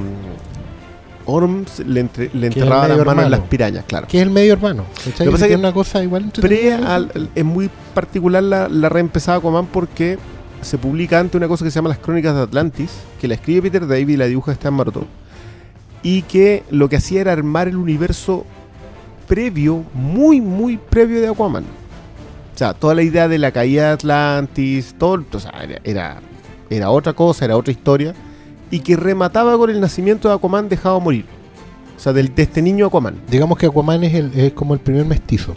[1.26, 3.28] Orms le, entre- le enterraba las manos en hermano.
[3.28, 4.06] las pirañas, claro.
[4.08, 4.84] Que es el medio hermano.
[5.04, 5.26] ¿cachai?
[5.26, 8.88] Lo que pasa es que una cosa igual Pre al- es muy particular la, la
[8.88, 10.18] reempezada Aquaman porque
[10.62, 12.90] se publica antes una cosa que se llama Las Crónicas de Atlantis,
[13.20, 15.06] que la escribe Peter David y la dibuja Stan Maroto.
[16.02, 18.44] Y que lo que hacía era armar el universo
[19.26, 21.64] previo, muy, muy previo de Aquaman.
[22.54, 26.20] O sea, toda la idea de la caída de Atlantis, todo, o sea, era, era,
[26.70, 28.14] era otra cosa, era otra historia.
[28.70, 31.24] Y que remataba con el nacimiento de Aquaman dejado morir.
[31.96, 33.16] O sea, del, de este niño Aquaman.
[33.30, 35.54] Digamos que Aquaman es, el, es como el primer mestizo.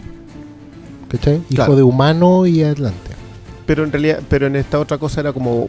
[1.08, 1.36] ¿Cachai?
[1.36, 1.76] Hijo Claro.
[1.76, 3.10] de humano y Atlante.
[3.66, 5.68] pero en realidad pero en esta otra cosa era como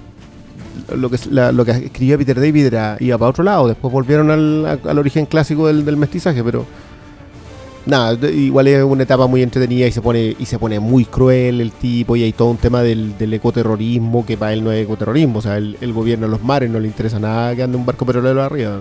[0.95, 4.31] lo que la- lo que escribía Peter David era iba para otro lado después volvieron
[4.31, 6.65] al, al origen clásico del, del mestizaje pero
[7.85, 11.59] nada igual es una etapa muy entretenida y se pone y se pone muy cruel
[11.59, 14.83] el tipo y hay todo un tema del, del ecoterrorismo que para él no es
[14.85, 17.75] ecoterrorismo o sea el, el gobierno de los mares no le interesa nada que ande
[17.75, 18.79] un barco petrolero arriba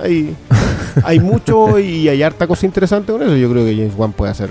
[0.00, 0.34] hay
[1.04, 4.30] hay mucho y hay harta cosa interesante con eso yo creo que James Wan puede
[4.30, 4.50] hacer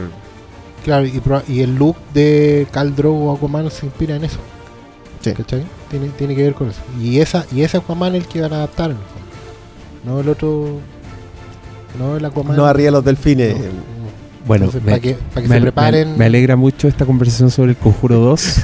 [0.83, 4.39] Claro, y, y el look de Khal Drogo o Aquaman se inspira en eso.
[5.23, 5.31] Sí.
[5.33, 5.63] ¿Cachai?
[5.89, 6.81] Tiene, tiene que ver con eso.
[7.01, 10.13] Y esa y ese Aquaman es el que van a adaptar en el fondo.
[10.15, 10.79] No el otro.
[11.97, 12.55] No el Aquaman.
[12.57, 13.63] no arriba los delfines No.
[14.45, 16.17] Bueno, Entonces, me, para que, para que me- se preparen.
[16.17, 18.55] me alegra mucho esta conversación sobre el Conjuro 2.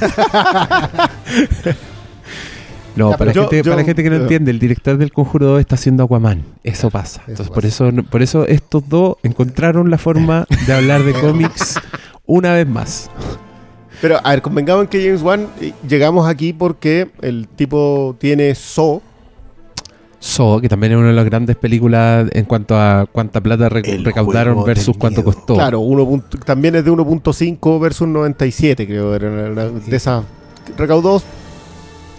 [2.96, 4.50] No, Ya, para, pero la gente, yo- para la yo- gente que no yo- entiende,
[4.50, 6.42] el director del Conjuro 2 está haciendo Aquaman.
[6.64, 7.20] Eso pasa.
[7.22, 7.54] eso Entonces, pasa.
[7.54, 11.78] por eso, por eso estos dos encontraron la forma de hablar de cómics
[12.26, 13.08] una vez más.
[14.00, 18.54] Pero, a ver, convengamos en que James Wan eh, llegamos aquí porque el tipo tiene
[18.54, 19.02] So.
[20.22, 23.80] So, que también es una de las grandes películas en cuanto a cuánta plata re-
[23.84, 25.32] El recaudaron juego versus del cuánto miedo.
[25.34, 25.54] costó.
[25.54, 29.14] Claro, uno punto- también es de 1.5 versus 97, creo.
[29.14, 30.24] Era una- una- de esas.
[30.76, 31.22] Recaudó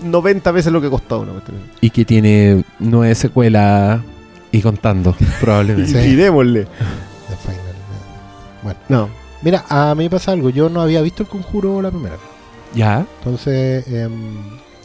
[0.03, 1.57] 90 veces lo que costó una cuestión.
[1.79, 4.01] Y que tiene nueve secuelas
[4.51, 5.91] y contando, probablemente.
[6.03, 6.09] Sí.
[6.09, 6.63] Y démosle.
[7.29, 7.59] The Final
[8.63, 8.75] Man.
[8.89, 9.09] No.
[9.41, 10.49] Mira, a mí me pasa algo.
[10.49, 12.17] Yo no había visto el conjuro la primera.
[12.73, 14.11] Ya, Entonces, em,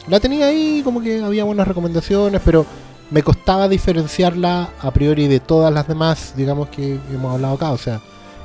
[0.07, 2.65] la tenía ahí, como que había buenas recomendaciones, pero
[3.11, 7.71] me costaba diferenciarla a priori de todas las demás, digamos, que hemos hablado acá.
[7.71, 8.01] O sea,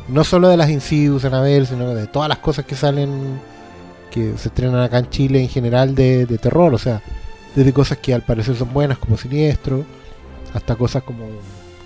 [0.08, 3.40] no solo de las Insidious, Annabelle, sino de todas las cosas que salen,
[4.10, 6.74] que se estrenan acá en Chile en general de, de terror.
[6.74, 7.02] O sea,
[7.56, 9.84] desde cosas que al parecer son buenas, como Siniestro,
[10.54, 11.26] hasta cosas como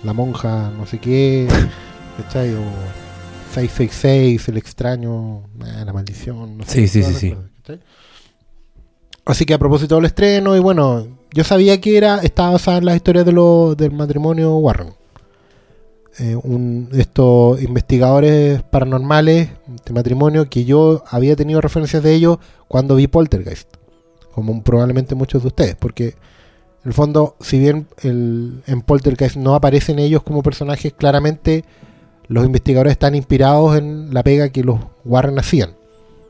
[0.03, 1.47] La Monja, no sé qué,
[2.17, 2.53] ¿cachai?
[2.53, 2.61] O
[3.65, 6.87] 666, El Extraño, eh, La Maldición, no sé.
[6.87, 7.35] Sí, sí, sí, sí.
[9.25, 12.85] Así que a propósito del estreno, y bueno, yo sabía que era estaba basada en
[12.85, 14.93] las historias de lo, del matrimonio Warren.
[16.19, 19.49] Eh, un, estos investigadores paranormales
[19.85, 23.67] de matrimonio que yo había tenido referencias de ellos cuando vi Poltergeist,
[24.31, 29.55] como probablemente muchos de ustedes, porque en el fondo, si bien el, en Poltergeist no
[29.55, 31.65] aparecen ellos como personajes, claramente
[32.27, 35.71] los investigadores están inspirados en la pega que los Warren hacían.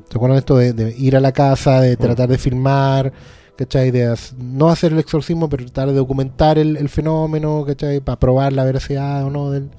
[0.09, 3.11] ¿Se acuerdan esto de, de ir a la casa, de tratar de filmar,
[3.57, 3.91] ¿cachai?
[3.91, 7.99] De no hacer el exorcismo, pero tratar de documentar el, el fenómeno, ¿cachai?
[7.99, 9.69] Para probar la veracidad o no del...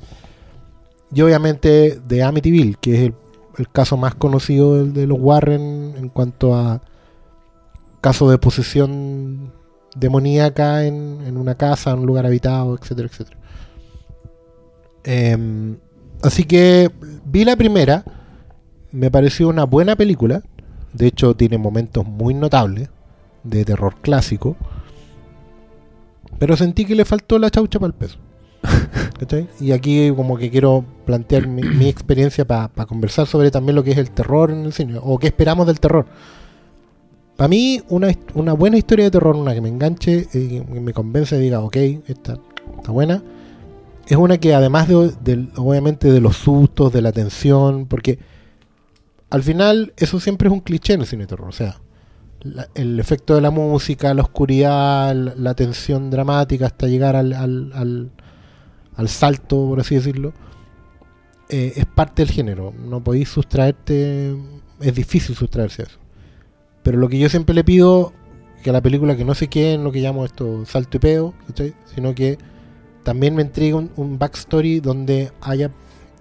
[1.15, 3.15] Y obviamente de Amityville, que es el,
[3.57, 6.83] el caso más conocido de los Warren en cuanto a
[8.03, 9.53] caso de posesión
[9.97, 13.39] demoníaca en, en una casa, en un lugar habitado, etcétera, etcétera.
[15.05, 15.79] Em,
[16.23, 16.91] así que
[17.25, 18.05] vi la primera,
[18.93, 20.43] me pareció una buena película,
[20.93, 22.89] de hecho tiene momentos muy notables
[23.43, 24.57] de terror clásico,
[26.39, 28.19] pero sentí que le faltó la chaucha para el peso.
[29.19, 29.49] ¿Cachai?
[29.61, 33.99] Y aquí como que quiero plantear mi, experiencia para conversar sobre también lo que es
[33.99, 36.07] el terror en el cine, o qué esperamos del terror.
[37.37, 41.39] Para mí, una, una buena historia de terror, una que me enganche, eh, me convence
[41.39, 41.77] diga, ok,
[42.09, 42.39] esta
[42.77, 43.23] está buena,
[44.09, 48.19] es una que además de, obviamente de los sustos, de la tensión, porque
[49.31, 51.81] al final eso siempre es un cliché en el cine de terror, o sea,
[52.75, 57.73] el efecto de la música, la oscuridad, la, la tensión dramática hasta llegar al, al,
[57.75, 58.11] al-
[58.97, 60.33] al salto, por así decirlo,
[61.51, 64.37] eh, es parte del género, no podéis sustraerte,
[64.81, 65.99] es difícil sustraerse a eso.
[66.83, 68.13] Pero lo que yo siempre le pido,
[68.63, 71.01] que a la película que no se quede en lo que llamo esto salto y
[71.01, 71.75] peo, ¿cachai?
[71.95, 72.39] sino que
[73.09, 75.71] también me entregue un, un backstory donde haya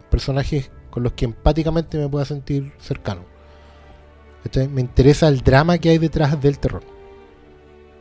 [0.10, 3.24] personajes con los que empáticamente me pueda sentir cercano.
[4.42, 4.70] ¿cachai?
[4.70, 6.84] Me interesa el drama que hay detrás del terror.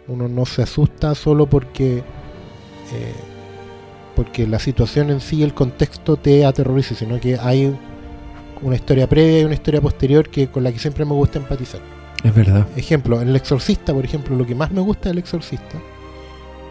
[0.07, 3.15] Uno no se asusta solo porque eh,
[4.15, 7.77] porque la situación en sí, el contexto te aterroriza, sino que hay
[8.63, 11.81] una historia previa y una historia posterior que con la que siempre me gusta empatizar.
[12.23, 12.69] es verdad.
[12.77, 15.77] Ejemplo, en El Exorcista, por ejemplo, lo que más me gusta del Exorcista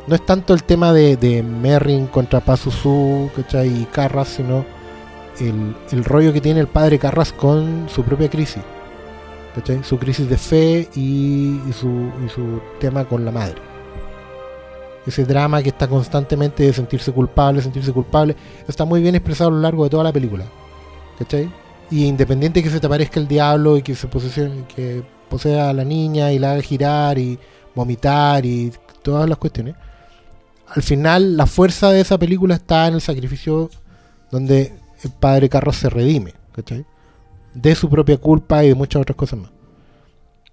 [0.07, 3.81] no es tanto el tema de, Merrin contra Pazuzu ¿cachai?
[3.81, 4.65] y Carras, sino
[5.39, 8.61] el, rollo que tiene el padre Carras con su propia crisis.
[9.55, 9.83] ¿cachai?
[9.83, 13.55] Su crisis de fe y, su, y su tema con la madre.
[15.07, 18.35] Ese drama que está constantemente de sentirse culpable, sentirse culpable,
[18.67, 20.45] está muy bien expresado a lo largo de toda la película.
[21.17, 21.49] ¿Cachai?
[21.89, 24.07] Y independiente que se te aparezca el diablo y que se
[24.75, 27.39] que posea a la niña y la haga girar y
[27.73, 28.71] vomitar y
[29.01, 29.75] todas las cuestiones.
[30.75, 33.69] Al final, la fuerza de esa película está en el sacrificio
[34.29, 34.73] donde
[35.03, 36.85] el padre Carlos se redime, ¿cachai?
[37.53, 39.51] De su propia culpa y de muchas otras cosas más.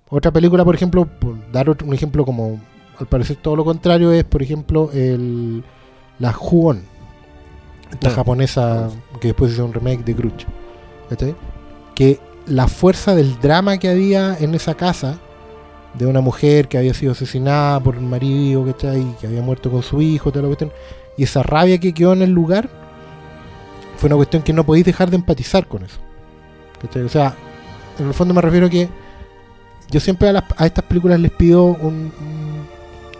[0.08, 2.60] Otra película, por ejemplo, por dar un ejemplo como
[2.98, 5.64] al parecer todo lo contrario, es por ejemplo el,
[6.20, 6.82] la Juon,
[7.90, 8.90] esta japonesa
[9.20, 10.46] que después hizo un remake de Grudge.
[11.08, 11.34] ¿cachai?
[11.96, 15.18] Que la fuerza del drama que había en esa casa
[15.94, 19.04] de una mujer que había sido asesinada por el marido, ¿cachai?
[19.20, 20.72] Que había muerto con su hijo, toda la cuestión.
[21.16, 22.68] Y esa rabia que quedó en el lugar
[23.98, 25.98] fue una cuestión que no podéis dejar de empatizar con eso.
[26.80, 27.02] ¿cachai?
[27.02, 27.34] O sea,
[27.98, 28.88] en el fondo me refiero a que
[29.90, 32.10] yo siempre a, las- a estas películas les pido un,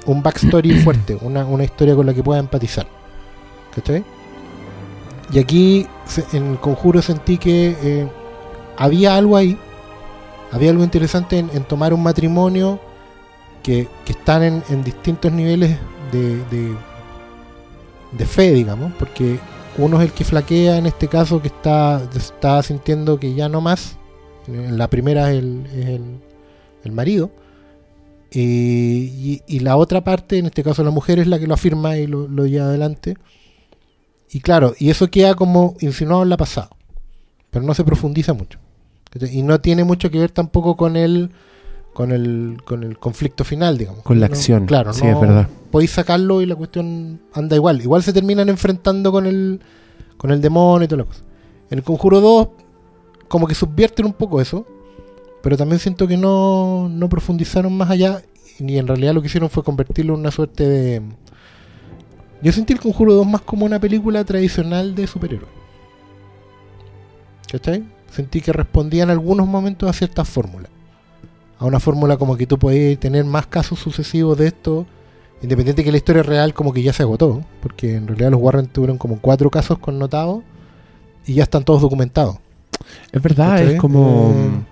[0.06, 2.86] un, backstory fuerte, una, una historia con la que pueda empatizar.
[3.74, 4.02] ¿Cachai?
[5.32, 5.86] Y aquí
[6.32, 8.06] en el conjuro sentí que eh,
[8.76, 9.56] había algo ahí,
[10.52, 12.78] había algo interesante en, tomar un matrimonio
[13.62, 15.78] que, están en, distintos niveles
[16.12, 16.76] de,
[18.26, 19.38] fe, digamos, porque
[19.78, 23.60] uno es el que flaquea en este caso, que está, está sintiendo que ya no
[23.62, 23.96] más.
[24.46, 26.00] En la primera es el, es
[26.84, 27.30] el, marido.
[28.30, 32.06] Y, la otra parte, en este caso la mujer, es la que lo afirma y
[32.06, 33.16] lo lleva adelante.
[34.30, 36.70] Y claro, y eso queda como insinuado en la pasada,
[37.50, 38.58] pero no se profundiza mucho.
[39.30, 41.30] Y no tiene mucho que ver tampoco con el,
[41.92, 44.02] con el, con el conflicto final, digamos.
[44.02, 44.66] Con la No- acción.
[44.66, 45.48] Claro, sí, no es verdad.
[45.70, 47.80] podéis sacarlo y la cuestión anda igual.
[47.82, 49.60] Igual se terminan enfrentando con el,
[50.16, 51.22] con el demonio y toda la cosa.
[51.70, 52.48] En el Conjuro 2,
[53.28, 54.66] como que subvierten un poco eso,
[55.42, 58.22] pero también siento que no, no profundizaron más allá,
[58.58, 61.02] y en realidad lo que hicieron fue convertirlo en una suerte de...
[62.42, 65.50] Yo sentí el Conjuro 2 más como una película tradicional de superhéroes.
[67.50, 67.84] ¿Cachai?
[68.14, 70.70] Sentí que respondía en algunos momentos a ciertas fórmulas.
[71.58, 74.86] A una fórmula como que tú podías tener más casos sucesivos de esto,
[75.42, 78.66] independiente que la historia real como que ya se agotó, porque en realidad los Warren
[78.66, 80.42] tuvieron como cuatro casos connotados
[81.26, 82.36] y ya están todos documentados.
[83.12, 83.74] Es verdad, ¿cachai?
[83.74, 84.32] es como...
[84.36, 84.71] Eh,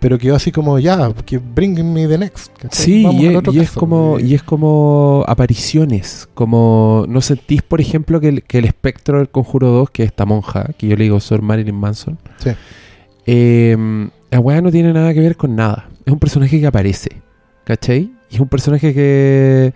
[0.00, 2.50] pero quedó así como ya, que bring me the next.
[2.72, 8.28] Sí, y es, como Eh, y es como apariciones, como no sentís, por ejemplo, que
[8.28, 11.20] el, que el espectro del Conjuro 2, que es esta monja, que yo le digo
[11.20, 12.50] Sor Marilyn Manson, Sí.
[13.26, 15.88] eh, la weá no tiene nada que ver con nada.
[16.06, 17.10] Es un personaje que aparece,
[17.64, 18.10] ¿cachai?
[18.30, 19.72] Y es un personaje que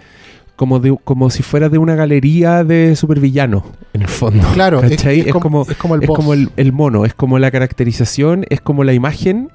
[0.56, 4.46] como de, como si fuera de una galería de supervillanos, en el fondo.
[4.54, 7.50] Claro, es, es como, es como el es como el, el mono, es como la
[7.50, 9.50] caracterización, es como la imagen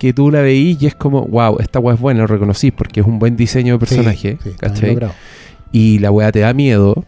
[0.00, 3.00] que tú la veís y es como, wow, esta weá es buena, lo reconocís porque
[3.00, 4.98] es un buen diseño de personaje, sí, ¿cachai?
[5.72, 7.04] Y la weá te da miedo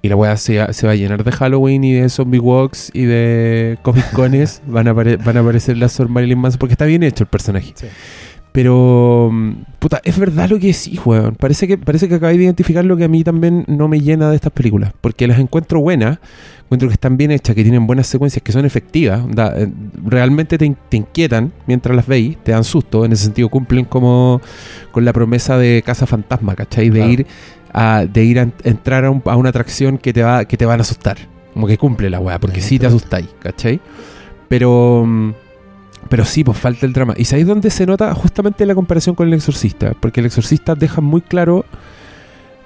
[0.00, 3.04] y la weá se, se va a llenar de Halloween y de zombie walks y
[3.04, 7.02] de Comic Cones, van, a van a aparecer las Sor Marilyn Manson porque está bien
[7.02, 7.74] hecho el personaje.
[7.74, 7.88] Sí.
[8.52, 11.34] Pero, mm, puta, es verdad lo que sí, weón.
[11.34, 14.30] Parece que, parece que acabáis de identificar lo que a mí también no me llena
[14.30, 14.94] de estas películas.
[14.98, 16.18] Porque las encuentro buenas,
[16.70, 19.22] encuentro que están bien hechas, que tienen buenas secuencias, que son efectivas.
[19.56, 19.68] eh,
[20.06, 23.04] realmente te, in- te inquietan mientras las veis, te dan susto.
[23.04, 24.40] En ese sentido, cumplen como
[24.92, 26.88] con la promesa de Casa Fantasma, ¿cachai?
[26.90, 27.12] De Claro.
[27.12, 27.26] ir
[27.72, 30.56] a, de ir a en- entrar a, un- a una atracción que te, va, que
[30.56, 31.16] te van a asustar.
[31.52, 33.80] Como que cumple la weá, porque sí te asustáis, ¿cachai?
[34.48, 35.04] Pero.
[35.06, 35.32] mm,
[36.08, 37.14] pero sí, pues falta el drama.
[37.16, 39.92] ¿Y sabéis dónde se nota justamente la comparación con el exorcista?
[40.00, 41.64] Porque el exorcista deja muy claro.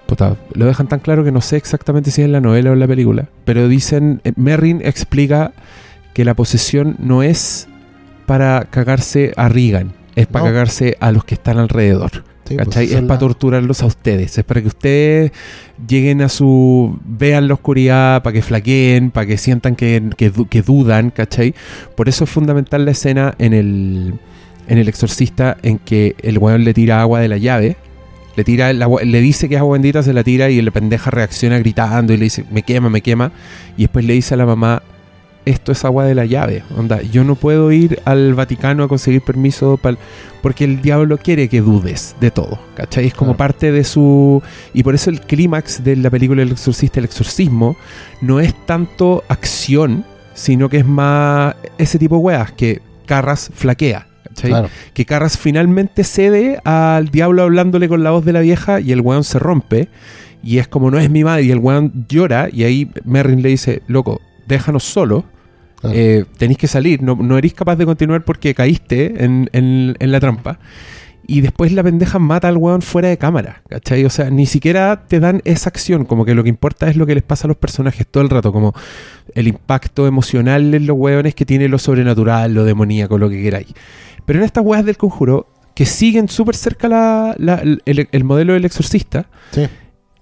[0.07, 2.73] Puta, lo dejan tan claro que no sé exactamente si es en la novela o
[2.75, 3.29] en la película.
[3.45, 4.21] Pero dicen.
[4.25, 5.53] eh, Merrin explica
[6.13, 7.69] que la posesión no es
[8.27, 10.51] para cagarse a Regan, es para No.
[10.53, 12.25] cagarse a los que están alrededor.
[12.47, 14.37] Sí, pues, es para torturarlos a ustedes.
[14.37, 15.33] Es para que ustedes
[15.89, 16.99] lleguen a su.
[17.07, 21.55] vean la oscuridad, para que flaqueen, para que sientan que, que dudan, ¿cachai?
[21.97, 24.15] Por eso es fundamental la escena en el.
[24.69, 27.77] En el exorcista, en que el weón le tira agua de la llave.
[28.37, 30.71] Le tira el agua- le dice que es agua bendita, se la tira y la
[30.71, 33.31] pendeja reacciona gritando y le dice, me quema, me quema.
[33.77, 34.83] Y después le dice a la mamá,
[35.45, 36.63] esto es agua de la llave.
[36.77, 39.99] Onda, yo no puedo ir al Vaticano a conseguir permiso pal-
[40.43, 42.59] porque el diablo quiere que dudes de todo.
[42.75, 43.07] ¿Cachai?
[43.07, 44.43] Es como parte de su.
[44.73, 47.77] Y por eso el clímax de la película El Exorcista, el exorcismo,
[48.23, 50.05] no es tanto acción,
[50.35, 54.09] sino que es más ese tipo de weas que Carras flaquea.
[54.35, 54.51] ¿Cachai?
[54.51, 54.69] Claro.
[54.93, 59.01] que Carras finalmente cede al diablo hablándole con la voz de la vieja y el
[59.01, 59.89] weón se rompe.
[60.43, 61.45] Y es como no es mi madre.
[61.45, 62.49] Y el weón llora.
[62.53, 65.25] Y ahí Merrin le dice: Loco, déjanos solo.
[65.81, 65.97] Claro.
[65.99, 67.03] eh, tenéis que salir.
[67.03, 70.59] No, no eres capaz de continuar porque caíste en, en- en la trampa.
[71.27, 73.63] Y después la pendeja mata al weón fuera de cámara.
[73.71, 74.05] ¿Cachai?
[74.05, 76.05] O sea, ni siquiera te dan esa acción.
[76.05, 78.29] Como que lo que importa es lo que les pasa a los personajes todo el
[78.29, 78.53] rato.
[78.53, 78.75] Como
[79.35, 83.69] el impacto emocional en los weones que tiene lo sobrenatural, lo demoníaco, lo que queráis.
[84.27, 88.53] Pero en estas weas del conjuro, que siguen súper cerca la- la- el, el modelo
[88.53, 89.63] del exorcista, Sí.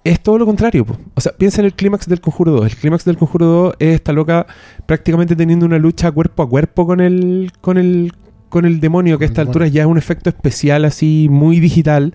[0.04, 0.84] es todo lo contrario.
[0.84, 0.96] po.
[1.14, 2.66] O sea, piensa en el clímax del Conjuro 2.
[2.66, 4.46] El clímax del Conjuro 2 es esta loca
[4.86, 8.12] prácticamente teniendo una lucha cuerpo a cuerpo con el, con el,
[8.48, 12.14] con el demonio, que a esta altura ya es un efecto especial así muy digital,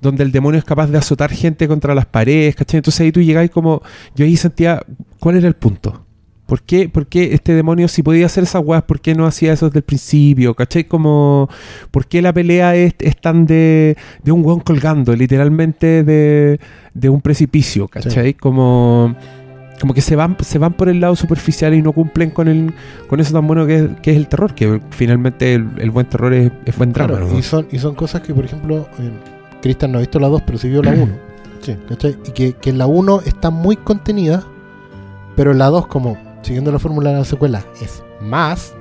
[0.00, 2.78] donde el demonio es capaz de azotar gente contra las paredes, ¿cachai?
[2.78, 3.82] Entonces ahí tú llegáis como...
[4.14, 4.82] Yo ahí sentía,
[5.20, 6.05] ¿cuál era el punto?
[6.46, 9.52] ¿Por qué, por qué este demonio, si podía hacer esas weas, por qué no hacía
[9.52, 10.54] eso desde el principio?
[10.54, 10.84] ¿Cachai?
[10.84, 11.48] Como,
[11.90, 16.60] ¿por qué la pelea es, es tan de, de un weón colgando, literalmente de,
[16.94, 17.88] de un precipicio?
[17.88, 18.34] ¿Cachai?
[18.34, 19.16] Como,
[19.80, 22.72] como que se van, se van por el lado superficial y no cumplen con el
[23.08, 26.06] con eso tan bueno que es, que es el terror, que finalmente el, el buen
[26.06, 27.10] terror es, es buen drama.
[27.14, 27.38] Claro, ¿no?
[27.38, 30.42] y, son, y son cosas que, por ejemplo, en- Cristian no ha visto la 2,
[30.46, 31.08] pero sí vio la 1.
[31.88, 32.16] ¿cachai?
[32.24, 34.44] Y que, que en la 1 está muy contenida,
[35.34, 36.16] pero en la 2, como
[36.46, 38.74] siguiendo la fórmula de la secuela, es más.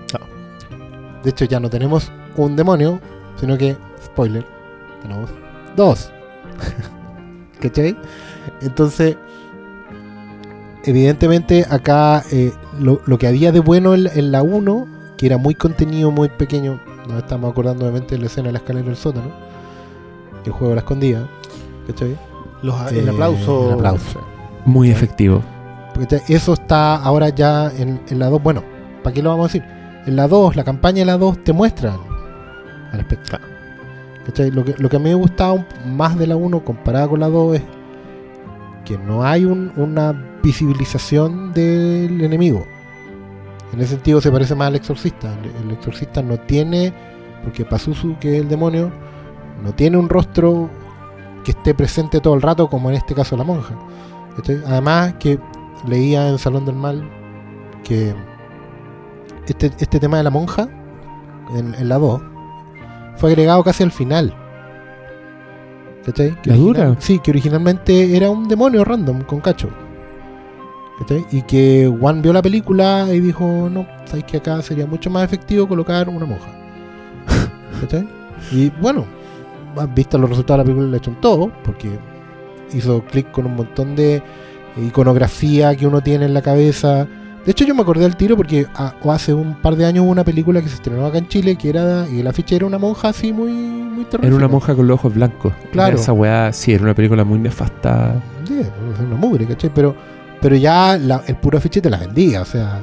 [1.23, 2.99] De hecho, ya no tenemos un demonio,
[3.39, 4.45] sino que, spoiler,
[5.01, 5.29] tenemos
[5.75, 6.11] dos.
[7.59, 7.97] ¿Cachai?
[8.61, 9.17] Entonces,
[10.83, 14.87] evidentemente acá eh, lo, lo que había de bueno en, en la 1,
[15.17, 18.59] que era muy contenido, muy pequeño, nos estamos acordando obviamente de la escena de la
[18.59, 19.31] escalera del sótano,
[20.45, 21.27] el juego de la escondida,
[21.87, 22.15] ¿cachai?
[22.61, 23.67] Los- Eh, el aplauso.
[23.69, 24.21] el aplauso.
[24.65, 25.41] Muy efectivo.
[25.95, 28.43] Porque eso está ahora ya en, en la 2.
[28.43, 28.63] Bueno,
[29.03, 29.63] ¿para qué lo vamos a decir?
[30.05, 31.97] En la 2, la campaña de la 2 te muestran
[32.91, 33.47] al espectador.
[34.25, 34.51] ¿Cachai?
[34.51, 37.29] Lo que, lo que a mí me gustaba más de la 1 comparada con la
[37.29, 37.61] 2 es
[38.83, 40.11] que no hay un- una
[40.43, 42.65] visibilización del enemigo.
[43.73, 45.33] En ese sentido se parece más al exorcista.
[45.43, 46.93] El, el exorcista no tiene,
[47.43, 48.91] porque Pazuzu, que es el demonio,
[49.63, 50.69] no tiene un rostro
[51.43, 53.73] que esté presente todo el rato, como en este caso la monja.
[54.67, 55.39] Además que
[55.87, 57.03] leía en Salón del Mal
[57.83, 58.13] que
[59.47, 60.67] este, este tema de la monja,
[61.55, 62.21] en, en la 2,
[63.17, 64.33] fue agregado casi al final.
[66.05, 66.39] ¿Cachai?
[66.41, 66.95] Que ¿La original- dura?
[66.99, 69.69] Sí, que originalmente era un demonio random con cacho.
[70.99, 71.25] ¿Cachai?
[71.31, 75.23] Y que Juan vio la película y dijo, no, sabéis que acá sería mucho más
[75.23, 76.47] efectivo colocar una monja.
[77.81, 78.07] ¿Cachai?
[78.51, 79.05] Y bueno,
[79.95, 81.99] visto los resultados de la película le echó un todo, porque
[82.73, 84.21] hizo clic con un montón de
[84.77, 87.07] iconografía que uno tiene en la cabeza.
[87.45, 90.03] De hecho, yo me acordé al tiro porque a- o hace un par de años
[90.03, 92.07] hubo una película que se estrenó acá en Chile que era.
[92.09, 94.35] y la ficha era una monja así muy, muy Era terrorífica.
[94.37, 95.53] una monja con los ojos blancos.
[95.71, 95.93] Claro.
[95.93, 98.15] Era Esa weá, sí, era una película muy nefasta.
[98.47, 98.61] Sí,
[99.05, 99.69] una mugre, ¿cachai?
[99.73, 99.95] Pero,
[100.41, 102.81] pero ya la- el puro afiche te la vendía, o sea.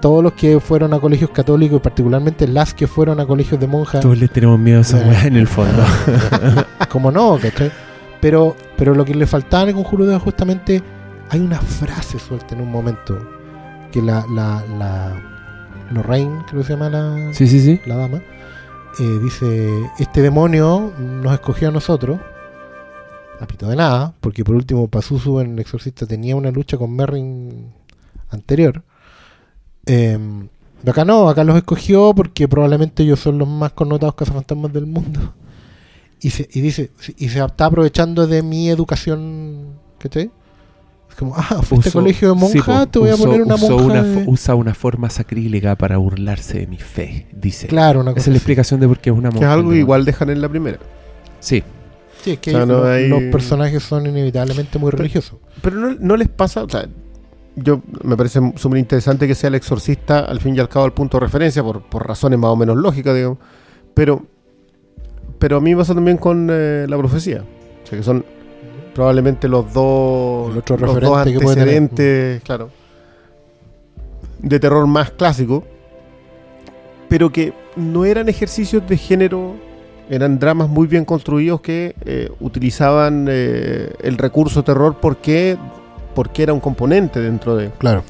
[0.00, 3.66] Todos los que fueron a colegios católicos, y particularmente las que fueron a colegios de
[3.66, 5.08] monjas, Todos le tenemos miedo a esa Eh.
[5.08, 5.82] weá en el fondo.
[6.90, 7.72] como no, ¿cachai?
[8.24, 10.82] Pero, pero lo que le faltaba en el conjuro de justamente
[11.28, 13.18] hay una frase suelta en un momento
[13.92, 15.12] que la, la, la
[15.90, 17.78] Lorraine, creo que se llama la, Sí, sí, sí.
[17.84, 18.22] la dama,
[18.98, 22.18] eh, dice, este demonio nos escogió a nosotros,
[23.40, 26.96] a pito de nada, porque por último Pazuzu en El Exorcista tenía una lucha con
[26.96, 27.74] Merrin
[28.30, 28.84] anterior.
[29.84, 30.18] Eh,
[30.86, 35.34] acá no, acá los escogió porque probablemente ellos son los más connotados cazafantasmas del mundo.
[36.20, 40.30] Y, se, y dice, y se está aprovechando de mi educación, ¿cachai?
[41.10, 43.42] Es como, ah, fuiste a Usó- colegio de sí, monja, po, te voy a poner
[43.42, 43.74] una monja.
[43.74, 47.66] una de- usa una forma sacrílega para burlarse de mi fe, dice.
[47.68, 49.38] Claro, una Esa cosa es la explicación de por qué es una monja.
[49.40, 50.78] Que es algo que igual dejan en la primera.
[51.40, 51.62] Sí.
[52.22, 55.38] Sí, es que O sea, no lo- hay- los personajes son inevitablemente muy religiosos.
[55.60, 56.86] Pero no, no les pasa, o sea,
[57.54, 60.92] yo me parece súper interesante que sea el exorcista al fin y al cabo el
[60.92, 63.38] punto de referencia por, por razones más o menos lógicas, digamos.
[63.92, 64.24] Pero,
[65.44, 67.42] pero a mí me pasa también con eh, la profecía.
[67.42, 68.24] O sea, que son
[68.94, 72.70] probablemente los dos, los dos que antecedentes, claro,
[74.38, 75.62] de terror más clásico,
[77.10, 79.56] pero que no eran ejercicios de género,
[80.08, 85.58] eran dramas muy bien construidos que eh, utilizaban eh, el recurso terror porque,
[86.14, 87.68] porque era un componente dentro de...
[87.72, 88.02] Claro.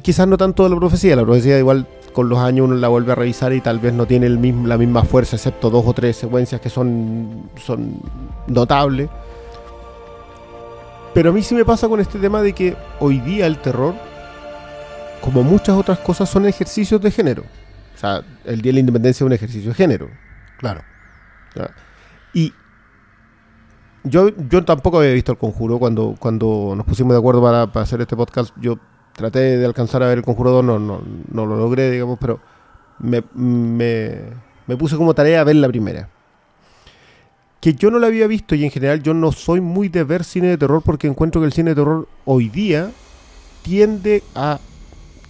[0.00, 3.12] Quizás no tanto de la profecía, la profecía igual con los años uno la vuelve
[3.12, 5.92] a revisar y tal vez no tiene el mismo, la misma fuerza, excepto dos o
[5.92, 8.00] tres secuencias que son, son
[8.46, 9.08] notables.
[11.14, 13.94] Pero a mí sí me pasa con este tema de que hoy día el terror,
[15.20, 17.42] como muchas otras cosas, son ejercicios de género.
[17.94, 20.08] O sea, el Día de la Independencia es un ejercicio de género.
[20.58, 20.82] Claro.
[22.32, 22.52] Y
[24.04, 27.84] yo, yo tampoco había visto el conjuro cuando, cuando nos pusimos de acuerdo para, para
[27.84, 28.54] hacer este podcast.
[28.58, 28.78] Yo
[29.14, 32.40] traté de alcanzar a ver el conjuro 2, no, no, no lo logré, digamos, pero
[32.98, 34.18] me, me,
[34.66, 36.08] me puse como tarea a ver la primera.
[37.60, 40.24] Que yo no la había visto y en general yo no soy muy de ver
[40.24, 42.90] cine de terror porque encuentro que el cine de terror hoy día
[43.62, 44.58] tiende a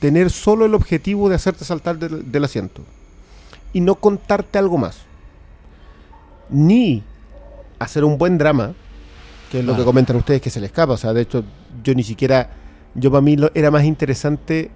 [0.01, 2.83] tener solo el objetivo de hacerte saltar del, del asiento
[3.75, 5.03] y no contarte algo más
[6.49, 7.03] ni
[7.79, 8.73] hacer un buen drama,
[9.51, 9.77] que es lo Ah.
[9.77, 10.93] que comentan ustedes que se le escapa.
[10.95, 11.45] O sea, de hecho,
[11.83, 12.51] yo ni siquiera,
[12.95, 14.71] yo para mí lo- era más interesante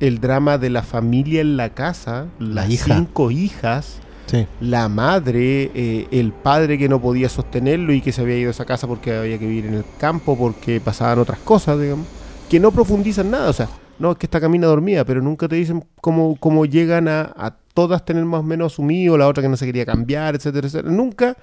[0.00, 2.96] el drama de la familia en la casa, La las hija.
[2.96, 4.46] cinco hijas, Sí.
[4.60, 8.52] la madre, eh, el padre que no podía sostenerlo y que se había ido a
[8.52, 12.06] esa casa porque había que vivir en el campo, porque pasaban otras cosas, digamos,
[12.48, 13.50] que no profundizan nada.
[13.50, 13.68] O sea,
[13.98, 17.54] no, es que esta camina dormida, pero nunca te dicen cómo, cómo llegan a, a
[17.74, 20.92] todas tener más o menos asumido, la otra que no se quería cambiar, etcétera, etcétera.
[20.94, 21.36] Nunca,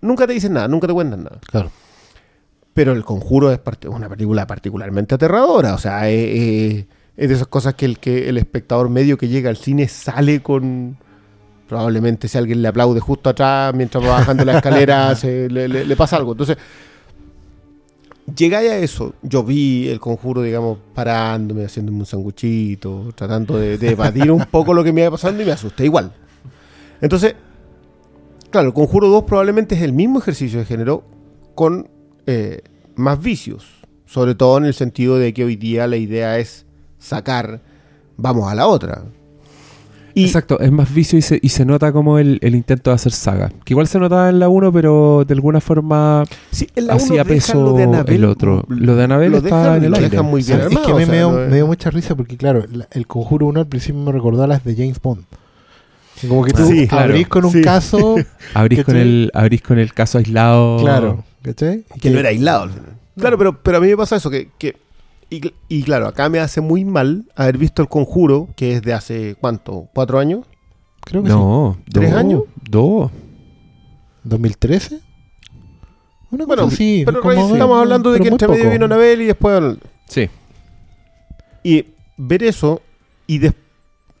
[0.00, 1.38] nunca te dicen nada, nunca te cuentan nada.
[1.50, 1.70] Claro.
[2.74, 5.74] Pero El Conjuro es una película particularmente aterradora.
[5.74, 6.14] O sea, eh,
[6.76, 6.86] eh,
[7.16, 10.40] es de esas cosas que el, que el espectador medio que llega al cine sale
[10.42, 10.96] con.
[11.68, 15.84] Probablemente si alguien le aplaude justo atrás mientras va bajando la escalera, se- le, le-
[15.86, 16.32] le pasa algo.
[16.32, 16.56] Entonces,
[18.36, 19.14] llegáis a eso.
[19.22, 24.74] Yo vi el conjuro, digamos, parándome, haciéndome un sanguchito, tratando de, de evadir un poco
[24.74, 26.12] lo que me iba pasando y me asusté igual.
[27.00, 27.34] Entonces,
[28.50, 31.04] Claro, el Conjuro 2 probablemente es el mismo ejercicio de género
[31.54, 31.88] con
[32.26, 32.62] eh,
[32.96, 33.66] más vicios.
[34.06, 36.66] Sobre todo en el sentido de que hoy día la idea es
[36.98, 37.60] sacar,
[38.16, 39.04] vamos a la otra.
[40.14, 42.96] Y, Exacto, es más vicio y se, y se nota como el, el intento de
[42.96, 43.50] hacer saga.
[43.64, 47.02] Que igual se notaba en la 1, pero de alguna forma Sí, en la uno
[47.02, 48.62] hacía peso lo de Annabelle- el otro.
[48.68, 50.10] Lo de Annabelle lo está en el aire.
[50.10, 51.56] dejan muy bien es armado, que a mí o sea, me, dio, no es- me
[51.56, 54.62] dio mucha risa porque, claro, la- el Conjuro 1 al principio me recordó a las
[54.64, 55.24] de James Bond.
[56.20, 57.62] Como que tú Sí, abrís claro, con un sí.
[57.62, 58.16] caso,
[58.54, 60.78] Abrís con, el, abrís con el caso aislado.
[60.78, 61.84] claro, ¿cachai?
[62.00, 62.70] Que no era aislado.
[63.18, 64.76] Claro, pero, pero a mí me pasa eso, que, que-
[65.30, 68.92] y, y claro, acá me hace muy mal haber visto el conjuro, que es de
[68.92, 69.88] hace, ¿cuánto?
[69.94, 70.44] ¿Cuatro años?
[71.04, 71.34] Creo que sí.
[71.34, 72.42] No, ¿Tres años?
[72.70, 73.10] Dos.
[74.28, 75.00] ¿2013?
[76.30, 79.26] Una Bueno, cosa así, pero como- estamos hablando de que entre medio vino Anabel y
[79.26, 79.60] después...
[80.06, 80.28] Sí.
[81.64, 81.86] Y
[82.16, 82.80] ver eso
[83.26, 83.54] y, des-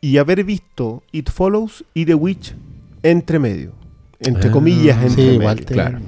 [0.02, 2.54] y haber visto It Follows y The Witch
[3.02, 3.72] entre medio.
[4.20, 5.66] Entre Ah, comillas, Sí, entre igual medio.
[5.68, 5.98] claro.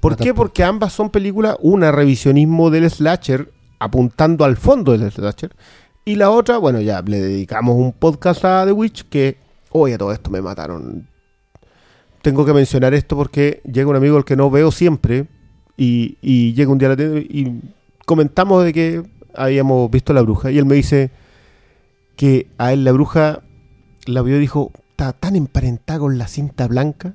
[0.00, 0.34] ¿Por qué?
[0.34, 5.54] por- Porque ambas son películas, una revisionismo del slasher, apuntando al fondo del slasher,
[6.04, 9.36] y la otra, bueno, ya le dedicamos un podcast a The Witch que,
[9.70, 11.06] oye, todo esto me mataron.
[12.22, 15.26] Tengo que mencionar esto porque llega un amigo al que no veo siempre
[15.76, 17.60] y, y llega un día a la tienda y
[18.04, 19.02] comentamos de que
[19.34, 21.10] habíamos visto La Bruja y él me dice
[22.16, 23.42] que a él La Bruja
[24.06, 27.14] la vio y dijo, está tan emparentada con la cinta blanca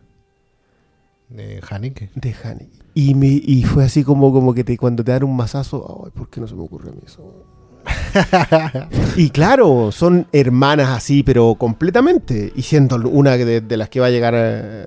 [1.30, 2.10] De Haneke.
[2.16, 2.70] de Haneke.
[2.94, 6.12] Y, me, y fue así como, como que te, cuando te dan un mazazo, ay,
[6.14, 7.46] ¿por qué no se me ocurre a mí eso?
[9.16, 12.52] y claro, son hermanas así, pero completamente.
[12.56, 14.86] Y siendo una de, de las que va a llegar a-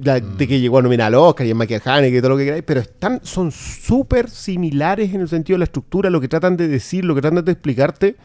[0.00, 2.36] la- de que llegó a nominar al Oscar y a Michael Haneke y todo lo
[2.36, 6.28] que queráis, pero están, son súper similares en el sentido de la estructura, lo que
[6.28, 8.16] tratan de decir, lo que tratan de explicarte.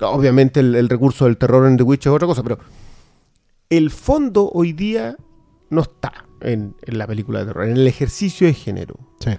[0.00, 2.58] Obviamente el, el recurso del terror en The Witch es otra cosa, pero
[3.70, 5.16] el fondo hoy día
[5.70, 8.96] no está en, en la película de terror, en el ejercicio de género.
[9.20, 9.30] Sí.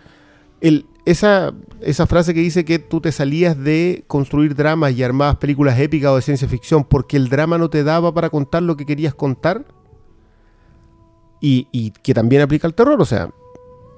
[0.60, 5.38] El, esa, esa frase que dice que tú te salías de construir dramas y armabas
[5.38, 8.76] películas épicas o de ciencia ficción porque el drama no te daba para contar lo
[8.76, 9.66] que querías contar
[11.40, 13.30] y, y que también aplica al terror, o sea,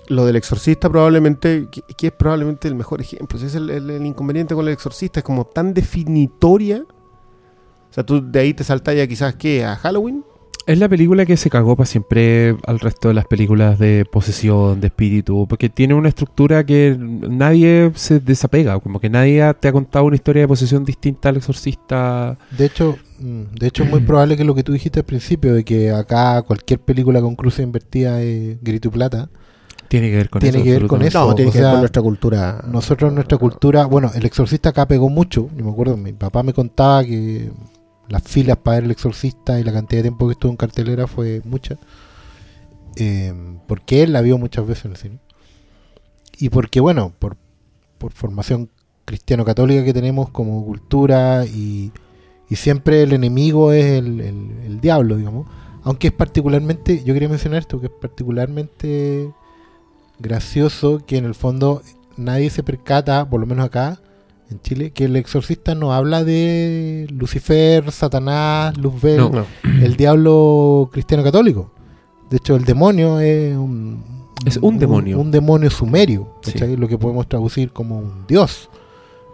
[0.09, 3.89] lo del exorcista probablemente, que, que es probablemente el mejor ejemplo, ese es el, el-
[3.89, 6.83] el inconveniente con el exorcista, es como tan definitoria,
[7.89, 10.23] o sea, tú de ahí te saltas ya quizás que a Halloween,
[10.67, 14.79] Es la película que se cagó para siempre al resto de las películas de posesión,
[14.79, 19.71] de espíritu, porque tiene una estructura que nadie se desapega, como que nadie te ha
[19.71, 22.37] contado una historia de posesión distinta al exorcista.
[22.51, 25.53] De hecho, mm, de hecho es muy probable que lo que tú dijiste al principio,
[25.55, 29.29] de que acá cualquier película con cruces invertidas es grito y plata,
[29.89, 30.63] Tiene que ver con Tiene eso.
[30.65, 31.27] que ver con eso.
[31.27, 32.63] no, tiene o que ver con nuestra cultura.
[32.67, 36.43] nosotros en nuestra cultura, bueno, el exorcista acá pegó mucho, yo me acuerdo, mi papá
[36.43, 37.51] me contaba que
[38.07, 41.07] las filas para ver el exorcista y la cantidad de tiempo que estuvo en cartelera
[41.07, 41.77] fue mucha,
[42.95, 43.33] Eh,
[43.67, 45.19] porque él la vio muchas veces en el cine.
[46.37, 47.37] Y porque, bueno, por,
[47.97, 48.69] por formación
[49.05, 51.91] cristiano-católica que tenemos como cultura y,
[52.49, 55.47] y siempre el enemigo es el, el- el diablo, digamos.
[55.83, 59.31] Aunque es particularmente, yo quería mencionar esto, que es particularmente
[60.19, 61.81] gracioso que en el fondo
[62.17, 63.99] nadie se percata, por lo menos acá
[64.51, 69.29] en Chile, que el exorcista no habla de Lucifer, Satanás, Luzbel, No.
[69.29, 69.45] No.
[69.63, 71.71] el diablo cristiano católico.
[72.29, 74.03] De hecho, el demonio es un,
[74.45, 75.19] Es un demonio.
[75.19, 76.57] Un, demonio sumerio, Sí.
[76.77, 78.69] lo que podemos traducir como un dios.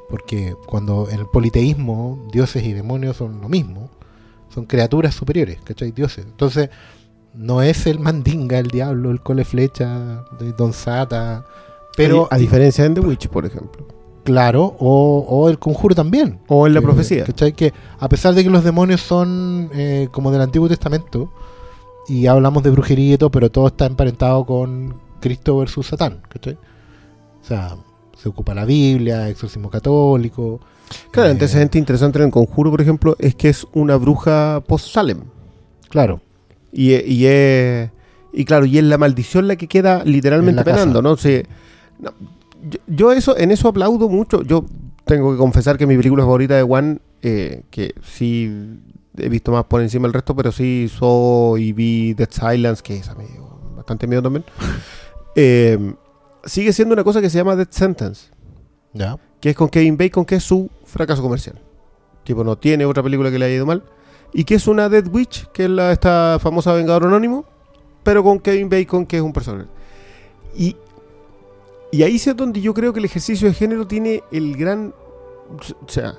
[0.09, 3.89] Porque cuando en el politeísmo dioses y demonios son lo mismo,
[4.53, 5.91] son criaturas superiores, ¿cachai?
[5.91, 6.25] Dioses.
[6.25, 6.69] Entonces,
[7.37, 11.45] no es el mandinga, el diablo, el cole flecha, de Don Sata,
[11.97, 13.85] pero a diferencia de The Witch, por ejemplo.
[14.23, 16.39] claro, o, o el conjuro también.
[16.47, 17.23] O en la Que- profecía.
[17.25, 17.53] ¿cachai?
[17.53, 21.31] Que a pesar de que los demonios son eh, como del Antiguo Testamento,
[22.07, 26.53] y hablamos de brujería y todo, pero todo está emparentado con Cristo versus Satán, ¿cachai?
[26.53, 27.75] O sea,
[28.17, 30.59] se ocupa la Biblia, exorcismo católico.
[31.11, 34.61] Claro, eh, el antecedente interesante en el conjuro, por ejemplo, es que es una bruja
[34.67, 35.21] post-Salem.
[35.89, 36.21] Claro,
[36.71, 37.89] Y, e- y es.
[38.33, 41.15] Y claro, y es la maldición la que queda literalmente penando, ¿no?
[41.15, 44.41] Yo, yo eso, en eso aplaudo mucho.
[44.43, 44.65] Yo
[45.05, 48.51] tengo que confesar que mi película favorita de One, eh, que sí
[49.17, 52.97] he visto más por encima del resto, pero sí soy y vi Dead Silence, que
[52.97, 54.43] es amigo, bastante miedo también.
[55.35, 55.93] eh,
[56.43, 58.27] sigue siendo una cosa que se llama Dead Sentence.
[58.93, 59.17] ya.
[59.39, 61.61] que es con Kevin Bacon, que es su fracaso comercial.
[62.23, 63.83] Tipo, no tiene otra película que le haya ido mal.
[64.37, 67.45] Y que es una Dead Witch, que es la, esta famosa Vengador Anónimo,
[68.03, 69.69] pero con Kevin Bacon, que es un personaje.
[70.53, 70.75] Y,
[71.89, 74.93] y ahí es donde yo creo que el ejercicio de género tiene el gran.
[75.49, 76.15] O sea,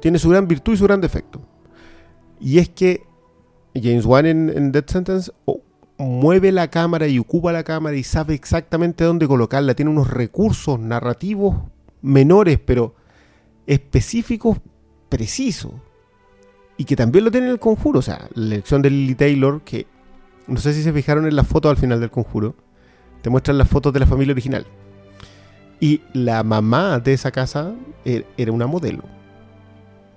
[0.00, 1.40] tiene su gran virtud y su gran defecto.
[2.40, 3.04] Y es que
[3.76, 5.30] James Wan en, en Dead Sentence
[5.98, 9.76] mueve la cámara y ocupa la cámara y sabe exactamente dónde colocarla.
[9.76, 11.58] Tiene unos recursos narrativos
[12.00, 12.96] menores, pero
[13.68, 14.58] específicos,
[15.08, 15.70] precisos.
[16.76, 17.98] Y que también lo tiene en el conjuro.
[17.98, 19.86] O sea, la elección de Lily Taylor, que
[20.46, 22.54] no sé si se fijaron en las fotos al final del conjuro,
[23.22, 24.66] te muestran las fotos de la familia original.
[25.80, 27.72] Y la mamá de esa casa
[28.04, 29.02] er- era una modelo.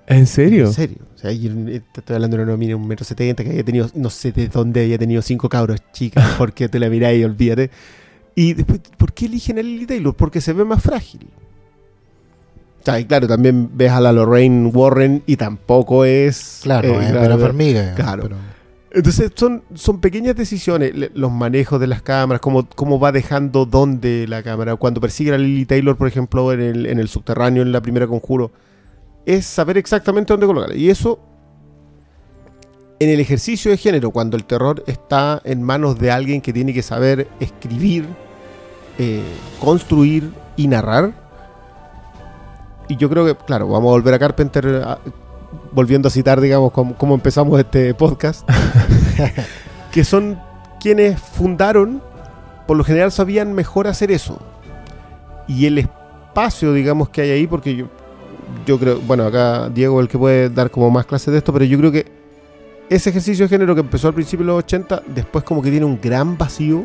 [0.06, 0.66] ¿En serio?
[0.66, 0.98] En serio.
[1.14, 1.48] O sea, y
[1.92, 4.30] te estoy hablando de una mina de un metro setenta que había tenido, no sé
[4.32, 7.70] de dónde había tenido cinco cabros chicas, porque te la miráis y olvídate.
[8.34, 10.14] Y después, ¿por qué eligen a Lily Taylor?
[10.14, 11.26] Porque se ve más frágil.
[12.86, 16.60] O sea, y claro, también ves a la Lorraine Warren y tampoco es.
[16.62, 17.94] Claro, eh, es claro, Vera Farmiga.
[17.96, 18.22] claro.
[18.22, 18.36] pero-
[18.92, 24.26] Entonces son, son pequeñas decisiones, los manejos de las cámaras, cómo, cómo va dejando dónde
[24.28, 24.76] la cámara.
[24.76, 28.06] Cuando persigue a Lily Taylor, por ejemplo, en el, en el subterráneo, en la primera
[28.06, 28.52] conjuro,
[29.26, 30.76] es saber exactamente dónde colocarla.
[30.76, 31.18] Y eso,
[33.00, 36.72] en el ejercicio de género, cuando el terror está en manos de alguien que tiene
[36.72, 38.06] que saber escribir,
[38.98, 39.22] eh,
[39.60, 41.25] construir y narrar.
[42.88, 44.98] Y yo creo que, claro, vamos a volver a Carpenter, a-
[45.72, 48.48] volviendo a citar, digamos, cómo, cómo empezamos este podcast,
[49.92, 50.38] que son
[50.80, 52.02] quienes fundaron,
[52.66, 54.38] por lo general sabían mejor hacer eso.
[55.48, 57.86] Y el espacio, digamos, que hay ahí, porque yo,
[58.66, 61.52] yo creo, bueno, acá Diego es el que puede dar como más clases de esto,
[61.52, 62.06] pero yo creo que
[62.88, 65.86] ese ejercicio de género que empezó al principio de los 80, después como que tiene
[65.86, 66.84] un gran vacío,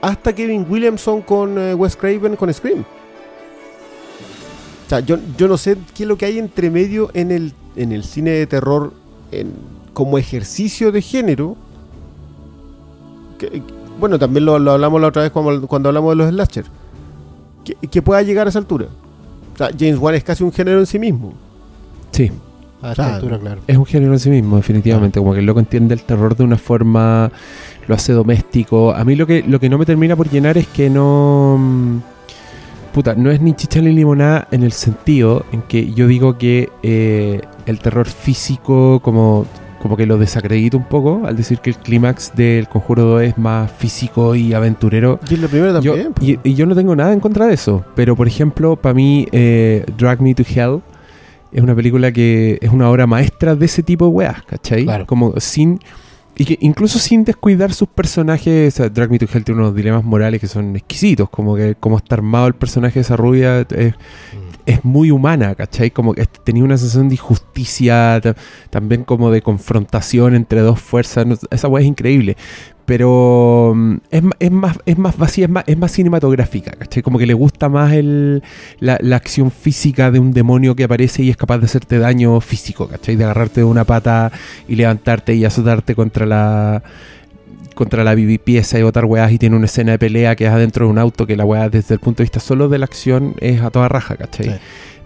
[0.00, 2.84] hasta Kevin Williamson con eh, Wes Craven con Scream.
[4.88, 7.52] O sea, yo, yo no sé qué es lo que hay entre medio en el,
[7.76, 8.94] en el cine de terror
[9.32, 9.52] en-
[9.92, 11.56] como ejercicio de género.
[13.38, 13.62] Que-
[14.00, 16.64] bueno, también lo, lo hablamos la otra vez cuando, cuando hablamos de los slasher.
[17.64, 18.86] Que, que pueda llegar a esa altura.
[19.54, 21.34] O sea, James Wan es casi un género en sí mismo.
[22.12, 22.30] Sí.
[22.80, 23.14] A esta Claro.
[23.16, 23.60] altura, claro.
[23.66, 25.18] Es un género en sí mismo, definitivamente.
[25.18, 27.30] Como que el loco entiende el terror de una forma,
[27.86, 28.92] lo hace doméstico.
[28.94, 32.00] A mí lo que, lo que no me termina por llenar es que no.
[32.98, 36.68] Puta, no es ni chicha ni limonada en el sentido en que yo digo que
[36.82, 39.46] eh, el terror físico, como,
[39.80, 43.38] como que lo desacredito un poco al decir que el clímax del Conjuro 2 es
[43.38, 45.20] más físico y aventurero.
[45.30, 46.12] Y en la primera Yo- también.
[46.12, 46.28] pues.
[46.28, 47.84] y, y yo no tengo nada en contra de eso.
[47.94, 50.80] Pero, por ejemplo, para mí, eh, Drag Me to Hell
[51.52, 54.82] es una película que es una obra maestra de ese tipo de weas, ¿cachai?
[54.82, 55.06] Claro.
[55.06, 55.78] Como sin.
[56.40, 59.74] Y que incluso sin descuidar sus personajes, o sea, Drag Me to Hell tiene unos
[59.74, 63.66] dilemas morales que son exquisitos, como que cómo está armado el personaje de esa rubia
[63.68, 63.94] es,
[64.68, 65.90] es muy humana, ¿cachai?
[65.90, 68.36] Como que tenía una sensación de injusticia, ta-
[68.70, 72.36] también como de confrontación entre dos fuerzas, esa weá es increíble.
[72.84, 77.02] Pero mm, es, es más, es más vacía, es más, es más cinematográfica, ¿cachai?
[77.02, 78.42] Como que le gusta más el,
[78.80, 82.40] la, la acción física de un demonio que aparece y es capaz de hacerte daño
[82.40, 83.16] físico, ¿cachai?
[83.16, 84.32] De agarrarte de una pata
[84.68, 86.82] y levantarte y azotarte contra la
[87.78, 90.50] contra la bibi pieza y botar weas y tiene una escena de pelea que es
[90.50, 92.84] adentro de un auto que la wea desde el punto de vista solo de la
[92.84, 94.46] acción es a toda raja, ¿cachai?
[94.46, 94.54] Sí.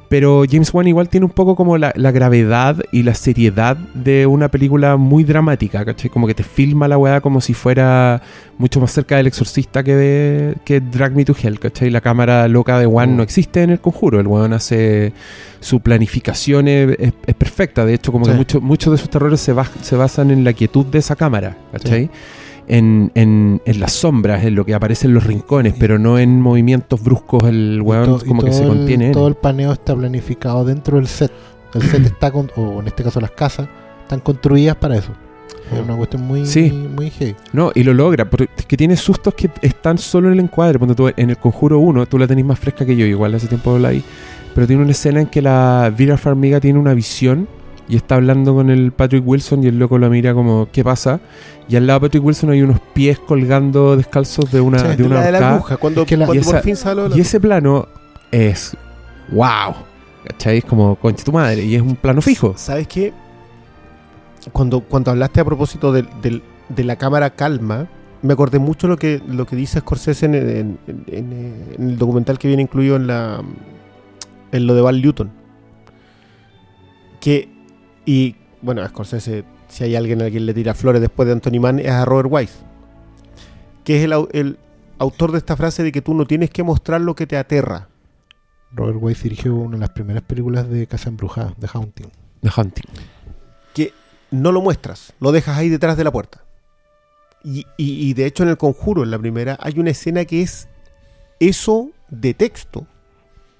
[0.09, 4.27] Pero James Wan igual tiene un poco como la, la gravedad y la seriedad de
[4.27, 6.11] una película muy dramática, ¿cachai?
[6.11, 8.21] Como que te filma la weá como si fuera
[8.59, 11.89] mucho más cerca del exorcista que de que Drag Me to Hell, ¿cachai?
[11.89, 15.15] La cámara loca de Wan no existe en el conjuro, el weón hace
[15.61, 18.37] su planificación es, es- es perfecta, de hecho como que Sí.
[18.37, 21.57] mucho- muchos de sus terrores se, bas- se basan en la quietud de esa cámara,
[21.73, 22.11] ¿cachai?
[22.69, 26.41] En, en, en las sombras, en lo que aparece en los rincones, pero no en
[26.41, 29.07] movimientos bruscos, el Y weón to- como que se el- contiene.
[29.07, 31.33] en Todo el paneo está planificado dentro del set.
[31.75, 33.69] El set está, con, o en este caso las casas,
[34.03, 35.11] están construidas para eso.
[35.73, 36.71] Es una cuestión muy, Sí.
[36.71, 37.35] muy heavy.
[37.53, 40.79] No, y lo logra, porque es que tiene sustos que están solo en el encuadre.
[40.79, 43.47] Cuando tú, en el Conjuro 1, tú la tenés más fresca que yo, igual hace
[43.49, 44.05] tiempo la ahí.
[44.55, 47.49] Pero tiene una escena en que la Vera Farmiga tiene una visión
[47.89, 51.21] y está hablando con el Patrick Wilson y el loco la mira como, ¿qué pasa?
[51.69, 55.03] Y al lado de Patrick Wilson hay unos pies colgando descalzos de una, Sí, de
[55.05, 55.39] una la de la
[55.79, 57.87] cuando, Es que la- cuando y esa- por fin sale la Y ese plano
[58.31, 58.77] es
[59.31, 59.75] wow.
[60.25, 60.59] ¿Cachai?
[60.59, 61.65] Es como concha tu madre.
[61.65, 62.55] Y es un plano fijo.
[62.57, 63.13] ¿Sabes qué?
[64.53, 66.09] Cuando, cuando hablaste a propósito del-
[66.69, 67.89] de, la cámara calma,
[68.23, 71.33] me acordé mucho lo que, lo que dice Scorsese en, en- en- en,
[71.79, 73.43] en el documental que viene incluido en la
[74.53, 75.31] en lo de Val Newton.
[77.21, 77.49] Que,
[78.07, 81.61] y bueno, a Scorsese, si hay alguien a quien le tira flores después de Anthony
[81.61, 82.55] Mann, es a Robert Wise.
[83.85, 84.59] Que es el, el
[84.99, 87.89] autor de esta frase de que tú no tienes que mostrar lo que te aterra.
[88.73, 92.11] Robert Wise dirigió una de las primeras películas de Casa Embrujada, The Haunting.
[92.43, 92.85] The Hunting.
[93.75, 93.93] que
[94.31, 96.43] no lo muestras, lo dejas ahí detrás de la puerta.
[97.45, 100.43] Y, y- y de hecho en el conjuro, en la primera, hay una escena que
[100.43, 100.69] es
[101.41, 102.87] eso de texto,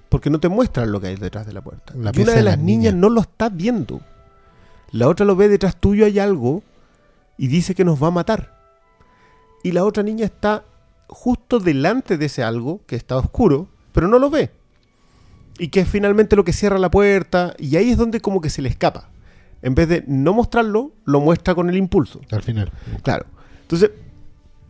[0.09, 1.93] porque no te muestran lo que hay detrás de la puerta.
[1.97, 2.93] La y una de de las niñas niñas.
[2.95, 4.01] no lo está viendo.
[4.93, 6.63] La otra lo ve detrás tuyo, hay algo,
[7.37, 8.53] y dice que nos va a matar.
[9.65, 10.63] y la otra niña está
[11.07, 14.51] justo delante de ese algo que está oscuro, pero no lo ve.
[15.57, 18.49] Y que es finalmente lo que cierra la puerta, y ahí es donde como que
[18.49, 19.09] se le escapa.
[19.61, 22.19] En vez de no mostrarlo, lo muestra con el impulso.
[22.31, 22.71] Al final.
[23.03, 23.25] Claro.
[23.61, 23.91] Entonces,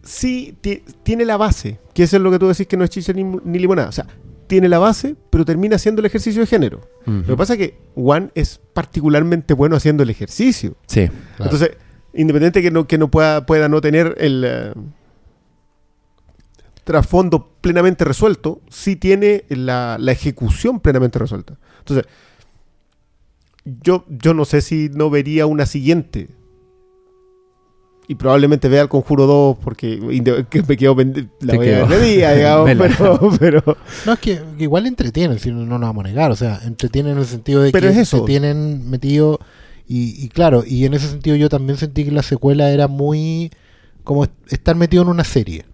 [0.03, 2.89] sí ti- tiene la base, que eso es lo que tú decís que no es
[2.91, 3.89] chicha ni, ni limonada.
[3.89, 4.05] O sea,
[4.48, 6.82] tiene la base, pero termina haciendo el ejercicio de género.
[7.06, 10.76] Lo que pasa es que Juan es particularmente bueno haciendo el ejercicio.
[10.88, 11.07] Sí.
[11.07, 11.52] Claro.
[11.52, 11.72] Entonces,
[12.14, 14.74] independiente que no, que no pueda, pueda no tener el eh,
[16.84, 21.57] trasfondo plenamente resuelto, sí tiene la, la ejecución plenamente resuelta.
[21.80, 22.06] Entonces,
[23.65, 26.30] yo, yo no sé si no vería una siguiente.
[28.07, 29.97] Y probablemente vea el Conjuro 2 porque
[30.49, 31.88] que me quedo pende- la Te voy a quedo.
[31.88, 35.80] ver de día, digamos, pero, pero No, es que, que igual entretienen, si no, no
[35.80, 36.30] nos vamos a negar.
[36.31, 38.19] O sea, entretienen en el sentido de Pero que es eso.
[38.21, 39.39] te tienen metido.
[39.88, 43.51] Y, y claro, y en ese sentido yo también sentí que la secuela era muy
[44.03, 45.65] como est- estar metido en una serie.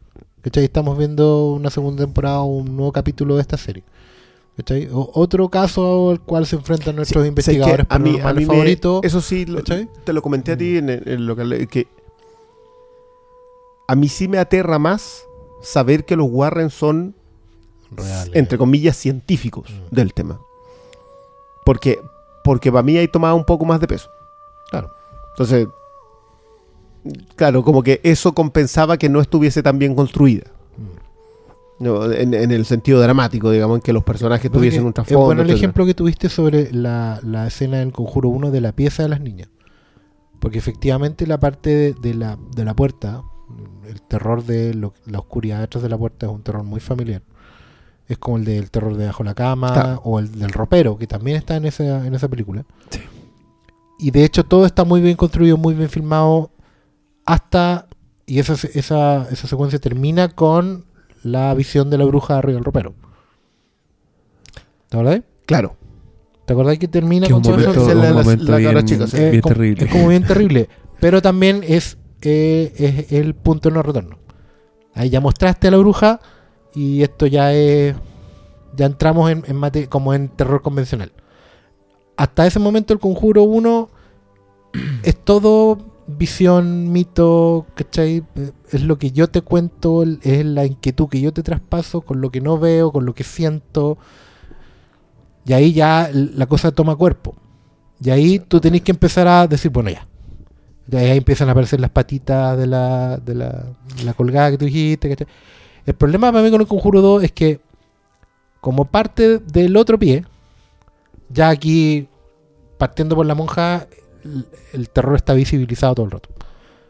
[0.41, 0.64] ¿Cachai?
[0.64, 3.84] Estamos viendo una segunda temporada o un nuevo capítulo de esta serie.
[4.56, 4.88] ¿Cachai?
[4.91, 8.45] O- otro caso al cual se enfrentan nuestros Sí, investigadores a mí, a mí me-
[8.45, 9.01] favoritos.
[9.03, 11.88] Eso sí, lo- te lo comenté a ti en, en lo que
[13.91, 15.24] a mí sí me aterra más
[15.61, 17.16] saber que los Warren son,
[17.91, 18.36] Reales.
[18.36, 19.95] entre comillas, científicos Mm.
[19.95, 20.40] del tema.
[21.66, 21.99] Porque,
[22.44, 24.10] porque para mí ahí tomaba un poco más de peso.
[24.72, 24.90] Claro.
[25.32, 25.68] Entonces,
[27.36, 30.44] claro, como que eso compensaba que no estuviese tan bien construida.
[30.78, 31.84] Mm.
[31.84, 35.26] No, en, en el sentido dramático, digamos, en que los personajes tuviesen un Es trasfondo.
[35.26, 39.03] bueno el ejemplo que tuviste sobre la, la escena del Conjuro 1 de la pieza
[39.03, 39.49] de las niñas.
[40.40, 43.24] Porque efectivamente la parte de, de la, de la puerta,
[43.88, 47.21] el terror de lo- la oscuridad detrás de la puerta es un terror muy familiar.
[48.07, 50.01] Es como el del terror de bajo la cama Claro.
[50.03, 52.65] o el del ropero, que también está en esa, en esa película.
[52.89, 53.01] Sí.
[53.99, 56.51] Y de hecho todo está muy bien construido, muy bien filmado,
[57.26, 57.88] hasta...
[58.26, 60.85] Y esa, esa, esa secuencia termina con
[61.23, 62.93] la visión de la bruja arriba del ropero.
[64.89, 65.21] ¿Te acordás?
[65.45, 65.76] Claro.
[66.45, 67.93] ¿Te acordás que termina Que es con un todo eso?
[67.93, 69.17] la- un la- la bien, cabra chica, sí.
[69.17, 69.85] Bien terrible.
[69.85, 70.69] Es como bien terrible.
[70.99, 74.18] Pero también es, eh, es el punto de no retorno.
[74.94, 76.20] Ahí ya mostraste a la bruja
[76.74, 77.96] y esto ya es.
[78.76, 81.12] Ya entramos en, en mate- como en terror convencional.
[82.18, 83.90] Hasta ese momento, el conjuro 1
[85.04, 85.78] es todo
[86.08, 88.24] visión, mito, ¿cachai?
[88.72, 92.32] Es lo que yo te cuento, es la inquietud que yo te traspaso con lo
[92.32, 93.98] que no veo, con lo que siento.
[95.46, 97.36] Y ahí ya la cosa toma cuerpo.
[98.02, 100.08] Y ahí tú tenés que empezar a decir, bueno, ya.
[100.91, 103.66] Y ahí empiezan a aparecer las patitas de la, de la,
[103.98, 105.10] de la colgada que tú dijiste.
[105.10, 105.28] ¿cachai?
[105.86, 107.60] El problema para mí con el Conjuro 2 es que,
[108.61, 110.26] como parte del otro pie,
[111.30, 112.07] ya aquí,
[112.78, 113.88] partiendo por la monja,
[114.24, 116.30] el, el terror está visibilizado todo el rato.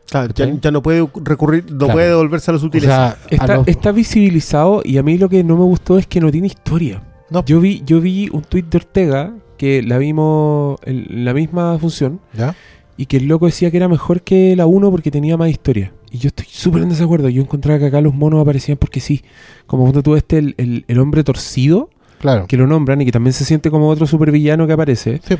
[0.10, 1.94] Claro, ya, no puede recurrir, no Claro.
[1.94, 2.88] puede devolverse a los O útiles.
[2.88, 6.20] sea, Está, los- está visibilizado y a mí lo que no me gustó es que
[6.20, 7.04] no tiene historia.
[7.30, 7.46] No.
[7.46, 12.20] Yo vi, yo vi un tuit de Ortega que la vimos en la misma función
[12.34, 12.56] ¿Ya?
[13.02, 15.94] Y que el loco decía que era mejor que la 1 porque tenía más historia.
[16.12, 17.30] Y yo estoy súper en desacuerdo.
[17.30, 19.24] Yo encontraba que acá los monos aparecían porque sí.
[19.68, 21.90] Como cuando tú este, el, el- el hombre torcido,
[22.20, 22.48] Claro.
[22.48, 25.22] que lo nombran y que también se siente como otro supervillano que aparece.
[25.26, 25.36] Sí.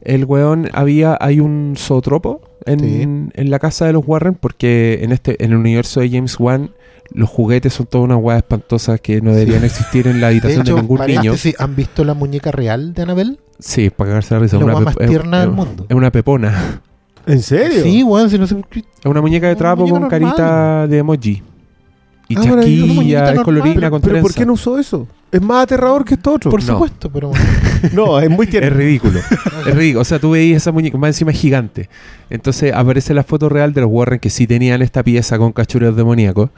[0.00, 3.02] El weón había, hay un zootropo en, Sí.
[3.02, 6.70] en la casa de los Warren porque en este, en el universo de James Wan
[7.12, 10.72] los juguetes son todas unas weas espantosas que no deberían existir en la habitación de,
[10.72, 11.14] hecho, ningún niño.
[11.20, 13.38] paréntesis, ¿han visto la muñeca real de Annabelle?
[13.60, 14.58] Sí, para cagarse la risa.
[14.58, 15.86] La una más tierna es- del mundo.
[15.88, 16.82] Es una pepona.
[17.26, 17.82] ¿En serio?
[17.82, 18.80] Sí, weón, si no sé por qué.
[18.80, 20.34] Es una muñeca de trapo muñeca con normal.
[20.36, 21.42] carita de emoji.
[22.26, 23.44] Y Ah, bueno, una chasquilla, es normal.
[23.44, 25.06] colorina Pero, con pero ¿por qué no usó eso?
[25.30, 26.50] Es más aterrador que esto otro.
[26.50, 26.66] Por No.
[26.74, 27.32] supuesto, pero
[27.92, 28.68] No, es muy tierno.
[28.68, 29.18] Es ridículo.
[29.66, 30.00] es ridículo.
[30.00, 31.90] O sea, tú veías esa muñeca, más encima es gigante.
[32.30, 35.96] Entonces aparece la foto real de los Warren que sí tenían esta pieza con cachureos
[35.96, 36.50] demoníacos.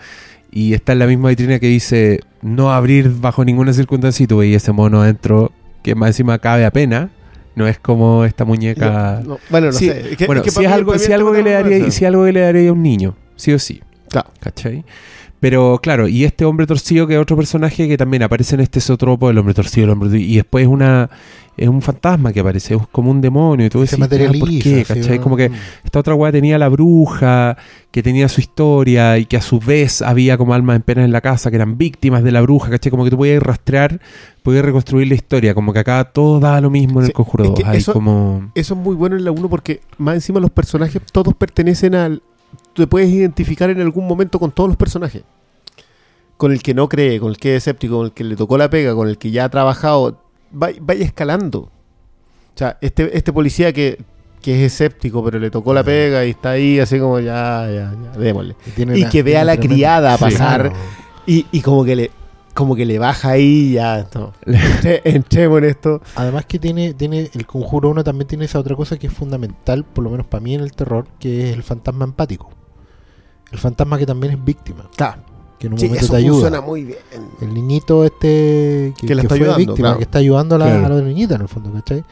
[0.53, 4.23] Y está en la misma vitrina que dice no abrir bajo ninguna circunstancia.
[4.23, 5.51] Y tú veías ese mono adentro
[5.83, 7.09] que más encima cabe apenas.
[7.57, 9.21] No es como esta muñeca.
[9.27, 10.13] No, bueno, no Sí, sé.
[10.13, 12.25] Es que- bueno, es que si es algo, si algo que le daría, si algo
[12.25, 13.81] que le daría a un niño, sí o sí.
[14.09, 14.31] Claro.
[14.39, 14.85] ¿Cachai?
[15.41, 18.81] Pero claro, y este hombre torcido que es otro personaje que también aparece en este
[18.81, 21.11] sotropo, el hombre torcido, el hombre y después es una
[21.57, 23.99] es un fantasma que aparece, es como un demonio y todo se eso.
[23.99, 24.45] materializa.
[24.45, 24.85] ¿Por qué?
[24.87, 25.19] ¿Cachai?
[25.21, 25.51] Como que
[25.85, 27.57] esta otra weá tenía la bruja,
[27.91, 31.13] que tenía su historia y que a su vez había como almas en pena en
[31.13, 32.91] la casa que eran víctimas de la bruja, ¿cachai?
[32.91, 34.01] Como que tú podías rastrear,
[34.43, 37.45] podías reconstruir la historia, como que acá todo da lo mismo en Sí, el conjuro
[37.45, 37.59] es 2.
[37.61, 38.51] que Hay eso- como...
[38.55, 42.23] Eso es muy bueno en la 1 porque más encima los personajes todos pertenecen al...
[42.75, 45.23] Te puedes identificar en algún momento con todos los personajes.
[46.37, 48.59] Con el que no cree, con el que es escéptico, con el que le tocó
[48.59, 50.21] la pega, con el que ya ha trabajado.
[50.53, 51.61] Va- Vaya escalando.
[51.61, 51.71] O
[52.59, 53.99] sea, este, este policía que,
[54.41, 57.95] que es escéptico, pero le tocó la pega y está ahí así como ya, ya,
[58.03, 58.57] ya, démosle.
[58.77, 60.73] Y una- que vea a la tremenda- criada pasar
[61.27, 62.11] y, y como que le
[62.55, 64.33] como que le baja ahí ya no.
[64.47, 66.01] Entre- entremos en esto.
[66.15, 69.85] Además que tiene, tiene el conjuro 1 también tiene esa otra cosa que es fundamental,
[69.85, 72.49] por lo menos para mí en el terror, que es el fantasma empático.
[73.53, 75.21] El fantasma que también es víctima, Claro.
[75.59, 76.33] Que en un Sí, momento eso te ayuda.
[76.33, 76.99] funciona muy bien.
[77.41, 79.99] El niñito este que, Que la está fue ayudando, víctima, claro.
[79.99, 80.87] que está ayudando a la, Claro.
[80.95, 82.05] a la niñita en el fondo, ¿cachai?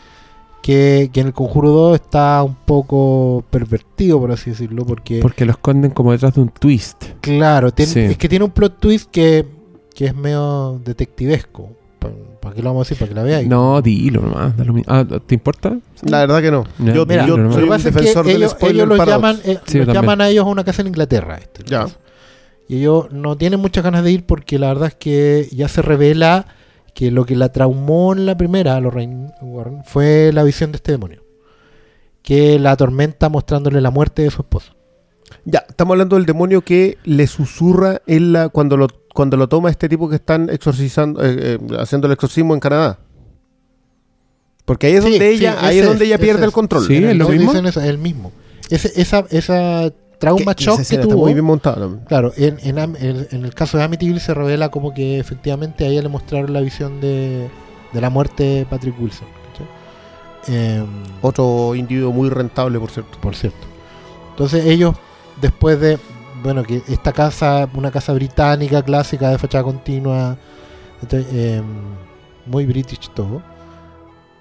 [0.63, 5.45] Que, que en el conjuro 2 está un poco pervertido, por así decirlo, porque, Porque
[5.45, 7.05] lo esconden como detrás de un twist.
[7.21, 8.01] claro, tiene- Sí.
[8.01, 9.47] es que tiene un plot twist que,
[9.95, 11.69] que es medio detectivesco.
[12.41, 12.99] ¿Para qué lo vamos a decir?
[12.99, 13.49] Para que la veáis.
[13.49, 14.55] No, dilo nomás.
[14.59, 14.75] lo.
[14.87, 15.79] Ah, ¿Te importa?
[16.03, 16.65] La verdad que no.
[16.79, 18.51] Ya, Yo, mira, yo lo Lo soy que un pasa es defensor que del ellos,
[18.53, 19.23] spoiler ellos los paradox.
[19.23, 19.95] llaman, eh, Sí, los también.
[20.03, 21.39] llaman a ellos a una casa en Inglaterra.
[21.39, 21.85] este, Ya.
[21.85, 21.97] caso.
[22.69, 25.83] Y ellos no tienen muchas ganas de ir porque la verdad es que ya se
[25.83, 26.47] revela
[26.95, 30.77] que lo que la traumó en la primera, a Lorraine Warren, fue la visión de
[30.77, 31.23] este demonio.
[32.23, 34.75] Que la atormenta mostrándole la muerte de su esposo.
[35.45, 39.71] Ya, estamos hablando del demonio que le susurra en la, cuando lo cuando lo toma
[39.71, 42.99] este tipo que están exorcizando, eh, eh, haciendo el exorcismo en Canadá.
[44.65, 46.47] Porque ahí es Sí, donde sí, ella, ahí es donde es, ella pierde es.
[46.47, 46.85] el control.
[46.85, 47.53] Sí, el lo dos mismo.
[47.53, 48.33] dicen eso, el mismo.
[48.71, 51.03] Ese, esa, esa trauma Que- shock que tuvo.
[51.03, 52.01] está muy bien también.
[52.07, 55.85] Claro, en, en, Am- en- en el caso de Amityville se revela como que efectivamente
[55.85, 57.49] a ella le mostraron la visión de,
[57.93, 59.27] de la muerte de Patrick Wilson.
[60.47, 60.87] Em,
[61.23, 63.19] Otro individuo muy rentable, por cierto.
[63.21, 63.67] por cierto.
[64.31, 64.95] Entonces ellos,
[65.41, 65.99] después de,
[66.43, 70.37] bueno, que esta casa, una casa británica clásica de fachada continua.
[71.11, 71.65] Em,
[72.47, 73.43] muy british todo,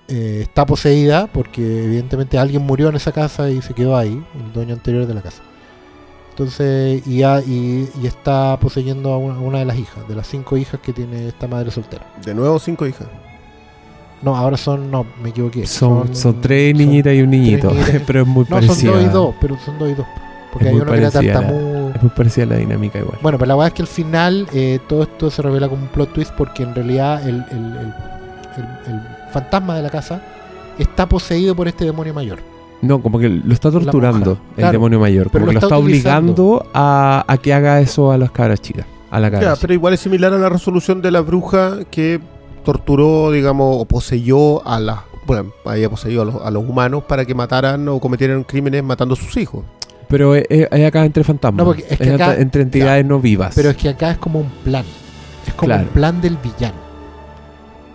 [0.09, 4.53] eh, está poseída porque evidentemente alguien murió en esa casa y se quedó ahí, el
[4.53, 5.41] dueño anterior de la casa.
[6.33, 10.15] Entonces, y, ha- y, y está poseyendo a una, a una de las hijas, de
[10.15, 12.07] las cinco hijas que tiene esta madre soltera.
[12.25, 13.07] De nuevo, cinco hijas.
[14.23, 15.67] No, ahora son, no, me equivoqué.
[15.67, 17.71] Son, son tres son- niñitas y un niñito.
[18.07, 18.91] pero es muy No, son parecida.
[18.93, 20.07] dos y dos, pero son dos y dos.
[20.51, 21.89] Porque Es hay muy uno que era tartamudo.
[21.93, 23.17] Es muy parecida a la dinámica igual.
[23.21, 25.89] Bueno, pero la verdad es que al final eh, todo esto se revela como un
[25.89, 27.93] plot twist porque en realidad el, el- el-
[28.57, 29.01] el- el
[29.31, 30.19] fantasma de la casa
[30.79, 32.39] está poseído por este demonio mayor.
[32.83, 34.71] No, como que lo está torturando el claro.
[34.73, 35.29] demonio mayor.
[35.31, 38.61] Pero Como que lo está está obligando a, a que haga eso a las cabras
[38.61, 38.85] chicas.
[39.09, 39.61] A la cabra Ya, chica.
[39.61, 42.19] pero igual es similar a la resolución de la bruja que
[42.63, 45.05] torturó, digamos, o poseyó a la.
[45.25, 49.13] Bueno, había poseído a los, a los humanos para que mataran o cometieran crímenes matando
[49.13, 49.63] a sus hijos.
[50.09, 50.45] Pero es,
[50.85, 51.57] acá entre fantasmas.
[51.59, 53.53] No, porque es que acá- entre- entre entidades no vivas.
[53.55, 54.85] Pero es que acá es como un plan.
[55.47, 55.83] Es como Claro.
[55.83, 56.82] un plan del villano.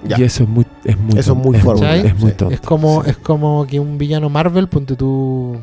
[0.04, 0.18] Ya.
[0.20, 1.48] Y eso es muy, es muy Eso es tonto.
[1.50, 1.82] muy fuerte.
[1.82, 2.06] ¿Cachai?
[2.06, 2.54] Es muy tonto.
[2.54, 3.10] Es como, Sí.
[3.10, 5.56] es como que un villano Marvel, ponte tú.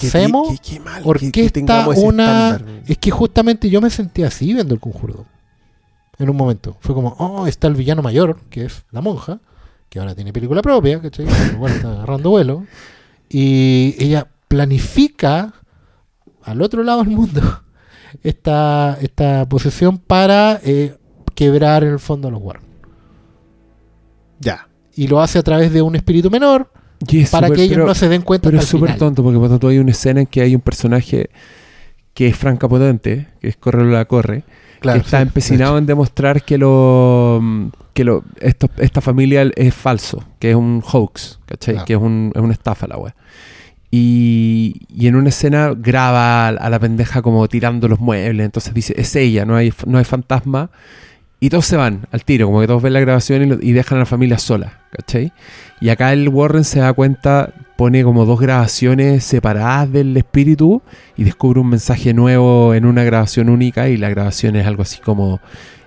[0.00, 2.82] Qué- Semo, qué- qué mal que- orquesta que tengamos ese una- estándar.
[2.86, 5.24] Es que justamente yo me sentí así viendo el conjuro.
[6.18, 6.76] En un momento.
[6.80, 9.38] Fue como, oh, está el villano mayor, que es la monja,
[9.88, 11.26] que ahora tiene película propia, ¿cachai?
[11.58, 12.64] Bueno, está agarrando vuelo.
[13.28, 15.52] Y ella planifica
[16.42, 17.40] al otro lado del mundo
[18.22, 20.96] esta, esta posesión para eh,
[21.34, 22.65] quebrar en el fondo a los Warren.
[24.40, 24.68] Ya.
[24.94, 26.70] Y lo hace a través de un espíritu menor
[27.08, 29.48] es para que ellos pero- no se den cuenta Pero es súper tonto porque por
[29.48, 31.28] tanto hay una escena en que hay un personaje
[32.14, 34.44] que es Franca Potente, que es Corre la Corre,
[34.80, 39.74] Claro, que está sí, empecinado en demostrar que lo que lo esto- esta familia es
[39.74, 41.74] falso, que es un hoax, ¿cachai?
[41.74, 41.86] Claro.
[41.86, 42.96] Que es, un, es una estafa la.
[43.90, 48.94] Y, y en una escena graba a la pendeja como tirando los muebles, entonces dice,
[48.96, 50.70] es ella, no hay, no hay fantasma.
[51.38, 54.00] Y todos se van al tiro, como que todos ven la grabación y, dejan a
[54.00, 55.32] la familia sola, ¿cachai?
[55.80, 60.80] Y acá el Warren se da cuenta, pone como dos grabaciones separadas del espíritu
[61.14, 64.98] y descubre un mensaje nuevo en una grabación única y la grabación es algo así
[64.98, 65.40] como,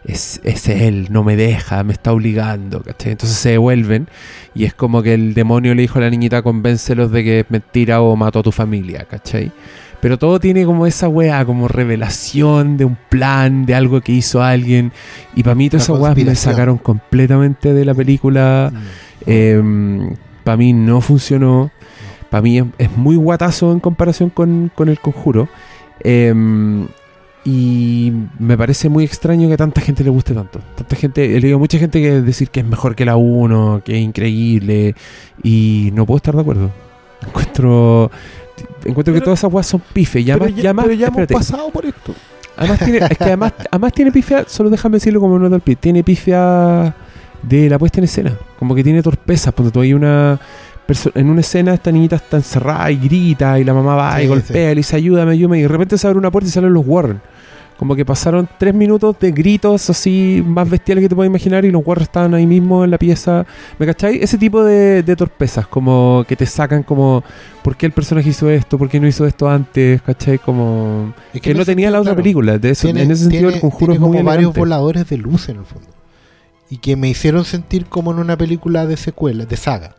[0.06, 3.14] es, es él, no me deja, me está obligando, ¿cachai?
[3.14, 4.08] Entonces se devuelven
[4.54, 7.46] y es como que el demonio le dijo a la niñita, convéncelos de que es
[7.50, 9.52] mentira o mató a tu familia, ¿cachai?
[10.02, 14.42] Pero todo tiene como esa wea, como revelación de un plan, de algo que hizo
[14.42, 14.92] alguien.
[15.36, 18.72] Y para mí todas esas weas me sacaron completamente de la película.
[19.26, 20.14] Mm.
[20.44, 21.72] para mí no funcionó.
[22.30, 25.50] Para mí es, es muy guatazo en comparación con, con el conjuro.
[26.02, 26.88] Em,
[27.44, 30.60] y me parece muy extraño que a tanta gente le guste tanto.
[30.76, 33.98] Tanta gente, he leído mucha gente que decir que es mejor que la 1, que
[33.98, 34.96] es increíble.
[35.44, 36.72] Y no puedo estar de acuerdo.
[37.26, 38.12] Encuentro.
[38.86, 40.20] Encuentro que Pero- todas esas weas son pife.
[40.22, 42.16] Y Pero además, ya, y además- pero ya hemos espérate, pasado por esto.
[42.58, 46.04] Además tiene, es que además, además tiene pifia, solo déjame decirlo como al pie, tiene
[46.04, 46.94] pifia
[47.42, 50.40] de la puesta en escena, como que tiene torpezas, porque tú hay una
[51.14, 54.28] en una escena esta niñita está encerrada y grita y la mamá va Sí, y
[54.28, 56.74] golpea y le dice ayúdame, ayúdame y de repente se abre una puerta y salen
[56.74, 57.22] los Warren.
[57.80, 61.72] Como que pasaron tres minutos de gritos así más bestiales que te puedes imaginar y
[61.72, 63.46] los guarros estaban ahí mismo en la pieza.
[63.78, 64.22] ¿Me cachai?
[64.22, 67.24] Ese tipo de, de torpezas, como que te sacan como,
[67.64, 68.78] ¿por qué el personaje hizo esto?
[68.78, 70.02] ¿Por qué no hizo esto antes?
[70.02, 70.40] ¿Cachai?
[70.40, 71.14] Como...
[71.34, 72.58] Es Que no tenía la sentido, otra claro, película.
[72.58, 74.60] De eso, tiene- en ese sentido tiene- el conjuro es muy como varios elegante.
[74.60, 75.88] voladores de luz en el fondo.
[76.70, 79.96] Y que me hicieron sentir como en una película de secuela, de saga.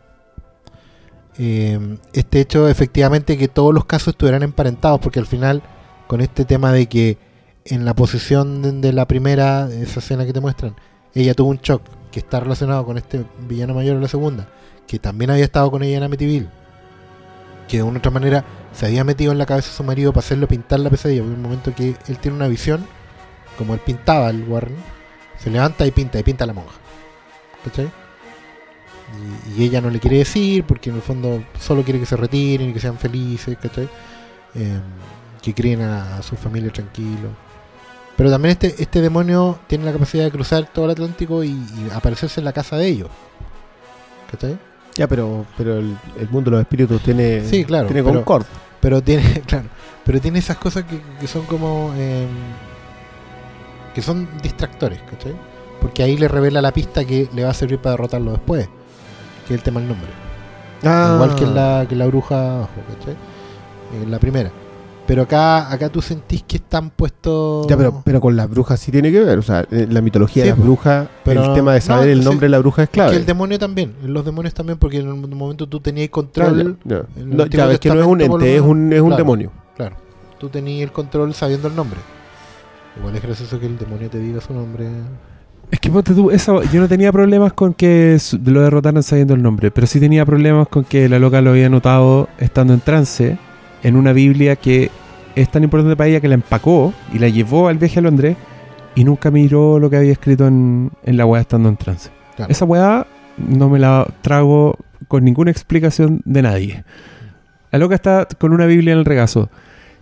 [1.39, 5.63] Eh, este hecho, efectivamente, que todos los casos estuvieran emparentados, porque al final,
[6.05, 7.17] con este tema de que
[7.65, 10.75] en la posición de, de la primera, esa escena que te muestran,
[11.13, 14.47] ella tuvo un shock que está relacionado con este villano mayor en la segunda,
[14.87, 16.49] que también había estado con ella en Amityville,
[17.67, 18.43] que de una u otra manera
[18.73, 21.33] se había metido en la cabeza de su marido para hacerlo pintar la pesadilla, porque
[21.33, 22.85] en un momento que él tiene una visión,
[23.57, 24.75] como él pintaba el Warren,
[25.37, 26.75] se levanta y pinta, y pinta a la monja.
[27.63, 27.89] ¿Cachai?
[29.57, 32.69] Y, ella no le quiere decir, porque en el fondo solo quiere que se retiren
[32.69, 33.89] y que sean felices, ¿cachai?
[34.55, 34.79] Eh,
[35.41, 37.29] que críen a, a su familia tranquilo.
[38.21, 41.87] Pero también este, este demonio tiene la capacidad de cruzar todo el Atlántico y, y
[41.91, 43.09] aparecerse en la casa de ellos.
[44.29, 44.59] ¿Cachai?
[44.95, 48.45] Ya, pero, pero el, el mundo de los espíritus tiene, Sí, claro, tiene pero- concord.
[48.79, 49.65] Pero tiene, claro,
[50.05, 52.27] pero tiene esas cosas que, que son como eh,
[53.95, 55.33] que son distractores, ¿cachai?
[55.81, 58.67] Porque ahí le revela la pista que le va a servir para derrotarlo después,
[59.47, 60.09] que es el tema del nombre.
[60.83, 61.13] Ah.
[61.15, 62.69] Igual que en la, que la bruja abajo,
[62.99, 63.15] ¿cachai?
[63.99, 64.51] En la primera.
[65.11, 67.67] Pero acá, acá tú sentís que están puestos.
[67.67, 69.37] Ya, pero, pero con las brujas sí tiene que ver.
[69.39, 72.11] O sea, en la mitología Sí, de las brujas, Pero- el tema de saber no,
[72.13, 72.25] el sí.
[72.25, 73.17] nombre de la bruja es que clave.
[73.17, 76.77] el demonio también, los demonios también, porque en un momento tú tenías control.
[76.85, 79.17] No, ya, es que no es un ente, es un, es un claro.
[79.23, 79.51] demonio.
[79.75, 79.97] Claro,
[80.39, 81.99] tú tenías el control sabiendo el nombre.
[82.97, 84.87] Igual es gracioso que el demonio te diga su nombre.
[85.71, 89.33] Es que ponte tú, eso, yo no tenía problemas con que su- lo derrotaran sabiendo
[89.33, 92.79] el nombre, pero sí tenía problemas con que la loca lo había notado estando en
[92.79, 93.37] trance
[93.83, 94.89] en una Biblia que
[95.35, 98.37] es tan importante para ella que la empacó y la llevó al viaje a Londres
[98.95, 102.09] y nunca miró lo que había escrito en, en la weá estando en trance.
[102.35, 102.51] Claro.
[102.51, 104.77] Esa weá no me la trago
[105.07, 106.83] con ninguna explicación de nadie.
[107.71, 109.49] La loca está con una Biblia en el regazo,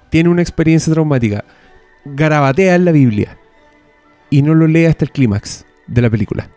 [0.10, 1.46] tiene una experiencia traumática,
[2.06, 3.38] garabatea en la Biblia
[4.30, 6.50] y no lo lee hasta el clímax de la película.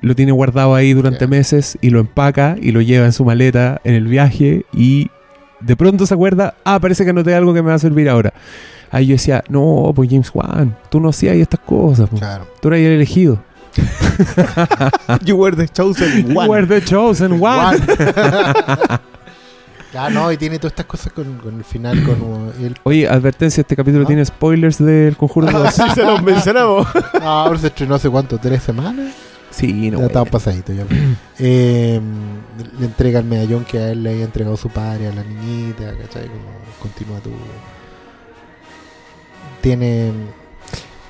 [0.00, 3.80] Lo tiene guardado ahí durante meses y lo empaca y lo lleva en su maleta
[3.84, 5.10] en el viaje y
[5.60, 8.32] de pronto se acuerda, ah, parece que anoté algo que me va a servir ahora.
[8.90, 12.20] Ahí yo decía, no, pues James Wan, tú no hacías estas cosas, pues.
[12.20, 12.46] Claro.
[12.60, 13.42] tú eras el elegido.
[15.24, 16.48] You were the chosen You one.
[16.48, 17.78] were the chosen one.
[19.92, 22.74] Ya, no, y tiene todas estas cosas con, con el final, con el...
[22.82, 24.06] Oye, advertencia, este capítulo ¿Ah?
[24.06, 25.72] tiene spoilers del Conjuro 2.
[25.72, 26.86] Sí, se los mencionamos.
[27.14, 29.14] Ah, ahora se estrenó hace cuánto, tres semanas.
[29.56, 29.98] Sí, no.
[30.00, 30.84] ya estaba pasadito ya.
[31.38, 32.00] Eh,
[32.80, 35.92] le entrega el medallón que a él le había entregado su padre a la niñita,
[36.00, 36.28] ¿cachai?
[36.28, 36.42] Como
[36.80, 37.30] continúa tu...
[39.60, 40.12] Tiene...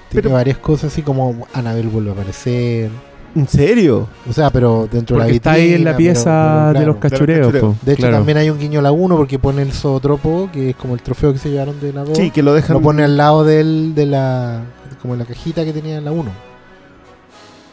[0.09, 2.91] Tiene Pero- varias cosas así como Anabel vuelve a aparecer.
[3.35, 4.09] ¿En serio?
[4.29, 6.87] O sea, pero dentro Porque de la está ahí en vitrina, la pero- pieza de
[6.87, 7.01] los claro.
[7.01, 7.53] cachureos.
[7.53, 8.17] De hecho, claro.
[8.17, 11.03] también hay un guiño a la 1 porque pone el zootropo, que es como el
[11.03, 12.17] trofeo que se llevaron de la 2.
[12.17, 12.75] Sí, que lo dejan.
[12.75, 14.63] lo pone al lado del, de la
[15.03, 16.31] como en la cajita que tenía en la 1.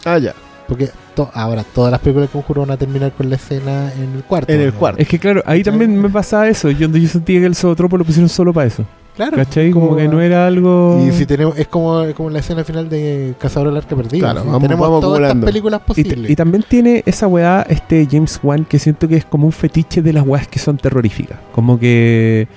[0.06, 0.34] Ah, ya.
[0.68, 4.14] Porque to- ahora todas las películas de Conjuro van a terminar con la escena en
[4.16, 4.52] el cuarto.
[4.52, 4.80] En el ¿no?
[4.80, 5.02] cuarto.
[5.02, 6.70] Es que claro, ahí también me pasaba eso.
[6.72, 8.86] Yo, yo sentía que el zootropo lo pusieron solo para eso.
[9.16, 9.38] Claro.
[9.38, 9.70] ¿Cachai?
[9.70, 11.06] Como, como- que no era algo.
[11.08, 14.20] Y si tenemos, es como, como la escena final de Cazador del Arca Perdida.
[14.32, 14.48] Claro, ¿sí?
[14.48, 16.32] vamos- tenemos vamos todas estas películas Y, posibles.
[16.32, 20.02] y también tiene esa weá, este James Wan, que siento que es como un fetiche
[20.02, 21.38] de las weas que son terroríficas.
[21.54, 22.48] Como que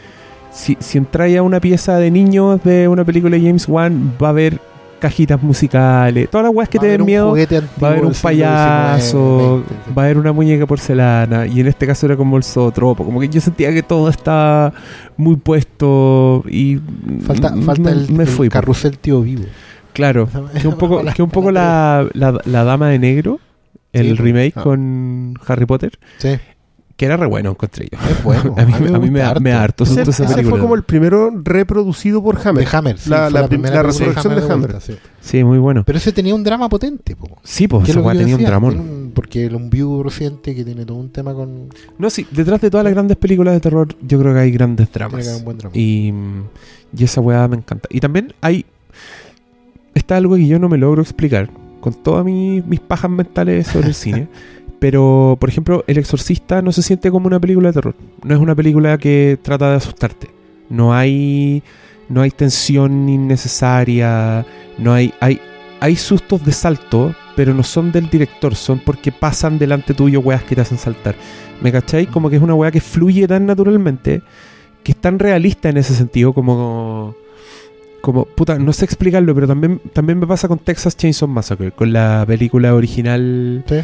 [0.51, 4.29] si, si entráis a una pieza de niños de una película de James Wan, va
[4.29, 4.59] a haber
[4.99, 7.35] cajitas musicales, todas las weas que Va te den miedo.
[7.35, 9.63] Va a haber un payaso,
[9.97, 13.05] va a haber una muñeca porcelana, y en este caso era como el zootropo.
[13.05, 14.73] Como que yo sentía que todo estaba
[15.17, 16.79] muy puesto y.
[17.27, 18.49] Falta, falta me, el, me fui.
[18.49, 18.53] po.
[18.55, 19.45] carrusel tío vivo.
[19.93, 20.29] Claro,
[20.61, 23.41] que un poco, que un poco la, la, la Dama de Negro,
[23.93, 24.21] el Sí, pues.
[24.21, 24.63] remake Ah.
[24.63, 26.37] con Harry Potter, Sí,
[26.97, 27.99] que era re bueno, encontré yo.
[28.11, 28.55] es bueno.
[28.59, 30.51] a mí, a mí me, da harto Ese, esa ese película.
[30.51, 32.65] fue como el primero reproducido por Hammer.
[32.69, 34.73] De Hammer, sí, La- primera la resurrección de me Hammer.
[34.73, 34.99] gusta, sí.
[35.21, 35.83] Sí, muy bueno.
[35.85, 37.39] Pero ese tenía un drama potente, po.
[37.43, 38.79] Sí, pues ¿Qué es esa tenía un dramón.
[38.79, 41.69] Un- porque el un view reciente que tiene todo un tema con.
[41.99, 44.89] No, sí, detrás de todas las grandes películas de terror, yo creo que hay grandes
[44.89, 45.39] Tiene que haber dramas.
[45.41, 45.77] un buen drama.
[45.77, 46.13] Y,
[46.97, 47.89] y esa weá me encanta.
[47.91, 48.65] Y también hay.
[49.95, 51.51] Está algo que yo no me logro explicar
[51.81, 54.29] con todas mis, mis pajas mentales sobre el cine.
[54.79, 57.95] Pero, por ejemplo, El Exorcista no se siente como una película de terror.
[58.23, 60.31] No es una película que trata de asustarte.
[60.69, 61.63] No hay.
[62.09, 64.47] No hay tensión innecesaria.
[64.79, 65.13] No hay.
[65.21, 65.41] Hay,
[65.81, 70.43] hay sustos de salto, pero no son del director, son porque pasan delante tuyo weas
[70.43, 71.15] que te hacen saltar.
[71.61, 72.07] ¿Me cachai?
[72.07, 74.23] Como que es una wea que fluye tan naturalmente,
[74.83, 77.15] que es tan realista en ese sentido, como.
[78.07, 81.93] Como, puta, no sé explicarlo, pero también, también me pasa con Texas Chainsaw Massacre, con
[81.93, 83.75] la película original Sí.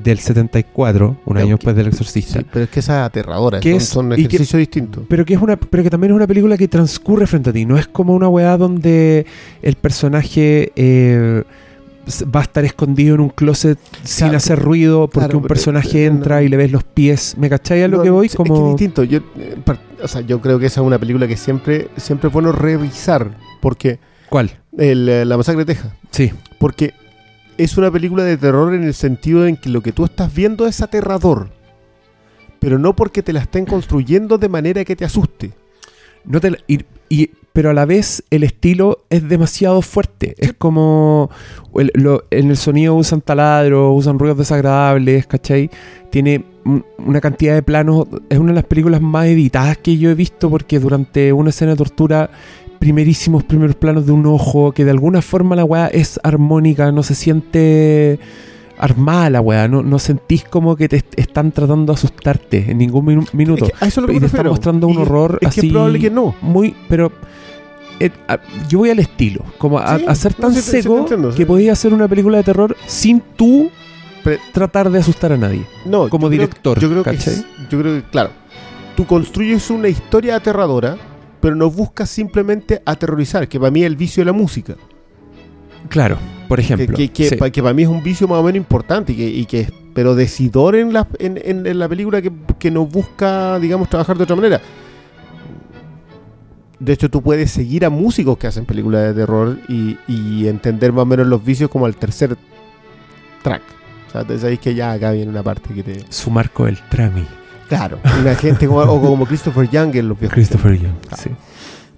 [0.00, 2.38] del 74, un año después del Exorcista.
[2.38, 3.58] Sí, pero es que esa es aterradora.
[3.58, 5.02] Que son, es- son que- ejercicios distintos.
[5.08, 7.66] Pero que es una, pero que también es una película que transcurre frente a ti.
[7.66, 9.26] No es como una weá donde
[9.60, 11.42] el personaje eh,
[12.34, 16.02] va a estar escondido en un closet sin hacer ruido porque claro, un pero- personaje
[16.04, 17.34] eh, entra y le ves los pies.
[17.38, 18.26] ¿Me cachai a lo No, que voy?
[18.26, 19.04] es- Es que es Como distinto.
[19.04, 19.56] Yo, eh,
[20.02, 23.36] o sea, yo creo que esa es una película que siempre, siempre es bueno revisar.
[23.60, 23.98] Porque
[24.28, 24.50] ¿Cuál?
[24.76, 25.92] el, eh, La Masacre de Texas.
[26.10, 26.92] Sí, Porque
[27.56, 30.66] es una película de terror en el sentido en que lo que tú estás viendo
[30.66, 31.50] es aterrador.
[32.58, 35.52] Pero no porque te la estén construyendo de manera que te asuste.
[36.24, 40.34] no te la- y, y- pero a la vez el estilo es demasiado fuerte.
[40.38, 41.30] Es como
[41.76, 45.70] el- lo- en el sonido usan taladros, usan ruidos desagradables, ¿cachai?
[46.10, 48.06] Tiene un- una cantidad de planos.
[48.28, 51.70] Es una de las películas más editadas que yo he visto porque durante una escena
[51.70, 52.28] de tortura
[52.80, 57.02] primerísimos primeros planos de un ojo que de alguna forma la weá es armónica, no
[57.04, 58.18] se siente
[58.76, 62.78] armada la weá, no, no sentís como que te est- están tratando de asustarte en
[62.78, 63.66] ningún minu- minuto.
[63.66, 65.60] Es que a eso es lo que y te están mostrando un horror es que
[65.60, 66.34] así es probable que no.
[66.42, 67.12] muy pero
[68.68, 70.82] yo voy al estilo como a, Sí, a ser no, tan sí te- sí te
[70.82, 73.70] seco entiendo, que podías hacer una película de terror sin tú
[74.52, 77.34] tratar de asustar a nadie No, como yo creo- director, yo creo que ¿cachai?
[77.34, 78.30] es- yo creo que, claro,
[78.96, 80.96] tú construyes una historia aterradora,
[81.40, 84.76] pero no buscas simplemente aterrorizar, que para mí es el vicio de la música.
[85.88, 86.16] claro
[86.48, 89.44] por ejemplo que, para mí es un vicio más o menos importante y que, y
[89.46, 93.58] que es- pero decidor en la, en, en- en la película que, que no busca,
[93.60, 94.60] digamos, trabajar de otra manera.
[96.80, 100.92] De hecho, tú puedes seguir a músicos que hacen películas de terror y, y entender
[100.92, 102.36] más o menos los vicios como al tercer
[103.42, 103.62] track.
[104.08, 106.04] O sea, te sabéis que ya acá viene una parte que te...
[106.08, 107.24] su marco el trami
[107.68, 111.22] Claro, una gente como, o como Christopher Young en los viejos Christopher Young Claro.
[111.22, 111.30] sí.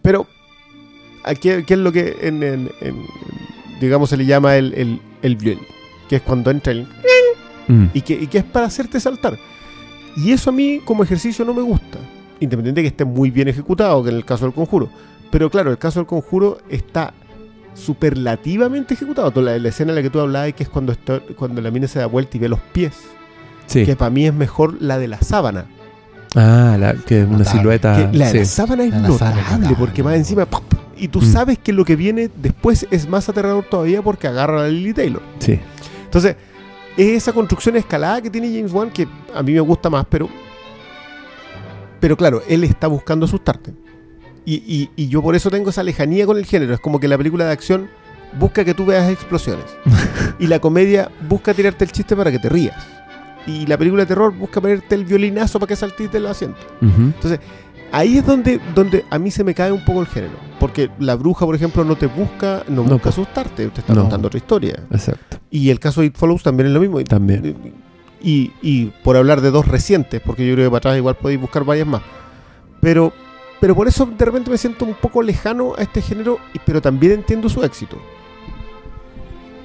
[0.02, 0.26] Pero,
[1.24, 3.02] ¿a qué, qué es lo que, en, en- en-
[3.80, 5.64] digamos, se le llama el, el, el violín?
[6.08, 6.86] Que es cuando entra el...
[7.68, 7.86] Mm.
[7.94, 9.36] Y que, y que es para hacerte saltar.
[10.16, 11.98] Y eso a mí como ejercicio no me gusta.
[12.40, 14.88] Independiente de que esté muy bien ejecutado, que en el caso del conjuro.
[15.30, 17.12] Pero claro, el caso del conjuro está
[17.74, 19.30] superlativamente ejecutado.
[19.30, 21.70] Toda La, la escena en la que tú hablabas, que es cuando, está, cuando la
[21.70, 22.94] mina se da vuelta y ve los pies.
[23.66, 23.84] Sí.
[23.84, 25.66] Que para mí es mejor la de la sábana.
[26.34, 27.58] ah la, que es una Notable.
[27.58, 29.76] silueta Que la de la sábana es La notable, notable.
[29.78, 30.46] porque más encima...
[30.46, 30.62] ¡pop!
[30.98, 31.24] Y tú Mm.
[31.32, 35.22] sabes que lo que viene después es más aterrador todavía porque agarra a Lily Taylor.
[35.40, 35.58] sí
[36.04, 36.36] Entonces,
[36.96, 40.28] es esa construcción escalada que tiene James Wan que a mí me gusta más, pero.
[42.00, 43.72] Pero claro, él está buscando asustarte.
[44.44, 46.74] Y, y- y yo por eso tengo esa lejanía con el género.
[46.74, 47.88] Es como que la película de acción
[48.38, 49.64] busca que tú veas explosiones.
[50.38, 52.76] y la comedia busca tirarte el chiste para que te rías.
[53.46, 56.58] Y la película de terror busca ponerte el violinazo para que saltís del asiento.
[56.82, 57.12] Ujú.
[57.92, 60.34] Ahí es donde, donde a mí se me cae un poco el género.
[60.58, 64.02] Porque la bruja, por ejemplo, no te busca, no, No, busca asustarte, te está No.
[64.02, 64.82] contando otra historia.
[64.90, 67.02] exacto Y el caso de It Follows también es lo mismo.
[67.04, 67.56] También.
[68.22, 71.40] Y, y por hablar de dos recientes, porque yo creo que para atrás igual podéis
[71.40, 72.02] buscar varias más.
[72.80, 73.12] Pero,
[73.60, 77.12] pero por eso de repente me siento un poco lejano a este género, pero también
[77.12, 77.98] entiendo su éxito.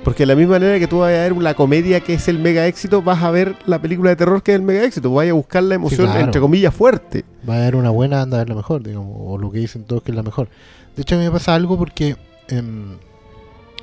[0.04, 2.40] Porque de la misma manera que tú vas a ver la comedia que es el
[2.40, 5.14] mega éxito, vas a ver la película de terror que es el mega éxito.
[5.14, 6.22] Vas a buscar la emoción, claro.
[6.22, 7.24] entre comillas, fuerte.
[7.48, 9.84] Va a haber una buena, anda a ver la mejor, digamos, o lo que dicen
[9.84, 10.50] todos que es la mejor.
[10.96, 12.16] De hecho, a mí me pasa algo porque,
[12.48, 12.98] em,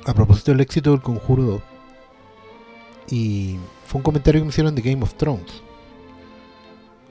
[0.05, 1.61] a propósito del éxito del Conjuro 2,
[3.11, 3.57] y
[3.89, 5.63] fue un comentario que me hicieron de Game of Thrones.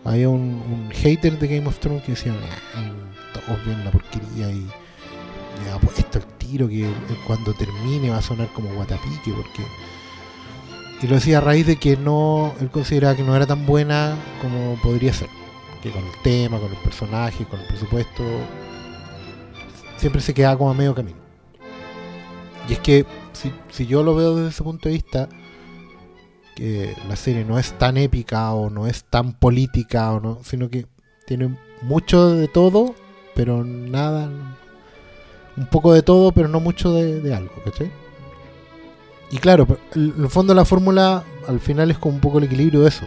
[0.05, 2.33] Había un, hater de Game of Thrones que decía,
[2.77, 2.93] "Ay,
[3.35, 4.65] todos ven la porquería y
[5.65, 6.89] le ha puesto el tiro que
[7.27, 9.65] cuando termine va a sonar como guatapique porque...
[11.03, 14.15] Y lo decía a raíz de que no, él consideraba que no era tan buena
[14.41, 15.29] como podría ser
[15.83, 18.23] que con el tema, con el personaje, con el presupuesto,
[19.97, 21.19] siempre se queda como a medio camino.
[22.69, 23.05] Y es que
[23.71, 25.29] si yo lo veo desde ese punto de vista,
[26.59, 30.69] que la serie no es tan épica o no es tan política, o no, sino
[30.69, 30.87] que
[31.25, 32.97] tiene mucho de todo,
[33.37, 34.29] pero nada,
[35.57, 37.93] un poco de todo, pero no mucho de, algo, ¿cachai?
[39.31, 42.81] Y claro, en el fondo la fórmula al final es como un poco el equilibrio
[42.81, 43.07] de eso.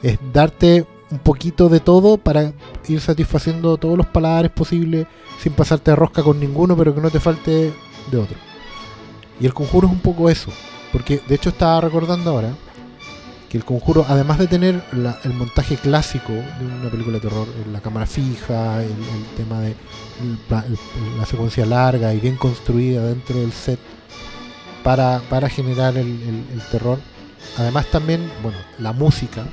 [0.00, 2.52] Es darte un poquito de todo para
[2.86, 5.08] ir satisfaciendo todos los paladares posibles
[5.40, 7.72] sin pasarte de rosca con ninguno, pero que no te falte
[8.12, 8.36] de otro.
[9.40, 10.52] Y el conjuro es un poco eso,
[10.92, 12.54] porque de hecho estaba recordando ahora
[13.48, 17.46] que el conjuro, además de tener la- el montaje clásico de una película de terror,
[17.72, 19.74] la cámara fija, el, el tema de
[20.20, 20.38] el
[21.18, 23.78] la secuencia larga y bien construida dentro del set
[24.82, 26.06] para, para generar el,
[26.70, 26.98] terror,
[27.56, 29.44] además también, bueno, la música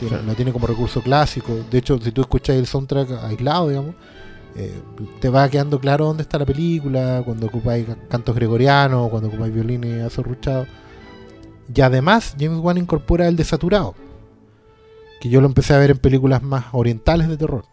[0.00, 1.52] tiene- la tiene como recurso clásico.
[1.70, 3.94] De hecho, si tú escuchas el soundtrack aislado, digamos,
[4.54, 4.80] eh,
[5.20, 10.02] te va quedando claro dónde está la película, cuando ocupáis cantos gregorianos, cuando ocupáis violines
[10.04, 10.68] azorruchados.
[11.74, 13.94] Y además, James Wan incorpora el desaturado,
[15.20, 17.64] que yo lo empecé a ver en películas más orientales de terror.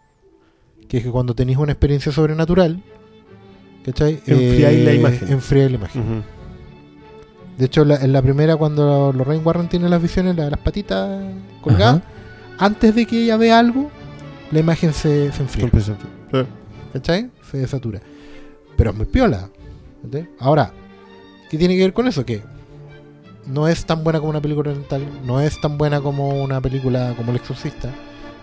[0.88, 2.82] Que es que cuando tenéis una experiencia sobrenatural,
[3.84, 4.20] ¿cachai?
[4.26, 5.32] Enfriáis la imagen.
[5.32, 6.24] Enfriáis la imagen.
[7.58, 10.60] De hecho, la- en la primera, cuando Lorraine Warren tiene las visiones, la de las
[10.60, 11.22] patitas
[11.62, 12.02] colgadas,
[12.58, 13.90] antes de que ella vea algo,
[14.50, 15.64] la imagen se, se enfría.
[16.92, 17.30] ¿Cachai?
[17.50, 18.00] Se desatura.
[18.76, 19.48] Pero es muy piola.
[20.02, 20.28] ¿cachai?
[20.40, 20.72] Ahora,
[21.48, 22.24] ¿qué tiene que ver con eso?
[22.26, 22.42] Que
[23.46, 27.14] no es tan buena como una película oriental, no es tan buena como una película
[27.16, 27.90] como El Exorcista,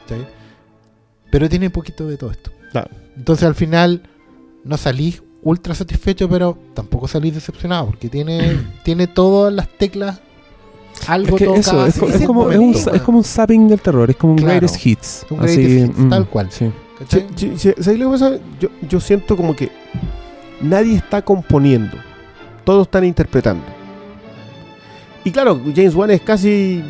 [0.01, 0.27] ¿cachai?
[1.31, 2.51] Pero tiene poquito de todo esto.
[2.71, 2.89] Claro.
[3.17, 4.03] Entonces al final
[4.63, 10.19] no salís ultra satisfecho, pero tampoco salís decepcionado, porque tiene, tiene todas las teclas.
[11.07, 13.79] Algo Es que eso, es, así, es como, es, un, es como un zapping del
[13.81, 14.51] terror, es como un Claro.
[14.59, 15.25] greatest hits.
[15.29, 16.51] Un greatest hits, tal cual.
[16.51, 16.69] Sí.
[17.09, 18.37] Sí, sí, sí, ¿sabes lo que pasa?
[18.59, 19.71] Yo, yo siento como que
[20.61, 21.97] nadie está componiendo,
[22.63, 23.63] todos están interpretando.
[25.23, 26.83] Y claro, James Wan es casi.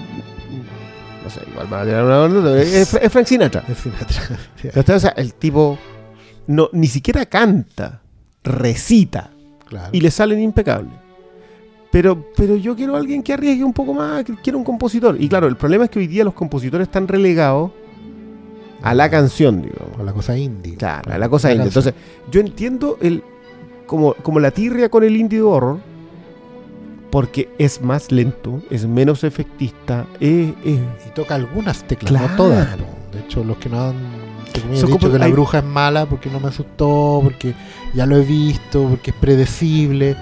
[1.24, 3.64] No sé, igual me va a tirar una onda, es, es Frank Sinatra.
[3.68, 4.22] Es Sinatra.
[4.95, 5.78] O sea, el tipo
[6.48, 8.02] no, ni siquiera canta,
[8.44, 9.30] recita
[9.68, 9.90] Claro.
[9.91, 10.94] y le salen impecables.
[11.91, 15.16] Pero, pero yo quiero a alguien que arriesgue un poco más, quiero un compositor.
[15.20, 17.72] Y claro, el problema es que hoy día los compositores están relegados
[18.82, 19.98] a la canción, digamos.
[19.98, 20.76] Con la cosa indie.
[20.76, 21.66] Claro, la cosa indie.
[21.66, 21.84] canción.
[21.94, 21.94] Entonces,
[22.32, 23.24] yo entiendo el
[23.86, 25.80] como, como la tirria con el indie horror,
[27.12, 32.28] porque es más lento, es menos efectista, es, es- Y toca algunas teclas, Claro.
[32.30, 32.68] no todas.
[33.12, 33.96] De hecho, los que no han
[34.72, 37.54] dicho como- que la hay- bruja es mala porque no me asustó, porque
[37.94, 40.16] ya lo he visto, porque es predecible,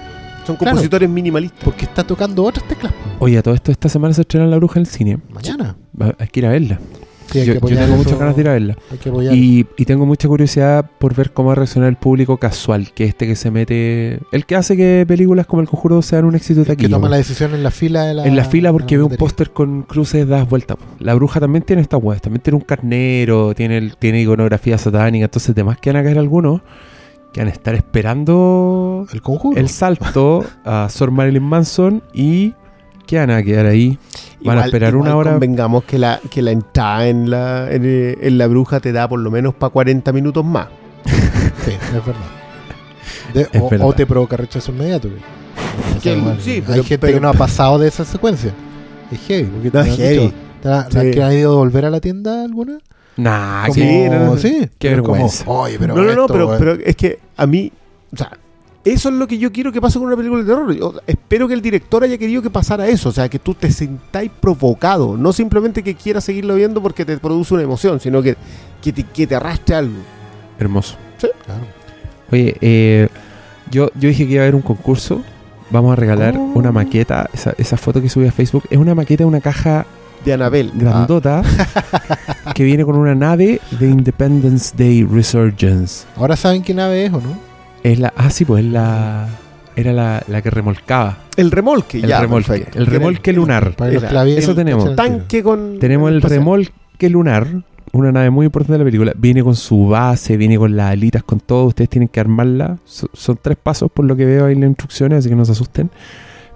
[0.46, 0.72] son Claro.
[0.72, 1.62] compositores minimalistas.
[1.64, 2.92] porque está tocando otras teclas.
[3.20, 5.18] Oye, a todo esto, esta semana se estrena La Bruja en el cine.
[5.32, 5.76] Mañana.
[6.00, 6.80] Va- Hay que ir a verla.
[7.32, 8.76] Sí, yo, que tengo muchas ganas de ir a verla.
[9.02, 9.10] Que.
[9.34, 13.04] Y, y tengo mucha curiosidad por ver cómo va a reaccionar el público casual, que
[13.04, 14.20] es este que se mete...
[14.32, 16.96] El que hace que películas como El Conjuro sean un éxito de que taquilla.
[16.96, 19.12] toma la decisión en la fila de la en la fila porque de ve la
[19.14, 20.76] un póster con cruces das vueltas.
[20.98, 25.24] La bruja también tiene estas weas, también tiene un carnero, tiene, el- tiene iconografía satánica,
[25.26, 26.60] entonces además que van a caer algunos
[27.32, 29.58] que van a estar esperando El conjuro.
[29.58, 32.54] el salto a Sor Marilyn Manson y
[33.06, 33.98] que van a quedar ahí.
[34.44, 35.32] Van a esperar una hora.
[35.32, 39.08] Convengamos que la, que la entrada en la, en, eh, en la bruja te da
[39.08, 40.68] por lo menos para 40 minutos más.
[41.64, 42.14] Sí, es verdad.
[43.34, 43.86] De- Es o, verdad.
[43.88, 45.08] o te provoca rechazo inmediato.
[45.96, 48.52] O sea, igual, sí, hay pero- gente pero- que no ha pasado de esa secuencia.
[49.12, 49.44] Es heavy.
[49.44, 50.18] Porque te No, es heavy.
[50.18, 51.10] dicho, ¿te la- la Sí.
[51.10, 52.78] que han ido a volver a la tienda alguna?
[53.16, 54.70] Nah, Como- que- no, no, sí.
[54.78, 55.44] Qué pero como, vergüenza.
[55.50, 56.58] Oye, pero no, no, no, pero, güey".
[56.58, 57.70] pero es que a mí,
[58.12, 58.30] o sea,
[58.84, 60.72] eso es lo que yo quiero que pase con una película de terror.
[60.74, 63.70] Yo espero que el director haya querido que pasara eso, o sea, que tú te
[63.70, 68.36] sentáis provocado, no simplemente que quieras seguirlo viendo porque te produce una emoción, sino que,
[68.82, 69.96] que, te, que te arrastre algo.
[70.58, 70.96] Hermoso.
[71.44, 71.62] Claro.
[72.32, 73.08] Oye, eh,
[73.70, 75.22] yo, yo dije que iba a haber un concurso.
[75.70, 76.52] Vamos a regalar Oh.
[76.54, 77.28] una maqueta.
[77.32, 79.86] Esa, esa foto que subí a Facebook es una maqueta de una caja
[80.24, 80.70] De Anabel.
[80.74, 81.42] grandota
[82.54, 86.04] que viene con una nave de Independence Day Resurgence.
[86.16, 87.49] Ahora saben qué nave es o no.
[87.82, 88.12] Es la.
[88.16, 89.28] Ah, sí, pues es la.
[89.76, 91.18] Era la, la que remolcaba.
[91.36, 92.20] el remolque, El ya.
[92.20, 92.48] remolque.
[92.48, 92.78] perfecto.
[92.78, 93.74] El remolque lunar.
[93.76, 94.94] Para los Era- clavieros, eso tenemos.
[94.96, 95.78] Tanque con.
[95.78, 96.38] Tenemos el espacial.
[96.40, 97.46] remolque lunar,
[97.92, 99.12] una nave muy importante de la película.
[99.16, 101.64] Viene con su base, viene con las alitas, con todo.
[101.66, 102.76] Ustedes tienen que armarla.
[102.84, 105.44] So- son tres pasos por lo que veo ahí en las instrucciones, así que no
[105.46, 105.88] se asusten.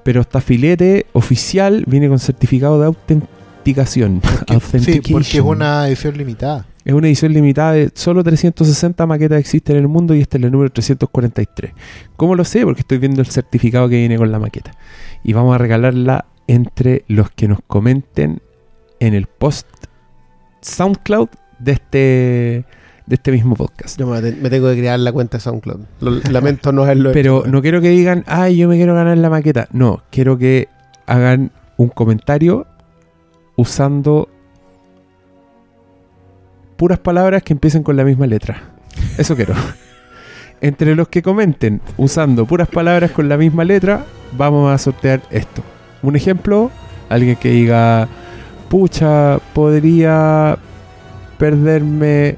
[0.03, 4.21] Pero está filete oficial, viene con certificado de autenticación.
[4.21, 5.47] Porque- sí, porque es Authentication.
[5.47, 6.67] una edición limitada.
[6.85, 10.45] Es una edición limitada de solo 360 maquetas existen en el mundo y este es
[10.45, 11.73] el número 343.
[12.17, 12.63] ¿Cómo lo sé?
[12.65, 14.73] Porque estoy viendo el certificado que viene con la maqueta.
[15.23, 18.43] Y vamos a regalarla entre los que nos comenten
[19.01, 19.67] en el post
[20.61, 21.29] SoundCloud
[21.59, 21.99] de este,
[23.07, 23.99] de este mismo podcast.
[23.99, 25.81] Yo me, me tengo que crear la cuenta de SoundCloud.
[26.01, 27.51] Lo- lamento no haberlo Pero hecho.
[27.51, 29.69] no quiero que digan, ay, yo me quiero ganar la maqueta.
[29.73, 30.69] No, quiero que
[31.07, 32.67] hagan un comentario
[33.57, 34.29] usando
[36.85, 38.61] puras palabras que empiecen con la misma letra.
[39.17, 39.55] Eso quiero.
[40.61, 45.63] Entre los que comenten usando puras palabras con la misma letra, vamos a sortear esto.
[46.03, 46.71] Un ejemplo,
[47.09, 48.07] alguien que diga,
[48.69, 50.59] pucha, podría
[51.39, 52.37] perderme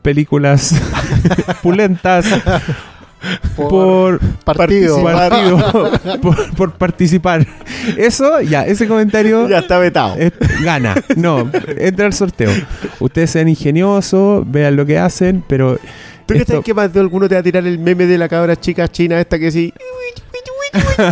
[0.00, 0.74] películas
[1.62, 2.24] pulentas
[3.56, 5.02] por partido.
[5.02, 5.90] partido,
[6.22, 7.46] por, por participar.
[7.96, 10.16] Eso, ya, ese comentario Ya está vetado.
[10.16, 10.32] es-
[10.62, 10.94] gana.
[11.16, 12.50] No, entra al sorteo.
[13.00, 15.78] Ustedes sean ingeniosos, vean lo que hacen, pero
[16.26, 18.56] ¿Tú crees que más de alguno te va a tirar el meme de la cabra
[18.58, 19.72] chica china esta que sí?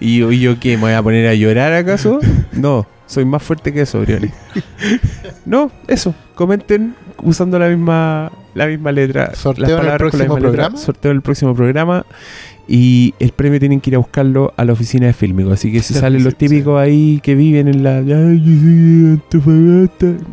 [0.00, 0.76] ¿Y yo, yo qué?
[0.76, 2.20] ¿Me voy a poner a llorar acaso?
[2.52, 4.32] No, Soy más fuerte que eso, Briones.
[5.44, 6.14] no, eso.
[6.34, 9.34] Comenten usando la misma, la misma letra.
[9.34, 10.50] Sorteo las en el palabras con la próximo misma letra.
[10.64, 10.78] programa.
[10.78, 12.06] Sorteo en el próximo programa.
[12.68, 15.52] Y el premio tienen que ir a buscarlo a la oficina de Filmico.
[15.52, 18.00] Así que si salen los Sí, típicos ahí que viven en la.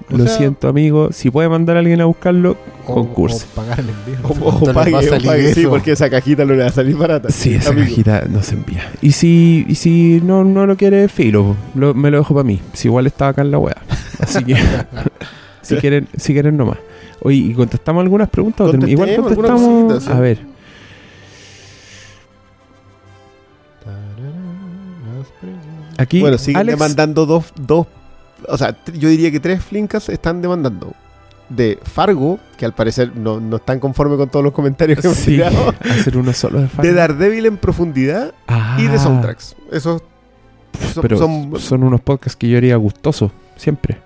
[0.09, 1.09] Lo sea- siento, amigo.
[1.11, 3.45] Si puede mandar a alguien a buscarlo, concurso.
[3.51, 4.17] o pagar el envío.
[4.45, 7.29] O, pague, o salir pague, sí, porque esa cajita no le va a salir barata.
[7.29, 7.85] Sí, esa amigo.
[7.87, 8.89] cajita no se envía.
[9.01, 12.59] Y si, y si no, no lo quiere, filo, lo- me lo dejo para mí.
[12.73, 13.77] Si igual está acá en la wea.
[14.19, 14.55] Así que,
[15.61, 16.77] si quieren, si quieren nomás.
[17.23, 18.69] Oye, ¿y contestamos algunas preguntas?
[18.87, 20.03] Igual contestamos.
[20.03, 20.11] sí.
[20.11, 20.39] A ver,
[25.97, 27.87] aquí Bueno, siguen Alex, demandando dos, dos,
[28.47, 30.93] o sea, yo diría que tres flincas están demandando.
[31.49, 35.19] De Fargo, que al parecer no, no están conformes con todos los comentarios que hemos
[35.19, 35.75] Sí, tirado.
[35.81, 36.81] hacer uno solo de fan.
[36.85, 38.33] De Daredevil en profundidad
[38.77, 39.55] y de Ah, soundtracks.
[39.71, 40.01] Esos
[40.93, 43.97] son, Pero son- son, unos podcasts que yo haría gustoso, siempre.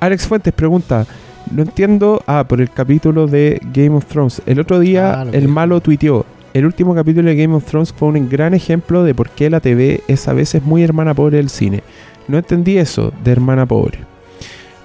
[0.00, 1.06] Alex Fuentes pregunta:
[1.54, 2.22] No entiendo.
[2.26, 4.42] Ah, por el capítulo de Game of Thrones.
[4.46, 7.92] El otro día, Ah, que el malo tuiteó: El último capítulo de Game of Thrones
[7.92, 11.36] fue un gran ejemplo de por qué la TV es a veces muy hermana pobre
[11.38, 11.82] del cine.
[12.28, 13.98] No entendí eso de hermana pobre.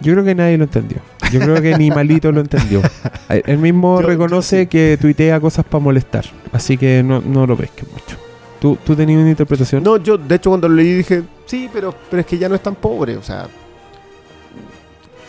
[0.02, 0.98] Yo creo que nadie lo entendió.
[1.32, 2.82] Yo creo que ni Malito lo entendió.
[3.30, 4.68] Él mismo Yo- yo reconoce sí.
[4.68, 6.26] que tuitea cosas para molestar.
[6.52, 8.18] Así que no, no lo pesques mucho.
[8.62, 9.84] ¿Tú, ¿Tú tenías una interpretación?
[9.84, 12.56] No, yo de hecho cuando lo leí dije, sí, pero, pero es que ya no
[12.56, 13.48] es tan pobre, o sea,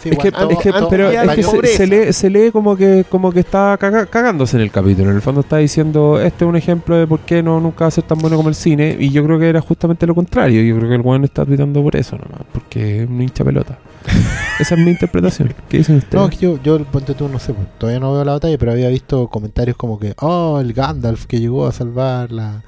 [0.02, 3.05] Sí, Es que, es que- pero es que se, se lee, se lee como que
[3.09, 5.10] como que está caga- cagándose en el capítulo.
[5.10, 7.89] En el fondo está diciendo, este es un ejemplo de por qué no nunca va
[7.89, 8.97] a ser tan bueno como el cine.
[8.98, 10.62] Y yo creo que era justamente lo contrario.
[10.62, 13.78] Yo creo que el weón está tuitando por eso nomás, porque es un hincha pelota.
[14.59, 15.52] Esa es mi interpretación.
[15.68, 16.14] ¿Qué dicen ustedes?
[16.24, 18.89] No, yo, yo, ponte tú, no sé, pues, todavía no veo la batalla, pero había
[18.89, 22.62] visto comentarios como que, oh, el Gandalf que llegó a salvar la.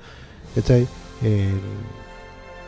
[0.54, 0.86] ¿Cachai?
[1.22, 1.48] El-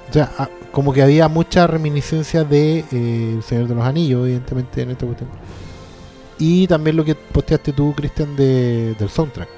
[0.08, 4.24] o sea, ah, como que había mucha reminiscencia de eh, El Señor de los Anillos,
[4.24, 5.30] evidentemente, en esta cuestión.
[6.38, 9.48] Y también lo que posteaste tú, Cristian, de, del soundtrack.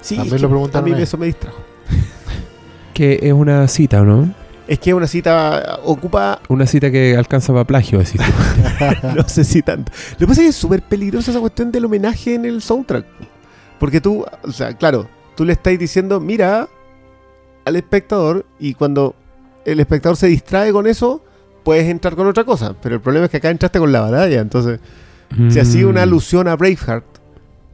[0.00, 1.02] sí, También es lo preguntaron a mí ahí.
[1.02, 1.58] eso me distrajo.
[2.94, 4.34] Que es una cita, ¿o ¿no?
[4.66, 9.06] Es que una cita ocupa, Una cita que alcanza para plagio, decís tú.
[9.16, 9.90] no sé si tanto.
[10.12, 13.06] Lo que pasa es que es súper peligrosa esa cuestión del homenaje en el soundtrack.
[13.78, 16.68] Porque tú, o sea, claro, tú le estás diciendo, mira
[17.64, 19.14] al espectador y cuando
[19.72, 21.22] el espectador se distrae con eso,
[21.64, 22.74] puedes entrar con otra cosa.
[22.82, 24.40] Pero el problema es que acá entraste con la batalla.
[24.40, 24.80] Entonces,
[25.50, 26.04] si así una Mm.
[26.04, 27.04] alusión a Braveheart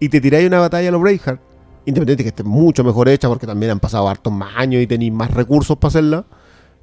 [0.00, 1.40] y te tiráis una batalla a los Braveheart,
[1.86, 5.12] independiente que esté mucho mejor hecha porque también han pasado hartos más años y tenéis
[5.12, 6.24] más recursos para hacerla,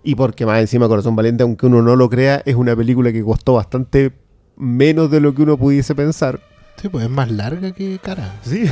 [0.03, 3.23] y porque más encima Corazón Valiente, aunque uno no lo crea, es una película que
[3.23, 4.11] costó bastante
[4.55, 6.39] menos de lo que uno pudiese pensar.
[6.81, 8.35] Sí, pues es más larga que cara.
[8.43, 8.63] Sí.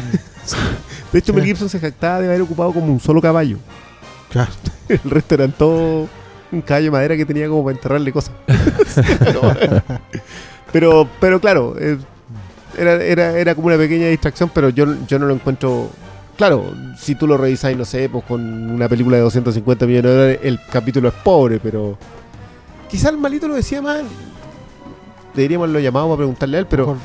[1.11, 3.57] De hecho, Mel Gibson se jactaba de haber ocupado como un solo caballo.
[4.31, 4.51] Claro.
[4.89, 6.07] El resto eran todo
[6.51, 8.33] un caballo de madera que tenía como para enterrarle cosas.
[10.71, 11.97] pero, pero, claro, eh,
[12.77, 15.89] era, era, era como una pequeña distracción, pero yo, yo no lo encuentro.
[16.37, 20.17] Claro, si tú lo revisas, no sé, pues con una película de 250 millones de
[20.17, 21.97] dólares, el capítulo es pobre, pero.
[22.89, 24.05] Quizá el malito lo decía mal.
[25.35, 26.97] Deberíamos lo llamado para preguntarle a él, pero.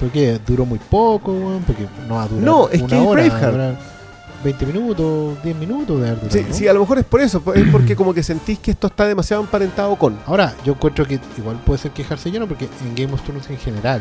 [0.00, 0.38] ¿Por qué?
[0.46, 3.95] Duró muy poco, weón, porque no va a durar No, es una que hora, Braveheart.
[4.42, 6.54] Durar 20 minutos, 10 minutos de durado, Sí, ¿no?
[6.54, 9.06] sí, a lo mejor es por eso, es porque como que sentís que esto está
[9.06, 10.18] demasiado emparentado con.
[10.26, 12.46] Ahora, yo encuentro que igual puede ser quejarse yo, ¿no?
[12.46, 14.00] Porque en Game of Thrones en general,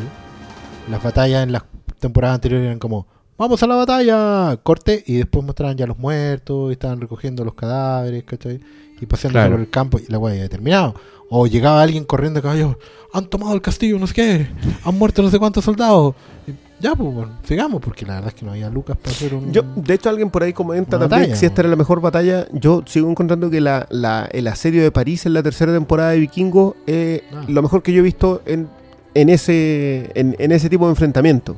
[0.90, 1.64] las batallas en las
[2.00, 3.08] temporadas anteriores eran como,
[3.38, 7.54] vamos a la batalla, corte, y después mostraban ya los muertos, y estaban recogiendo los
[7.56, 8.60] cadáveres, ¿cachai?
[9.02, 9.52] Y paseando Claro.
[9.54, 10.96] por el campo, y la weá había terminado.
[11.30, 12.78] O llegaba alguien corriendo a caballo,
[13.12, 14.48] han tomado el castillo, no sé qué,
[14.84, 16.14] han muerto no sé cuántos soldados.
[16.48, 19.34] Y ya, pues, bueno, sigamos, porque la verdad es que no había lucas para hacer
[19.34, 19.52] un...
[19.52, 22.02] Yo, de hecho, alguien por ahí comenta también batalla, que si esta era la mejor
[22.02, 22.48] batalla.
[22.52, 26.20] Yo sigo encontrando que la, la- el asedio de París en la tercera temporada de
[26.20, 27.44] Vikingos es Ah.
[27.48, 28.68] lo mejor que yo he visto en,
[29.14, 31.56] en, ese, en, en ese tipo de enfrentamiento.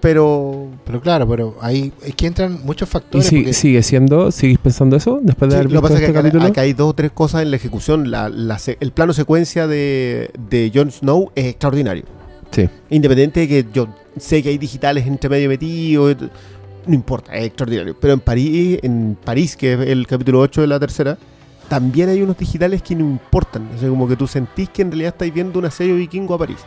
[0.00, 0.66] Pero.
[0.84, 3.26] Pero claro, pero ahí es que entran muchos ¿Y factores.
[3.26, 4.32] si- porque- sigue siendo?
[4.32, 6.50] ¿Sigues pensando eso después de Sí, haber lo que pasa es que este acá, capítulo?
[6.50, 8.10] acá hay dos o tres cosas en la ejecución.
[8.10, 12.04] La, la se- el plano secuencia de, de Jon Snow es extraordinario.
[12.52, 12.68] Sí.
[12.90, 13.88] Independiente de que yo
[14.18, 16.16] sé que hay digitales entre medio metidos,
[16.86, 17.96] no importa, es extraordinario.
[17.98, 21.16] Pero en París, en París, que es el capítulo 8 de la tercera,
[21.68, 23.68] también hay unos digitales que no importan.
[23.74, 26.38] O sea, como que tú sentís que en realidad estáis viendo un asedio vikingo a
[26.38, 26.58] París.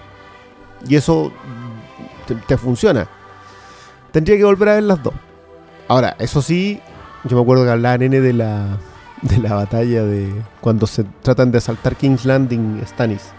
[0.88, 3.07] Y eso mm, te, te funciona.
[4.12, 5.14] Tendría que volver a ver las dos.
[5.88, 6.80] Ahora, eso sí,
[7.26, 8.78] yo me acuerdo que hablaba Nene de la,
[9.22, 13.32] de la batalla de cuando se tratan de asaltar King's Landing Stannis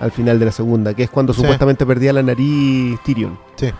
[0.00, 1.40] al final de la segunda, que es cuando Sí.
[1.40, 3.38] supuestamente perdía la nariz Tyrion.
[3.56, 3.70] Sí.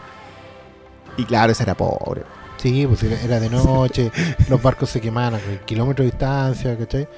[1.17, 2.23] Y claro, ese era pobre.
[2.59, 4.13] Sí, pues era, de noche,
[4.49, 7.09] los barcos se quemaban a kilómetros de distancia, ¿cachai?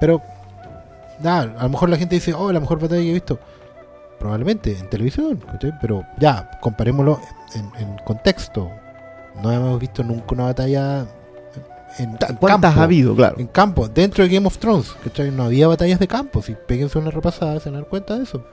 [0.00, 0.22] Pero
[1.20, 3.38] ya, a lo mejor la gente dice, oh, la mejor batalla que he visto.
[4.18, 5.72] Probablemente en televisión, ¿cachai?
[5.80, 7.20] pero ya, comparémoslo
[7.54, 8.70] en, en contexto.
[9.42, 11.04] No hemos visto nunca una batalla
[11.98, 12.80] en, en ¿Cuántas campo.
[12.80, 13.14] ha habido?
[13.14, 13.36] Claro.
[13.38, 15.30] En campo, dentro de Game of Thrones, ¿cachai?
[15.30, 16.42] No había batallas de campo.
[16.42, 18.44] Si péguense una repasada, se dar cuenta de eso.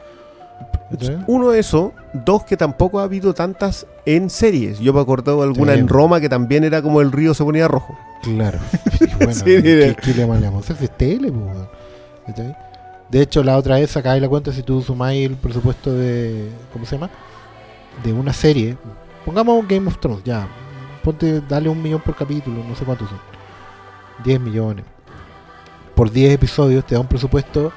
[0.91, 1.19] ¿Cachai?
[1.27, 1.93] Uno, eso.
[2.13, 4.79] Dos, que tampoco ha habido tantas en series.
[4.79, 5.79] Yo me acordaba de alguna Sí.
[5.79, 7.97] en Roma que también era como el río se ponía rojo.
[8.23, 8.59] Claro.
[9.17, 10.23] Bueno, Sí, ¿qué, qué le?
[10.23, 12.47] Eso es tele, pues.
[13.09, 16.49] De hecho, la otra vez sacáis la cuenta si tú sumáis el presupuesto de.
[16.71, 17.09] ¿Cómo se llama?
[18.03, 18.77] De una serie.
[19.25, 20.47] Pongamos Game of Thrones, ya.
[21.09, 23.17] Ponte, dale un millón por capítulo, no sé cuántos son.
[24.23, 24.85] 10 millones.
[25.95, 27.73] Por 10 episodios te da un presupuesto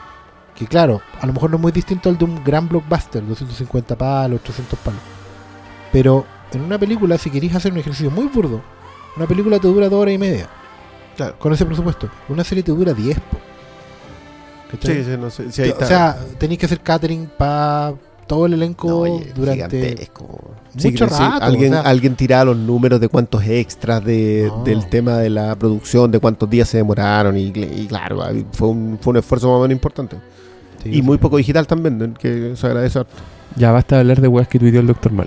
[0.55, 3.97] que, claro, a lo mejor no es muy distinto al de un gran blockbuster, 250
[3.97, 5.01] palos, 300 palos.
[5.91, 8.61] Pero en una película, si queréis hacer un ejercicio muy burdo,
[9.17, 10.47] una película te dura dos horas y media.
[11.17, 11.39] Claro.
[11.39, 12.11] Con ese presupuesto.
[12.29, 13.19] Una serie te dura 10.
[13.19, 13.39] po.
[14.73, 14.97] ¿Cachai?
[14.97, 15.51] Sí, sí, no sé.
[15.51, 17.95] Sí, ahí o sea, tenéis que hacer catering para
[18.35, 19.77] todo el elenco No, oye, durante.
[19.79, 20.55] gigantesco.
[20.75, 21.91] mucho sí, rato, alguien, o sea.
[21.91, 24.65] alguien tiraba los números de cuántos extras de, No.
[24.65, 27.37] del tema de la producción, de cuántos días se demoraron.
[27.37, 30.17] Y, y claro, ahí fue un, fue un esfuerzo más o menos importante.
[30.83, 31.03] Sí, y sí.
[31.03, 33.13] muy poco digital también, que se agradece harto.
[33.57, 35.13] Ya basta de hablar de weas que tuiteó el Dr.
[35.13, 35.27] Mal.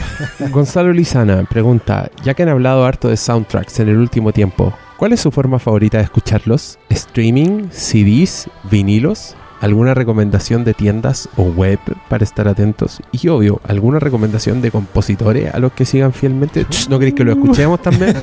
[0.50, 5.12] Gonzalo Lizana pregunta, ya que han hablado harto de soundtracks en el último tiempo, ¿cuál
[5.12, 6.78] es su forma favorita de escucharlos?
[6.88, 9.34] ¿Streaming, CDs, vinilos?
[9.60, 11.78] ¿Alguna recomendación de tiendas o web
[12.08, 13.00] para estar atentos?
[13.10, 16.66] Y obvio, ¿alguna recomendación de compositores a los que sigan fielmente?
[16.66, 18.14] Ch, ¿No queréis que lo escuchemos también?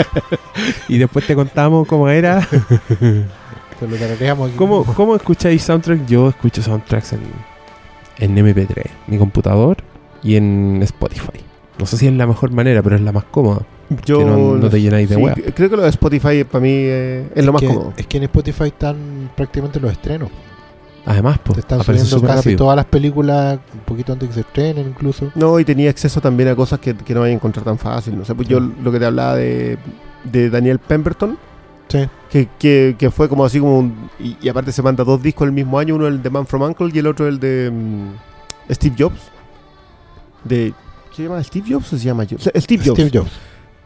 [0.88, 2.46] y después te contamos cómo era.
[4.56, 6.06] ¿Cómo, ¿Cómo escucháis soundtrack?
[6.06, 7.20] Yo escucho soundtracks en,
[8.18, 9.78] en MP3, mi computador
[10.22, 11.40] y en Spotify.
[11.78, 13.62] No sé si es la mejor manera, pero es la más cómoda.
[14.04, 15.34] Yo Que no- no te llenáis de sí, wea.
[15.34, 17.92] Creo que lo de Spotify para mí eh, es lo más que, cómodo.
[17.96, 20.30] Es que en Spotify están prácticamente los estrenos.
[21.06, 22.56] Además, pues, Te están subiendo casi rápido.
[22.58, 25.32] todas las películas un poquito antes que se estrenen, incluso.
[25.34, 28.16] No, y tenía acceso también a cosas que, que no vais a encontrar tan fácil.
[28.18, 29.78] No sé, pues yo lo que te hablaba de,
[30.24, 31.38] de Daniel Pemberton,
[31.88, 32.06] Sí.
[32.30, 34.10] que, que, que fue como así como un.
[34.20, 36.62] Y, y aparte se manda dos discos el mismo año: uno el de Man from
[36.62, 39.20] Uncle y el otro el de mm, Steve Jobs.
[40.44, 40.72] De.
[41.10, 41.42] ¿Qué se llama?
[41.42, 42.48] ¿Steve Jobs o se llama Jobs?
[42.54, 42.98] Steve Jobs.
[43.00, 43.30] Steve Jobs.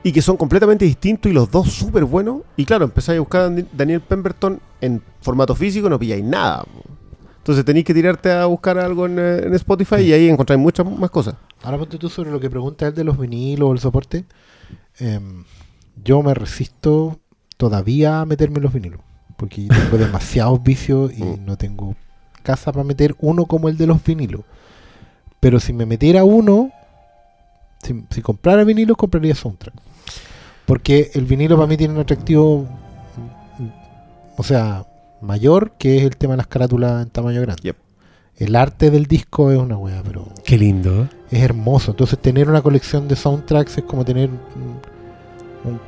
[0.05, 2.43] Y que son completamente distintos y los dos súper buenos.
[2.56, 6.64] Y claro, empezáis a buscar a Daniel Pemberton en formato físico no pilláis nada.
[7.39, 10.86] Entonces tenéis que tirarte a buscar algo en, eh, en Spotify y ahí encontráis muchas
[10.86, 11.35] más cosas.
[11.62, 14.24] Ahora ponte tú sobre lo que pregunta él de los vinilos o el soporte.
[14.98, 15.44] Em,
[16.05, 17.18] yo me resisto
[17.56, 19.01] todavía a meterme en los vinilos.
[19.36, 21.44] Porque tengo demasiados vicios y Mm.
[21.47, 21.97] no tengo
[22.43, 24.43] casa para meter uno como el de los vinilos.
[25.40, 26.70] Pero si me metiera uno,
[27.85, 29.74] si, si comprara vinilos, compraría soundtrack.
[30.66, 32.66] Porque el vinilo para mí tiene un atractivo,
[33.58, 33.68] mm,
[34.36, 34.86] o sea,
[35.20, 37.62] mayor, que es el tema de las carátulas en tamaño grande.
[37.62, 37.76] Yep.
[38.36, 41.05] El arte del disco es una wea, pero Qué lindo.
[41.05, 41.08] ¿eh?
[41.31, 41.92] es hermoso.
[41.92, 44.81] Entonces tener una colección de soundtracks es como tener un,
[45.70, 45.81] Un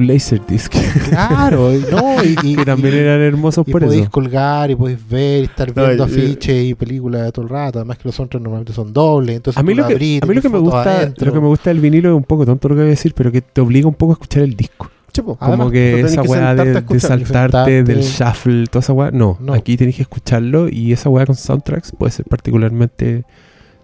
[0.00, 0.72] Laserdisc.
[1.10, 4.10] claro, no, y, y- que también y- eran hermosos y por podéis eso.
[4.10, 7.78] colgar y podéis ver y estar No, viendo afiches y películas todo el rato.
[7.78, 9.36] Además que los soundtracks normalmente son dobles.
[9.36, 11.26] Entonces A mí, lo que, a mí lo que me gusta adentro.
[11.26, 13.12] lo que me gusta del vinilo es un poco tonto lo que voy a decir,
[13.14, 14.88] pero que te obliga un poco a escuchar el disco.
[15.12, 15.36] Chepo.
[15.36, 19.10] Como que esa weá de, de saltarte, del shuffle, toda esa weá.
[19.10, 19.52] No, No.
[19.52, 23.24] aquí tenés que escucharlo y esa weá con soundtracks puede ser particularmente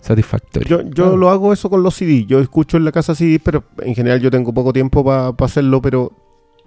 [0.01, 0.69] satisfactoria.
[0.69, 1.17] Yo, yo Claro.
[1.17, 2.25] lo hago eso con los CD.
[2.27, 5.81] Yo escucho en la casa CD, pero en general yo tengo poco tiempo para hacerlo,
[5.83, 6.13] pero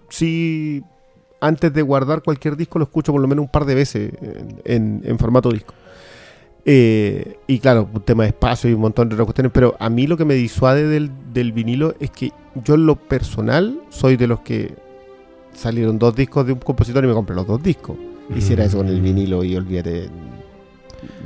[0.10, 0.84] sí,
[1.40, 4.58] antes de guardar cualquier disco lo escucho por lo menos un par de veces en,
[4.66, 5.74] en- en formato disco.
[6.64, 9.90] Eh, y claro, un tema de espacio y un montón de otras cuestiones, pero a
[9.90, 12.32] mí lo que me disuade del, del vinilo es que
[12.64, 14.76] yo en lo personal soy de los que
[15.54, 17.98] salieron dos discos de un compositor y me compré los dos discos.
[18.36, 20.08] Hiciera eso con el vinilo y olvídate,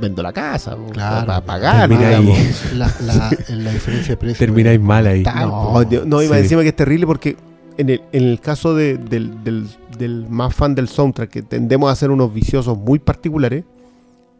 [0.00, 1.26] vendo la casa, Claro.
[1.26, 1.88] para pagar.
[1.88, 2.38] Digamos.
[2.74, 4.38] La, la, la diferencia de precio.
[4.38, 5.22] Termináis mal ahí.
[5.22, 6.32] No, no, más Sí.
[6.34, 7.36] encima que es terrible porque
[7.78, 9.68] en el, en el caso de- del, del-
[9.98, 13.64] del más fan del soundtrack, que tendemos a ser unos viciosos muy particulares,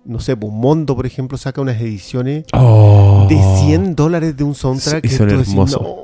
[0.04, 3.26] no sé, pues Mondo, por ejemplo, saca unas ediciones Oh.
[3.28, 5.04] de 100 dólares de un soundtrack.
[5.04, 5.80] Y que son decís, hermosos.
[5.82, 5.96] "No".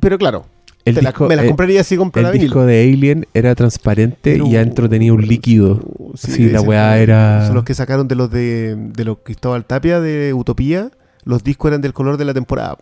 [0.00, 0.44] Pero claro,
[0.84, 3.54] El te la- disco, me las el- compraría si comprara el disco de Alien era
[3.54, 5.80] transparente y adentro tenía un líquido.
[6.14, 10.00] Sí, la weá era- Son los que sacaron de los de, de los Cristóbal Tapia
[10.00, 10.90] de Utopía.
[11.24, 12.76] Los discos eran del color de la temporada.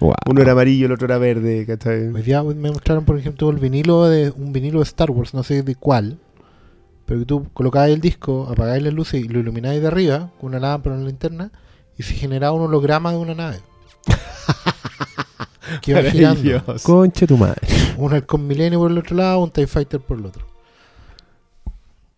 [0.00, 0.14] Wow.
[0.30, 1.66] Uno era amarillo, el otro era verde.
[1.66, 2.08] ¿cachai?
[2.08, 5.42] Hoy día me mostraron, por ejemplo, el vinilo de un vinilo de Star Wars, no
[5.42, 6.16] sé de cuál,
[7.04, 10.48] pero que tú colocabas el disco, apagáis las luces y lo ilumináis de arriba con
[10.48, 11.52] una lámpara o una linterna
[11.98, 13.58] y se generaba un holograma de una nave.
[15.80, 16.64] Que girando.
[16.82, 17.60] Conche tu madre.
[17.96, 20.46] Un halcón milenio por el otro lado, un TIE Fighter por el otro.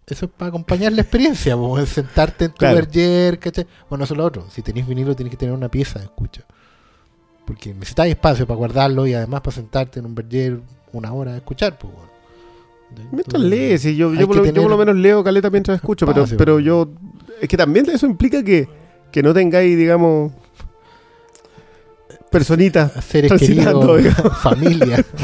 [0.07, 2.76] eso es para acompañar la experiencia, es sentarte en tu Claro.
[2.76, 3.67] Berger, ¿cachai?
[3.89, 4.47] Bueno, eso es lo otro.
[4.51, 6.43] Si tenéis vinilo, tenéis que tener una pieza de escucha.
[7.44, 10.60] Porque necesitáis espacio para guardarlo y además para sentarte en un Berger
[10.93, 12.07] una hora a escuchar, pues, bueno.
[13.10, 15.76] Mientras lees, y yo, yo, por lo, yo por tener lo menos leo caleta mientras
[15.76, 16.89] escucho, pero, pero yo.
[17.41, 18.68] Es que también eso implica que,
[19.10, 20.33] que no tengáis, digamos.
[22.36, 22.92] Personitas.
[23.02, 24.06] Seres queridos,
[24.42, 25.02] familia,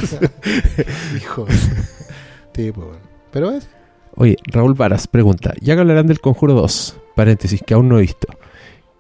[1.37, 2.97] pues, bueno.
[3.31, 3.69] Pero es.
[4.17, 8.01] Oye, Raúl Varas pregunta, ya que hablarán del Conjuro 2, paréntesis, que aún no he
[8.01, 8.29] visto.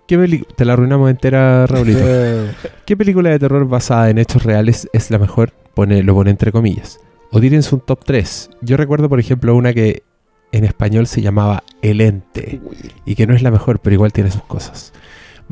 [0.06, 2.00] ¿Qué Te la arruinamos entera, Raulito.
[2.84, 5.54] ¿Qué película de terror basada en hechos reales es la mejor?
[5.72, 7.00] Pone, lo pone entre comillas.
[7.30, 8.50] O tírense un top 3.
[8.60, 10.02] Yo recuerdo, por ejemplo, una que
[10.52, 12.60] en español se llamaba El Ente.
[13.06, 14.92] Y que no es la mejor, pero igual tiene sus cosas.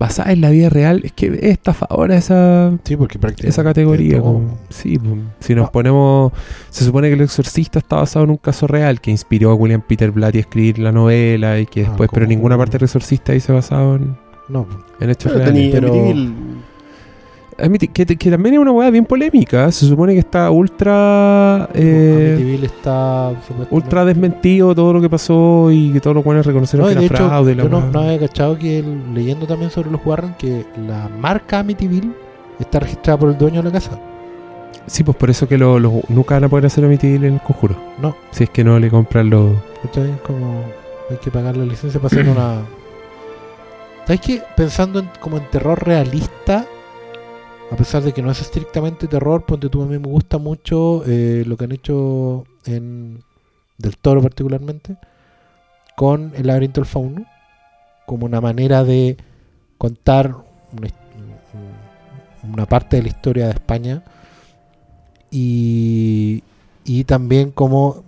[0.01, 3.51] Basada en la vida real, es que es estafadora esa, sí, porque prácticamente.
[3.51, 4.19] esa categoría.
[4.21, 4.99] como- sí,
[5.41, 5.73] si nos Ah.
[5.73, 6.33] ponemos.
[6.71, 9.83] Se supone que El Exorcista está basado en un caso real que inspiró a William
[9.87, 13.33] Peter Blatty a escribir la novela y que Ah, después, pero ninguna parte del Exorcista
[13.35, 14.17] dice basado en,
[14.49, 14.67] No,
[15.01, 15.55] en hechos Pero reales.
[15.55, 15.93] tení pero-
[17.93, 19.71] que, que también es una weá bien polémica.
[19.73, 21.69] Se supone que está ultra.
[21.75, 23.33] eh, Amityville está
[23.71, 27.07] ultra desmentido todo lo que pasó y que todos los buenos reconocieron No, que de
[27.07, 27.55] era hecho, fraude.
[27.57, 31.61] yo no, no había cachado que el- leyendo también sobre los Warren que la marca
[31.61, 32.13] Amityville
[32.59, 33.99] está registrada por el dueño de la casa.
[34.87, 37.41] Sí, pues por eso que lo- lo- nunca van a poder hacer Amityville en el
[37.41, 37.77] conjuro.
[38.01, 38.17] No.
[38.31, 39.53] Si es que no le compran los.
[39.85, 40.65] Es como
[41.11, 42.63] hay que pagar la licencia para hacer una.
[44.07, 44.43] ¿Sabes qué?
[44.57, 46.67] Pensando en, como en terror realista,
[47.71, 51.05] a pesar de que no es estrictamente terror, ponte tú a mí me gusta mucho
[51.07, 53.23] eh, lo que han hecho en
[53.79, 54.97] Del Toro particularmente
[55.97, 57.27] con El laberinto del fauno,
[58.07, 59.19] como una manera de
[59.77, 60.35] contar
[62.43, 64.03] una, parte de la historia de España
[65.31, 66.43] y,
[66.85, 68.03] y también como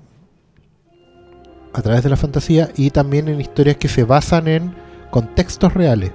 [1.74, 4.74] a través de la fantasía y también en historias que se basan en
[5.10, 6.12] contextos reales,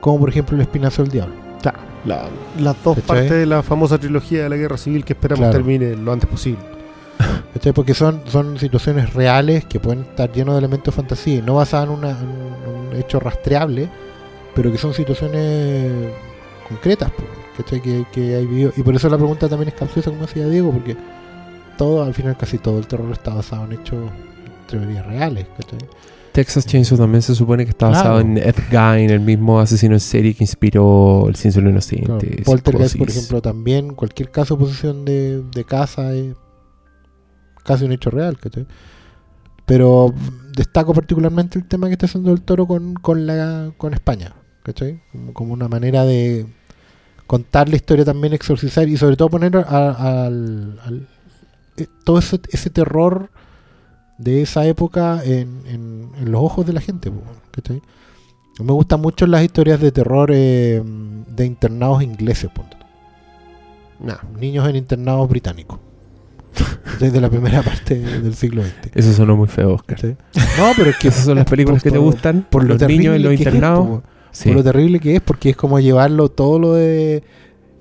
[0.00, 1.34] como por ejemplo El Espinazo del Diablo.
[1.60, 2.28] Claro, la-
[2.60, 3.06] las dos ¿Cachai?
[3.06, 5.52] partes de la famosa trilogía de la guerra civil que esperamos Claro.
[5.52, 6.62] termine lo antes posible.
[7.54, 7.72] ¿Cachai?
[7.72, 11.54] Porque son, son situaciones reales que pueden estar llenos de elementos de fantasía y no
[11.54, 12.28] basadas en, una- en
[12.90, 13.88] un hecho rastreable,
[14.54, 16.10] pero que son situaciones
[16.68, 17.12] concretas,
[17.56, 17.80] ¿cachai?
[17.80, 18.72] Que, que hay vivido.
[18.76, 20.96] Y por eso la pregunta también es capciosa, como decía Diego, porque
[21.78, 24.10] todo, al final casi todo el terror está basado en hechos,
[24.68, 25.78] teorías reales, ¿cachai?
[26.32, 27.98] Texas Chainsaw también se supone que está Claro.
[27.98, 32.06] basado en Ed Gein, el mismo asesino en serie que inspiró El Cienciano Inocente.
[32.06, 36.34] Claro, Poltergeist, por ejemplo, también cualquier caso de posesión de, de casa es
[37.64, 38.66] casi un hecho real, ¿cachai?
[39.66, 40.12] Pero
[40.56, 45.00] destaco particularmente el tema que está haciendo el toro con, con, la, con España, ¿cachai?
[45.12, 46.46] Como, como una manera de
[47.26, 51.08] contar la historia también, exorcizar y sobre todo poner a- al, al-
[51.76, 53.30] eh, todo ese, ese terror
[54.22, 57.10] de esa época en, en- en los ojos de la gente,
[57.50, 57.80] ¿cachai?
[58.60, 60.82] Me gustan mucho las historias de terror eh,
[61.26, 62.50] de internados ingleses.
[64.00, 64.16] Nah.
[64.38, 65.78] niños en internados británicos.
[67.00, 68.90] Desde la primera parte del siglo XX.
[68.94, 69.98] Eso sonó muy feo, Oscar.
[70.04, 72.82] No, pero es que Esas son las películas por- que te gustan por lo los
[72.88, 73.86] niños en los es, internados.
[73.88, 74.02] po,
[74.32, 74.48] Sí.
[74.48, 77.22] por lo terrible que es, porque es como llevarlo todo lo de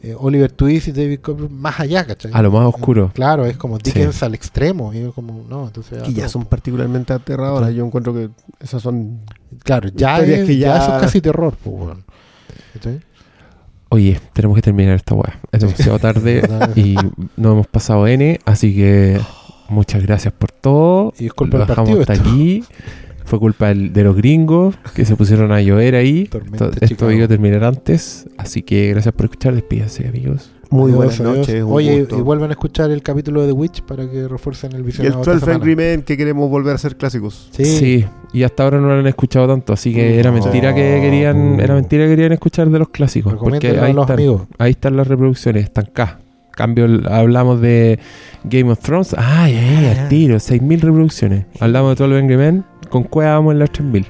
[0.04, 2.32] eh, Oliver Twist y David Copperfield más allá, ¿cachai?
[2.34, 3.12] A lo más oscuro.
[3.14, 4.94] Claro, es como Dickens al extremo.
[4.94, 6.08] Y es como, no, entonces.
[6.08, 7.74] Y ya son particularmente aterradoras.
[7.74, 9.20] Yo encuentro que esas son.
[9.64, 12.04] Claro, ya, es, que ya ya- eso es casi terror, weón.
[12.74, 13.00] ¿Cachai?
[13.90, 15.40] Oye, tenemos que terminar esta weá.
[15.52, 16.42] Es demasiado tarde
[16.76, 16.96] y
[17.36, 19.20] no hemos pasado N, así que
[19.70, 21.14] muchas gracias por todo.
[21.20, 22.30] Y es culpa Lo dejamos hasta esto.
[22.30, 22.64] aquí.
[23.26, 26.26] Fue culpa del- de los gringos que se pusieron a llover ahí.
[26.32, 28.28] Tormenta Esto, esto iba a terminar antes.
[28.38, 29.54] Así que gracias por escuchar.
[29.56, 30.52] Despídense, amigos.
[30.70, 31.38] Muy buenas adiós.
[31.40, 31.64] noches.
[31.64, 32.18] un Oye, gusto.
[32.18, 34.84] y vuelvan a escuchar el capítulo de The Witch para que refuercen el Y el
[34.86, 35.20] visionado.
[35.20, 35.56] esta 12 semana.
[35.58, 37.50] Angry Men que queremos volver a ser clásicos.
[37.52, 37.66] Sí.
[37.66, 38.06] Sí.
[38.32, 41.76] y hasta ahora no lo han escuchado tanto, así que era mentira que querían, era
[41.76, 44.44] mentira que querían escuchar de los clásicos, porque ahí a los están, amigos.
[44.58, 46.20] ahí están las reproducciones, están acá.
[46.52, 48.00] Cambio, hablamos de
[48.46, 51.46] Game of Thrones, ay, ay, Ah, al tiro, 6.000 reproducciones.
[51.60, 54.06] Hablamos de todo Angry Men, con Cueva vamos en las 3.000.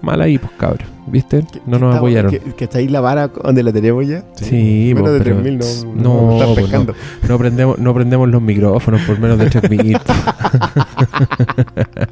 [0.00, 1.44] Mal ahí, pues cabrón, ¿viste?
[1.66, 2.30] No nos apoyaron.
[2.30, 4.24] Que, que está ahí la vara donde la tenemos ya.
[4.36, 5.64] Sí, Menos de pero 3000 no,
[5.94, 6.94] no, no, están pues, pescando.
[7.28, 10.00] no prendemos, no prendemos los micrófonos por menos de 3.000.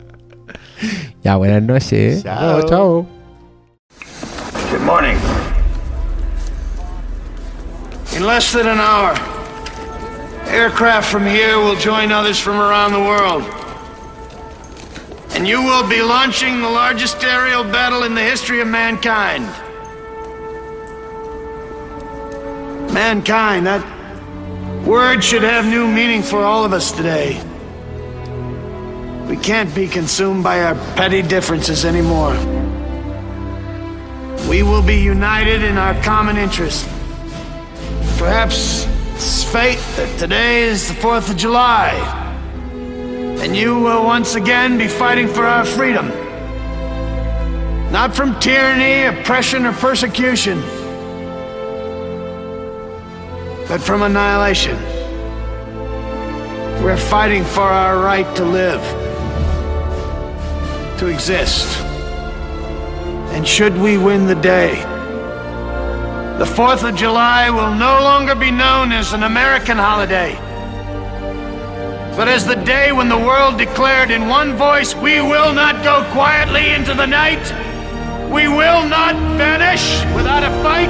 [1.22, 2.22] ya, buenas noches.
[2.22, 3.06] Chao, chao.
[4.70, 5.16] Good morning.
[8.14, 9.14] In less than an hour,
[10.48, 13.42] aircraft from here will join others from around the world.
[15.34, 19.44] And you will be launching the largest aerial battle in the history of mankind.
[22.92, 23.82] Mankind, that
[24.86, 27.40] word should have new meaning for all of us today.
[29.26, 32.34] We can't be consumed by our petty differences anymore.
[34.48, 36.86] We will be united in our common interest.
[38.18, 41.92] Perhaps it's fate that today is the 4th of July,
[43.42, 46.06] and you will once again be fighting for our freedom.
[47.90, 50.60] Not from tyranny, oppression, or persecution,
[53.68, 54.76] but from annihilation.
[56.84, 58.80] We're fighting for our right to live,
[61.00, 61.66] to exist.
[63.34, 64.76] And should we win the day,
[66.38, 70.38] the 4th of July will no longer be known as an American holiday,
[72.16, 76.06] but as the day when the world declared in one voice, we will not go
[76.12, 77.42] quietly into the night.
[78.30, 80.88] We will not vanish without a fight.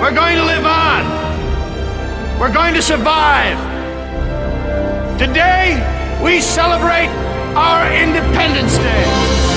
[0.00, 2.40] We're going to live on.
[2.40, 3.56] We're going to survive.
[5.16, 5.78] Today,
[6.24, 7.08] we celebrate
[7.54, 9.51] our Independence Day.